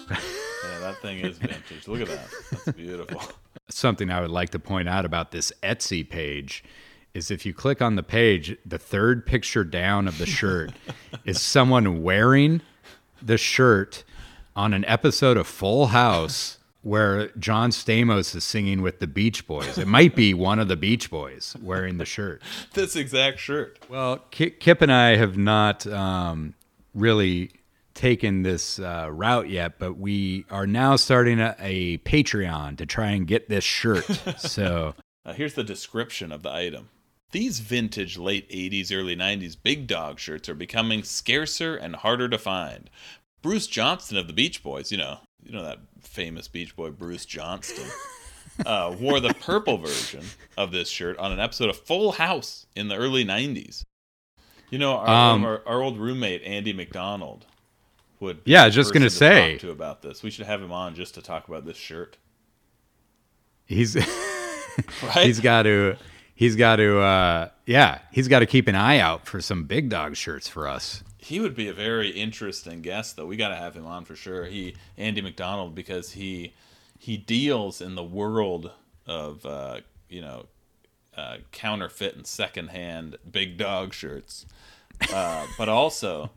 Yeah, 0.10 0.80
that 0.80 0.98
thing 1.02 1.20
is 1.20 1.38
vintage. 1.38 1.88
Look 1.88 2.02
at 2.02 2.08
that. 2.08 2.28
That's 2.52 2.72
beautiful. 2.78 3.22
something 3.70 4.10
I 4.10 4.22
would 4.22 4.32
like 4.32 4.52
to 4.52 4.60
point 4.60 4.88
out 4.88 5.06
about 5.06 5.32
this 5.32 5.52
Etsy 5.64 6.08
page 6.08 6.64
is 7.14 7.32
if 7.32 7.46
you 7.46 7.54
click 7.54 7.82
on 7.82 7.96
the 7.96 8.04
page, 8.04 8.58
the 8.66 8.78
third 8.78 9.26
picture 9.26 9.64
down 9.64 10.08
of 10.08 10.18
the 10.18 10.26
shirt 10.26 10.72
is 11.26 11.42
someone 11.42 12.04
wearing 12.04 12.62
the 13.22 13.38
shirt 13.38 14.04
on 14.56 14.74
an 14.74 14.86
episode 14.86 15.38
of 15.38 15.48
Full 15.48 15.88
House 15.88 16.58
where 16.84 17.28
John 17.38 17.70
Stamos 17.70 18.36
is 18.36 18.44
singing 18.44 18.82
with 18.82 19.00
the 19.00 19.08
Beach 19.08 19.46
Boys. 19.46 19.78
It 19.78 19.88
might 19.88 20.16
be 20.16 20.34
one 20.34 20.60
of 20.60 20.68
the 20.68 20.76
Beach 20.76 21.12
Boys 21.12 21.56
wearing 21.62 21.98
the 21.98 22.06
shirt. 22.06 22.42
this 22.74 22.96
exact 22.96 23.40
shirt. 23.40 23.80
Well, 23.88 24.18
Kip 24.32 24.82
and 24.82 24.92
I 24.92 25.16
have 25.18 25.38
not 25.38 25.86
um, 25.86 26.56
really 26.96 27.52
taken 27.94 28.44
this 28.44 28.80
uh, 28.80 29.08
route 29.12 29.50
yet, 29.50 29.80
but 29.80 29.98
we 29.98 30.46
are 30.50 30.68
now 30.68 30.96
starting 30.96 31.40
a, 31.40 31.56
a 31.60 31.98
Patreon 32.00 32.78
to 32.78 32.86
try 32.86 33.10
and 33.12 33.28
get 33.28 33.50
this 33.50 33.64
shirt. 33.64 34.06
so 34.38 34.96
Uh, 35.26 35.34
here's 35.34 35.54
the 35.54 35.64
description 35.64 36.32
of 36.32 36.44
the 36.44 36.52
item. 36.52 36.90
These 37.32 37.60
vintage 37.60 38.18
late 38.18 38.50
80s, 38.50 38.92
early 38.94 39.16
90s 39.16 39.56
big 39.62 39.88
dog 39.88 40.20
shirts 40.20 40.50
are 40.50 40.56
becoming 40.56 41.04
scarcer 41.04 41.76
and 41.76 41.96
harder 41.96 42.28
to 42.28 42.38
find. 42.38 42.90
Bruce 43.42 43.68
Johnston 43.68 44.18
of 44.18 44.28
the 44.28 44.34
Beach 44.34 44.62
Boys, 44.62 44.92
you 44.92 44.98
know, 44.98 45.20
you 45.44 45.52
know 45.54 45.64
that 45.64 45.80
famous 46.00 46.48
Beach 46.48 46.76
Boy 46.76 46.92
Bruce 46.92 47.26
Johnston, 47.26 47.88
uh, 48.66 48.96
wore 49.00 49.20
the 49.20 49.34
purple 49.36 49.78
version 49.78 50.24
of 50.58 50.72
this 50.72 50.90
shirt 50.90 51.18
on 51.18 51.32
an 51.32 51.40
episode 51.40 51.70
of 51.70 51.78
Full 51.78 52.14
House 52.14 52.66
in 52.76 52.90
the 52.90 52.96
early 52.98 53.24
90s. 53.26 53.84
You 54.70 54.78
know, 54.78 54.98
our, 54.98 55.34
Um, 55.34 55.46
our, 55.46 55.62
our 55.66 55.82
old 55.82 55.98
roommate 55.98 56.44
Andy 56.44 56.74
McDonald 56.74 57.46
would. 58.22 58.42
Yeah, 58.46 58.70
just 58.70 58.94
gonna 58.94 59.06
person 59.06 59.18
say. 59.18 59.52
talk 59.54 59.62
to 59.62 59.72
about 59.72 60.02
this. 60.02 60.24
We 60.24 60.30
should 60.30 60.46
have 60.46 60.62
him 60.62 60.72
on 60.72 60.96
just 60.96 61.16
to 61.16 61.22
talk 61.22 61.48
about 61.48 61.66
this 61.66 61.78
shirt. 61.78 62.18
he's 63.66 63.96
Right? 65.04 65.26
he's 65.26 65.40
got 65.42 65.64
to 65.64 65.98
he's 66.34 66.56
got 66.56 66.78
to 66.78 67.00
uh, 67.00 67.50
yeah 67.66 68.00
he's 68.12 68.28
got 68.30 68.40
to 68.40 68.46
keep 68.46 68.68
an 68.68 68.76
eye 68.76 69.00
out 69.00 69.28
for 69.28 69.42
some 69.42 69.66
big 69.66 69.90
dog 69.90 70.16
shirts 70.16 70.48
for 70.48 70.68
us. 70.68 71.04
He 71.18 71.40
would 71.40 71.56
be 71.56 71.68
a 71.68 71.74
very 71.74 72.10
interesting 72.10 72.82
guest, 72.82 73.16
though. 73.16 73.28
We 73.28 73.36
got 73.38 73.50
to 73.50 73.56
have 73.56 73.76
him 73.76 73.86
on 73.86 74.06
for 74.06 74.16
sure. 74.16 74.46
He 74.46 74.76
Andy 74.98 75.22
McDonald 75.22 75.76
because 75.76 76.12
he 76.14 76.54
he 76.98 77.18
deals 77.18 77.82
in 77.82 77.96
the 77.96 78.04
world 78.04 78.72
of 79.06 79.46
uh, 79.46 79.82
you 80.10 80.22
know 80.22 80.46
uh, 81.18 81.38
counterfeit 81.52 82.16
and 82.16 82.26
secondhand 82.26 83.18
big 83.30 83.58
dog 83.58 83.94
shirts, 83.94 84.46
uh, 85.14 85.46
but 85.58 85.68
also 85.70 86.32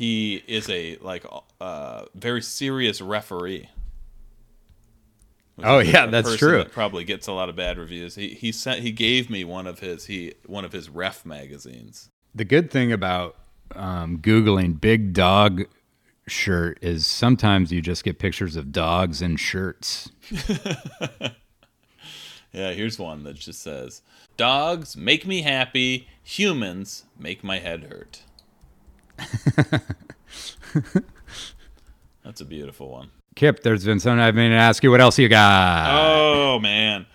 he 0.00 0.42
is 0.46 0.66
a 0.70 0.96
like 1.02 1.26
uh, 1.60 2.06
very 2.14 2.40
serious 2.40 3.02
referee. 3.02 3.68
Oh, 5.62 5.80
yeah, 5.80 6.06
that's 6.06 6.36
true. 6.38 6.56
that 6.56 6.72
Probably 6.72 7.04
gets 7.04 7.26
a 7.26 7.32
lot 7.34 7.50
of 7.50 7.56
bad 7.56 7.76
reviews. 7.76 8.14
He 8.14 8.28
he 8.28 8.50
sent 8.50 8.80
he 8.80 8.92
gave 8.92 9.28
me 9.28 9.44
one 9.44 9.66
of 9.66 9.80
his 9.80 10.06
he 10.06 10.32
one 10.46 10.64
of 10.64 10.72
his 10.72 10.88
ref 10.88 11.26
magazines. 11.26 12.08
The 12.34 12.46
good 12.46 12.70
thing 12.70 12.90
about 12.90 13.36
um, 13.74 14.16
googling 14.20 14.80
big 14.80 15.12
dog 15.12 15.64
shirt 16.26 16.78
is 16.80 17.06
sometimes 17.06 17.70
you 17.70 17.82
just 17.82 18.02
get 18.02 18.18
pictures 18.18 18.56
of 18.56 18.72
dogs 18.72 19.20
in 19.20 19.36
shirts. 19.36 20.10
Yeah, 22.52 22.72
here's 22.72 22.98
one 22.98 23.22
that 23.22 23.36
just 23.36 23.62
says, 23.62 24.02
"Dogs 24.36 24.96
make 24.96 25.24
me 25.24 25.42
happy. 25.42 26.08
Humans 26.24 27.04
make 27.16 27.44
my 27.44 27.60
head 27.60 27.84
hurt." 27.84 28.22
That's 32.24 32.40
a 32.40 32.44
beautiful 32.44 32.90
one. 32.90 33.10
Kip, 33.34 33.62
there's 33.62 33.84
been 33.84 34.00
something 34.00 34.20
I've 34.20 34.34
been 34.34 34.50
to 34.50 34.56
ask 34.56 34.82
you. 34.82 34.90
What 34.90 35.00
else 35.00 35.18
you 35.18 35.28
got? 35.28 35.88
Oh 35.90 36.58
man, 36.58 37.06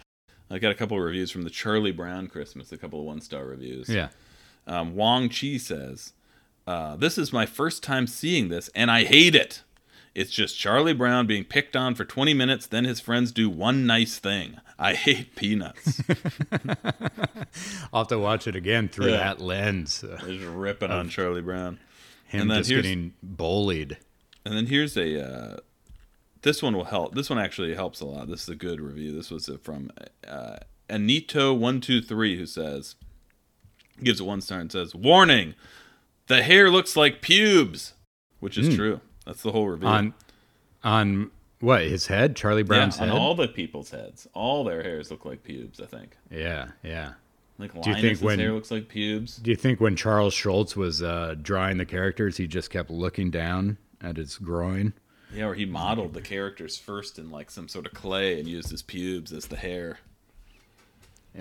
I 0.50 0.60
got 0.60 0.72
a 0.72 0.76
couple 0.76 0.98
of 0.98 1.04
reviews 1.04 1.30
from 1.32 1.44
the 1.44 1.50
Charlie 1.50 1.92
Brown 1.92 2.28
Christmas, 2.28 2.72
a 2.72 2.78
couple 2.78 3.00
of 3.00 3.06
one 3.06 3.22
star 3.22 3.46
reviews. 3.46 3.90
Yeah. 3.90 4.10
Um, 4.68 4.96
Wong 4.96 5.30
Chi 5.30 5.58
says, 5.58 6.14
uh, 6.66 6.96
This 6.96 7.18
is 7.18 7.32
my 7.32 7.46
first 7.46 7.84
time 7.84 8.08
seeing 8.08 8.50
this, 8.50 8.70
and 8.74 8.90
I 8.90 9.04
hate 9.04 9.36
it. 9.36 9.62
It's 10.16 10.32
just 10.32 10.58
Charlie 10.58 10.94
Brown 10.94 11.28
being 11.28 11.44
picked 11.44 11.76
on 11.76 11.94
for 11.94 12.06
20 12.06 12.34
minutes, 12.34 12.66
then 12.66 12.86
his 12.86 13.02
friends 13.02 13.32
do 13.34 13.50
one 13.50 13.86
nice 13.86 14.18
thing. 14.18 14.58
I 14.80 14.94
hate 14.94 15.36
peanuts. 15.36 16.02
I'll 17.94 18.02
have 18.02 18.08
to 18.08 18.18
watch 18.18 18.48
it 18.48 18.56
again 18.56 18.88
through 18.88 19.12
Yeah. 19.12 19.18
that 19.18 19.42
lens. 19.42 20.02
Just 20.26 20.46
ripping 20.46 20.90
on 20.92 21.10
Charlie 21.10 21.42
Brown. 21.42 21.80
Him 22.26 22.42
And 22.42 22.52
then 22.52 22.58
just 22.60 22.70
getting 22.70 23.14
bullied. 23.24 23.98
And 24.46 24.56
then 24.56 24.68
here's 24.68 24.98
a. 24.98 25.24
Uh, 25.24 25.58
this 26.42 26.62
one 26.62 26.76
will 26.76 26.86
help. 26.86 27.16
This 27.16 27.30
one 27.30 27.40
actually 27.40 27.74
helps 27.74 28.02
a 28.02 28.06
lot. 28.06 28.28
This 28.28 28.44
is 28.44 28.50
a 28.50 28.56
good 28.56 28.80
review. 28.80 29.16
This 29.16 29.32
was 29.32 29.50
uh, 29.50 29.58
from 29.62 29.90
uh, 30.28 30.58
Anito123 30.90 32.38
who 32.38 32.46
says, 32.46 32.96
gives 34.04 34.20
it 34.20 34.26
one 34.26 34.42
star 34.42 34.60
and 34.60 34.72
says, 34.72 34.94
Warning! 34.94 35.56
The 36.28 36.44
hair 36.44 36.70
looks 36.70 36.96
like 36.96 37.22
pubes! 37.22 37.94
Which 38.40 38.58
is 38.58 38.76
true. 38.76 39.02
That's 39.26 39.42
the 39.42 39.52
whole 39.52 39.68
review. 39.68 39.88
On 39.88 40.14
on 40.84 41.32
what, 41.62 41.82
his 41.84 42.08
head? 42.08 42.36
Charlie 42.36 42.62
yeah, 42.62 42.68
Brown's 42.68 43.00
on 43.00 43.08
head? 43.08 43.18
all 43.18 43.34
the 43.34 43.48
people's 43.48 43.90
heads. 43.90 44.28
All 44.34 44.64
their 44.64 44.84
hairs 44.84 45.10
look 45.10 45.26
like 45.26 45.44
pubes, 45.44 45.82
I 45.82 45.88
think. 45.88 46.16
yeah, 46.30 46.68
yeah. 46.84 47.14
Like 47.58 47.80
Do 47.82 47.90
you 47.90 47.96
think 47.96 48.20
when- 48.20 48.40
hair 48.40 48.52
looks 48.52 48.72
like 48.72 48.90
pubes. 48.90 49.38
Do 49.38 49.50
you 49.50 49.56
think 49.56 49.80
when 49.80 49.96
Charles 49.96 50.34
Schulz 50.34 50.76
was 50.76 51.02
uh, 51.02 51.36
drawing 51.42 51.78
the 51.78 51.86
characters, 51.86 52.38
he 52.38 52.48
just 52.48 52.70
kept 52.70 52.90
looking 52.90 53.32
down 53.32 53.78
at 54.02 54.18
his 54.18 54.38
groin? 54.38 54.94
Yeah, 55.34 55.46
or 55.48 55.54
he 55.54 55.66
modeled 55.66 56.14
the 56.14 56.22
characters 56.22 56.78
first 56.78 57.18
in 57.18 57.32
like 57.32 57.50
some 57.50 57.68
sort 57.68 57.86
of 57.86 57.94
clay 57.94 58.40
and 58.40 58.48
used 58.48 58.70
his 58.72 58.82
pubes 58.82 59.32
as 59.34 59.48
the 59.48 59.56
hair. 59.56 60.00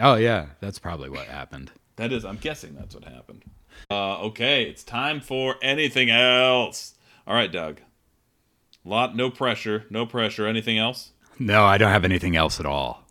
Oh 0.00 0.14
yeah, 0.14 0.46
that's 0.60 0.78
probably 0.78 1.08
what 1.10 1.26
happened. 1.26 1.70
That 1.96 2.12
is, 2.12 2.24
I'm 2.24 2.36
guessing 2.38 2.74
that's 2.74 2.94
what 2.94 3.04
happened. 3.04 3.44
Uh, 3.90 4.18
okay, 4.22 4.64
it's 4.64 4.82
time 4.82 5.20
for 5.20 5.56
anything 5.62 6.10
else. 6.10 6.94
All 7.26 7.34
right, 7.34 7.50
Doug. 7.50 7.80
Lot, 8.84 9.16
no 9.16 9.30
pressure, 9.30 9.84
no 9.90 10.06
pressure. 10.06 10.46
Anything 10.46 10.78
else? 10.78 11.12
No, 11.38 11.64
I 11.64 11.78
don't 11.78 11.90
have 11.90 12.04
anything 12.04 12.36
else 12.36 12.60
at 12.60 12.66
all. 12.66 13.03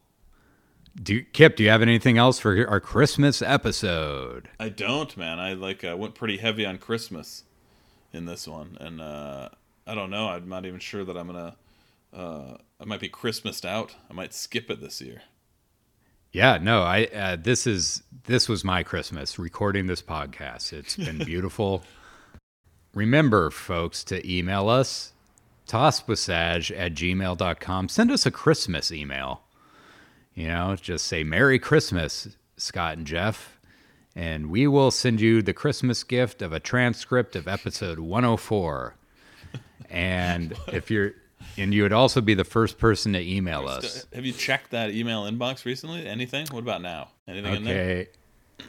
Do 1.02 1.24
Kip? 1.24 1.56
Do 1.56 1.64
you 1.64 1.70
have 1.70 1.82
anything 1.82 2.18
else 2.18 2.40
for 2.40 2.68
our 2.68 2.80
Christmas 2.80 3.42
episode? 3.42 4.50
I 4.60 4.70
don't, 4.70 5.16
man. 5.18 5.40
I 5.40 5.54
like 5.54 5.84
uh, 5.84 5.98
went 5.98 6.14
pretty 6.14 6.38
heavy 6.38 6.66
on 6.66 6.78
Christmas 6.78 7.44
in 8.12 8.26
this 8.26 8.48
one, 8.48 8.78
and 8.80 9.02
uh, 9.02 9.50
I 9.88 9.96
don't 9.96 10.12
know. 10.12 10.28
I'm 10.28 10.48
not 10.48 10.66
even 10.66 10.80
sure 10.80 11.04
that 11.04 11.18
I'm 11.18 11.28
gonna. 11.28 11.56
Uh, 12.14 12.58
I 12.80 12.86
might 12.86 13.00
be 13.00 13.10
Christmased 13.10 13.66
out. 13.66 13.96
I 14.10 14.14
might 14.14 14.34
skip 14.34 14.70
it 14.70 14.82
this 14.82 15.02
year. 15.02 15.24
Yeah, 16.32 16.58
no, 16.62 16.84
I 16.84 17.06
uh, 17.06 17.38
this 17.38 17.66
is 17.66 18.04
this 18.26 18.48
was 18.48 18.64
my 18.64 18.84
Christmas 18.84 19.40
recording 19.40 19.88
this 19.88 20.02
podcast. 20.02 20.74
It's 20.74 20.96
been 20.96 21.18
beautiful. 21.26 21.84
Remember, 22.94 23.50
folks, 23.50 24.04
to 24.06 24.32
email 24.32 24.70
us 24.70 25.14
tosspasage 25.68 26.78
at 26.78 26.94
gmail.com. 26.94 27.90
Send 27.90 28.12
us 28.12 28.26
a 28.26 28.32
Christmas 28.32 28.92
email. 28.92 29.43
You 30.36 30.48
know, 30.48 30.76
just 30.76 31.06
say 31.06 31.24
Merry 31.24 31.60
Christmas, 31.60 32.36
Scott 32.58 32.98
and 32.98 33.06
Jeff, 33.06 33.60
and 34.16 34.50
we 34.50 34.68
will 34.68 34.92
send 34.92 35.22
you 35.22 35.42
the 35.42 35.54
Christmas 35.54 36.04
gift 36.04 36.42
of 36.42 36.54
a 36.54 36.60
transcript 36.60 37.36
of 37.36 37.48
episode 37.48 38.00
104. 38.00 38.96
And 39.90 40.56
if 40.68 40.90
you're 40.90 41.14
and 41.58 41.74
you 41.74 41.84
would 41.84 41.94
also 41.94 42.22
be 42.22 42.34
the 42.34 42.44
first 42.44 42.78
person 42.78 43.14
to 43.14 43.20
email 43.20 43.68
uh, 43.68 43.78
us. 43.78 44.08
Have 44.14 44.26
you 44.26 44.32
checked 44.32 44.72
that 44.72 44.92
email 44.92 45.24
inbox 45.24 45.66
recently? 45.66 46.08
Anything? 46.08 46.48
What 46.52 46.60
about 46.60 46.82
now? 46.82 47.10
Anything 47.28 47.56
in 47.56 47.64
there? 47.64 47.84
Okay. 47.84 48.08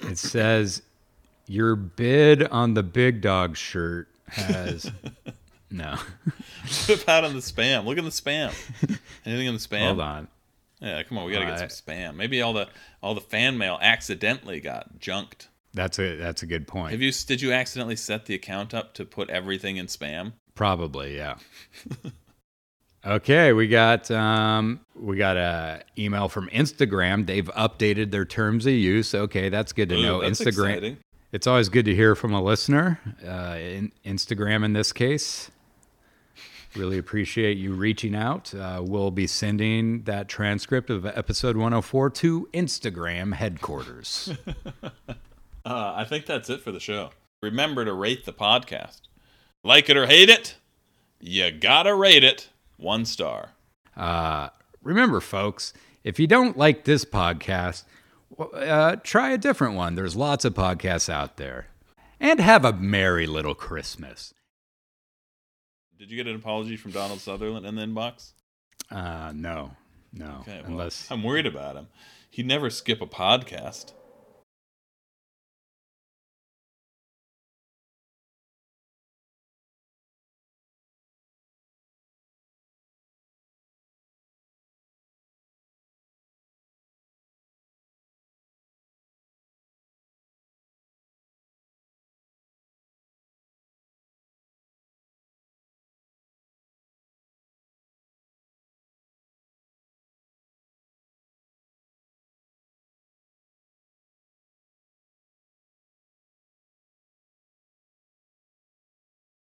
It 0.03 0.19
says 0.19 0.83
your 1.47 1.77
bid 1.77 2.47
on 2.49 2.75
the 2.75 2.83
big 2.83 3.21
dog 3.21 3.57
shirt 3.57 4.09
has 4.29 4.91
no. 5.71 5.97
What 6.87 7.03
about 7.03 7.25
on 7.25 7.35
the 7.35 7.41
spam? 7.41 7.85
Look 7.85 7.99
in 7.99 8.05
the 8.05 8.11
spam. 8.11 8.53
Anything 9.27 9.47
in 9.47 9.55
the 9.55 9.61
spam? 9.61 9.87
Hold 9.87 10.01
on. 10.01 10.29
Yeah, 10.85 11.03
come 11.03 11.16
on, 11.18 11.24
we 11.24 11.32
gotta 11.32 11.47
get 11.47 11.55
Uh, 11.55 11.68
some 11.68 11.68
spam. 11.68 12.14
Maybe 12.16 12.43
all 12.43 12.53
the 12.53 12.68
all 13.03 13.14
the 13.14 13.20
fan 13.22 13.57
mail 13.57 13.78
accidentally 13.80 14.61
got 14.61 14.99
junked. 15.01 15.49
That's 15.72 15.99
a 15.99 16.16
that's 16.16 16.43
a 16.43 16.47
good 16.47 16.68
point. 16.68 16.93
Have 16.93 17.01
you 17.01 17.11
did 17.11 17.41
you 17.41 17.53
accidentally 17.53 17.97
set 17.97 18.26
the 18.26 18.35
account 18.35 18.74
up 18.74 18.95
to 18.95 19.05
put 19.05 19.30
everything 19.30 19.76
in 19.78 19.87
spam? 19.87 20.35
Probably, 20.55 21.16
yeah. 21.16 21.37
okay, 23.07 23.53
we 23.53 23.66
got 23.68 24.11
um 24.11 24.80
we 24.95 25.16
got 25.16 25.37
a 25.37 25.82
email 25.99 26.28
from 26.28 26.49
Instagram. 26.51 27.26
They've 27.26 27.47
updated 27.57 28.11
their 28.11 28.24
terms 28.24 28.66
of 28.66 28.72
use. 28.74 29.14
Okay, 29.14 29.49
that's 29.49 29.72
good 29.72 29.89
to 29.89 29.97
Ooh, 29.97 30.03
know. 30.03 30.18
Instagram. 30.20 30.68
exciting. 30.70 30.97
It's 31.32 31.47
always 31.49 31.68
good 31.68 31.85
to 31.87 31.95
hear 31.95 32.14
from 32.14 32.32
a 32.32 32.41
listener. 32.43 33.01
Uh, 33.26 33.57
in 33.59 33.91
Instagram 34.05 34.64
in 34.64 34.72
this 34.72 34.93
case. 34.93 35.51
Really 36.77 36.99
appreciate 36.99 37.57
you 37.57 37.72
reaching 37.72 38.16
out. 38.16 38.53
Uh, 38.53 38.83
we'll 38.85 39.12
be 39.12 39.29
sending 39.29 40.03
that 40.03 40.29
transcript 40.29 40.91
of 40.91 41.07
episode 41.07 41.57
104 41.57 42.11
to 42.11 42.49
Instagram 42.53 43.35
headquarters. 43.35 44.33
Uh, 45.66 45.95
I 45.97 46.05
think 46.05 46.27
that's 46.27 46.51
it 46.51 46.61
for 46.61 46.72
the 46.72 46.79
show. 46.79 47.09
Remember 47.43 47.87
to 47.87 47.95
rate 47.95 48.27
the 48.27 48.35
podcast. 48.35 49.01
Like 49.62 49.89
it 49.89 49.97
or 49.97 50.07
hate 50.07 50.29
it, 50.29 50.57
you 51.20 51.51
gotta 51.51 51.95
rate 51.95 52.22
it 52.22 52.51
one 52.77 53.07
star. 53.07 53.53
Uh, 53.97 54.51
remember, 54.83 55.20
folks, 55.20 55.72
if 56.03 56.20
you 56.20 56.27
don't 56.27 56.59
like 56.59 56.85
this 56.85 57.07
podcast, 57.07 57.85
uh, 58.39 58.97
try 58.97 59.31
a 59.31 59.39
different 59.39 59.75
one. 59.75 59.95
There's 59.95 60.14
lots 60.16 60.45
of 60.45 60.53
podcasts 60.53 61.09
out 61.09 61.39
there. 61.39 61.68
And 62.20 62.41
have 62.41 62.64
a 62.64 62.72
merry 62.75 63.27
little 63.27 63.55
Christmas. 63.55 64.35
Did 66.05 66.11
you 66.11 66.23
get 66.23 66.27
an 66.31 66.37
apology 66.37 66.77
from 66.77 66.91
Donald 66.91 67.19
Sutherland 67.19 67.65
in 67.65 67.77
the 67.77 67.81
inbox? 67.81 68.33
Uh, 68.91 69.33
no, 69.35 69.71
no. 70.13 70.41
Okay, 70.43 70.61
well, 70.61 70.73
unless 70.73 71.11
I'm 71.11 71.23
worried 71.23 71.47
about 71.47 71.77
him. 71.77 71.87
He'd 72.29 72.45
never 72.45 72.69
skip 72.69 73.01
a 73.01 73.07
podcast. 73.07 73.95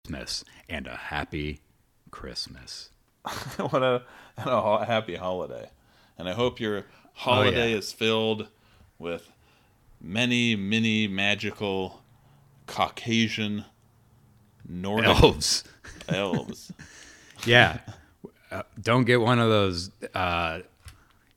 Christmas 0.06 0.46
and 0.70 0.86
a 0.86 0.96
happy 0.96 1.62
Christmas. 2.12 2.90
what 3.58 3.82
a, 3.82 4.04
and 4.38 4.48
a 4.48 4.86
happy 4.86 5.16
holiday. 5.16 5.70
And 6.20 6.30
I 6.30 6.34
hope 6.34 6.60
your 6.60 6.86
holiday 7.14 7.72
yeah. 7.72 7.78
is 7.78 7.92
filled 7.92 8.48
with 9.00 9.32
many, 10.00 10.56
many 10.56 11.08
magical 11.08 12.04
Caucasian 12.68 13.66
Nordic 14.68 15.10
Elves. 15.10 15.64
elves. 16.08 16.72
Yeah. 17.46 17.80
Uh, 18.50 18.64
don't 18.82 19.04
get 19.04 19.22
one 19.22 19.38
of 19.38 19.50
those, 19.50 19.92
uh, 20.16 20.62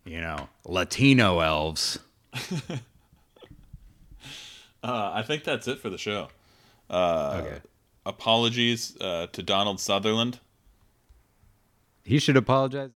you 0.07 0.21
know, 0.21 0.49
Latino 0.65 1.41
elves. 1.41 1.99
Uh, 4.81 5.11
I 5.13 5.23
think 5.23 5.43
that's 5.43 5.67
it 5.67 5.81
for 5.81 5.91
the 5.91 5.99
show. 5.99 6.29
Uh, 6.89 7.43
Okay. 7.45 7.59
Apologies 8.09 8.97
uh, 9.03 9.27
to 9.33 9.43
Donald 9.43 9.81
Sutherland. 9.81 10.41
He 12.05 12.19
should 12.19 12.39
apologize. 12.39 12.87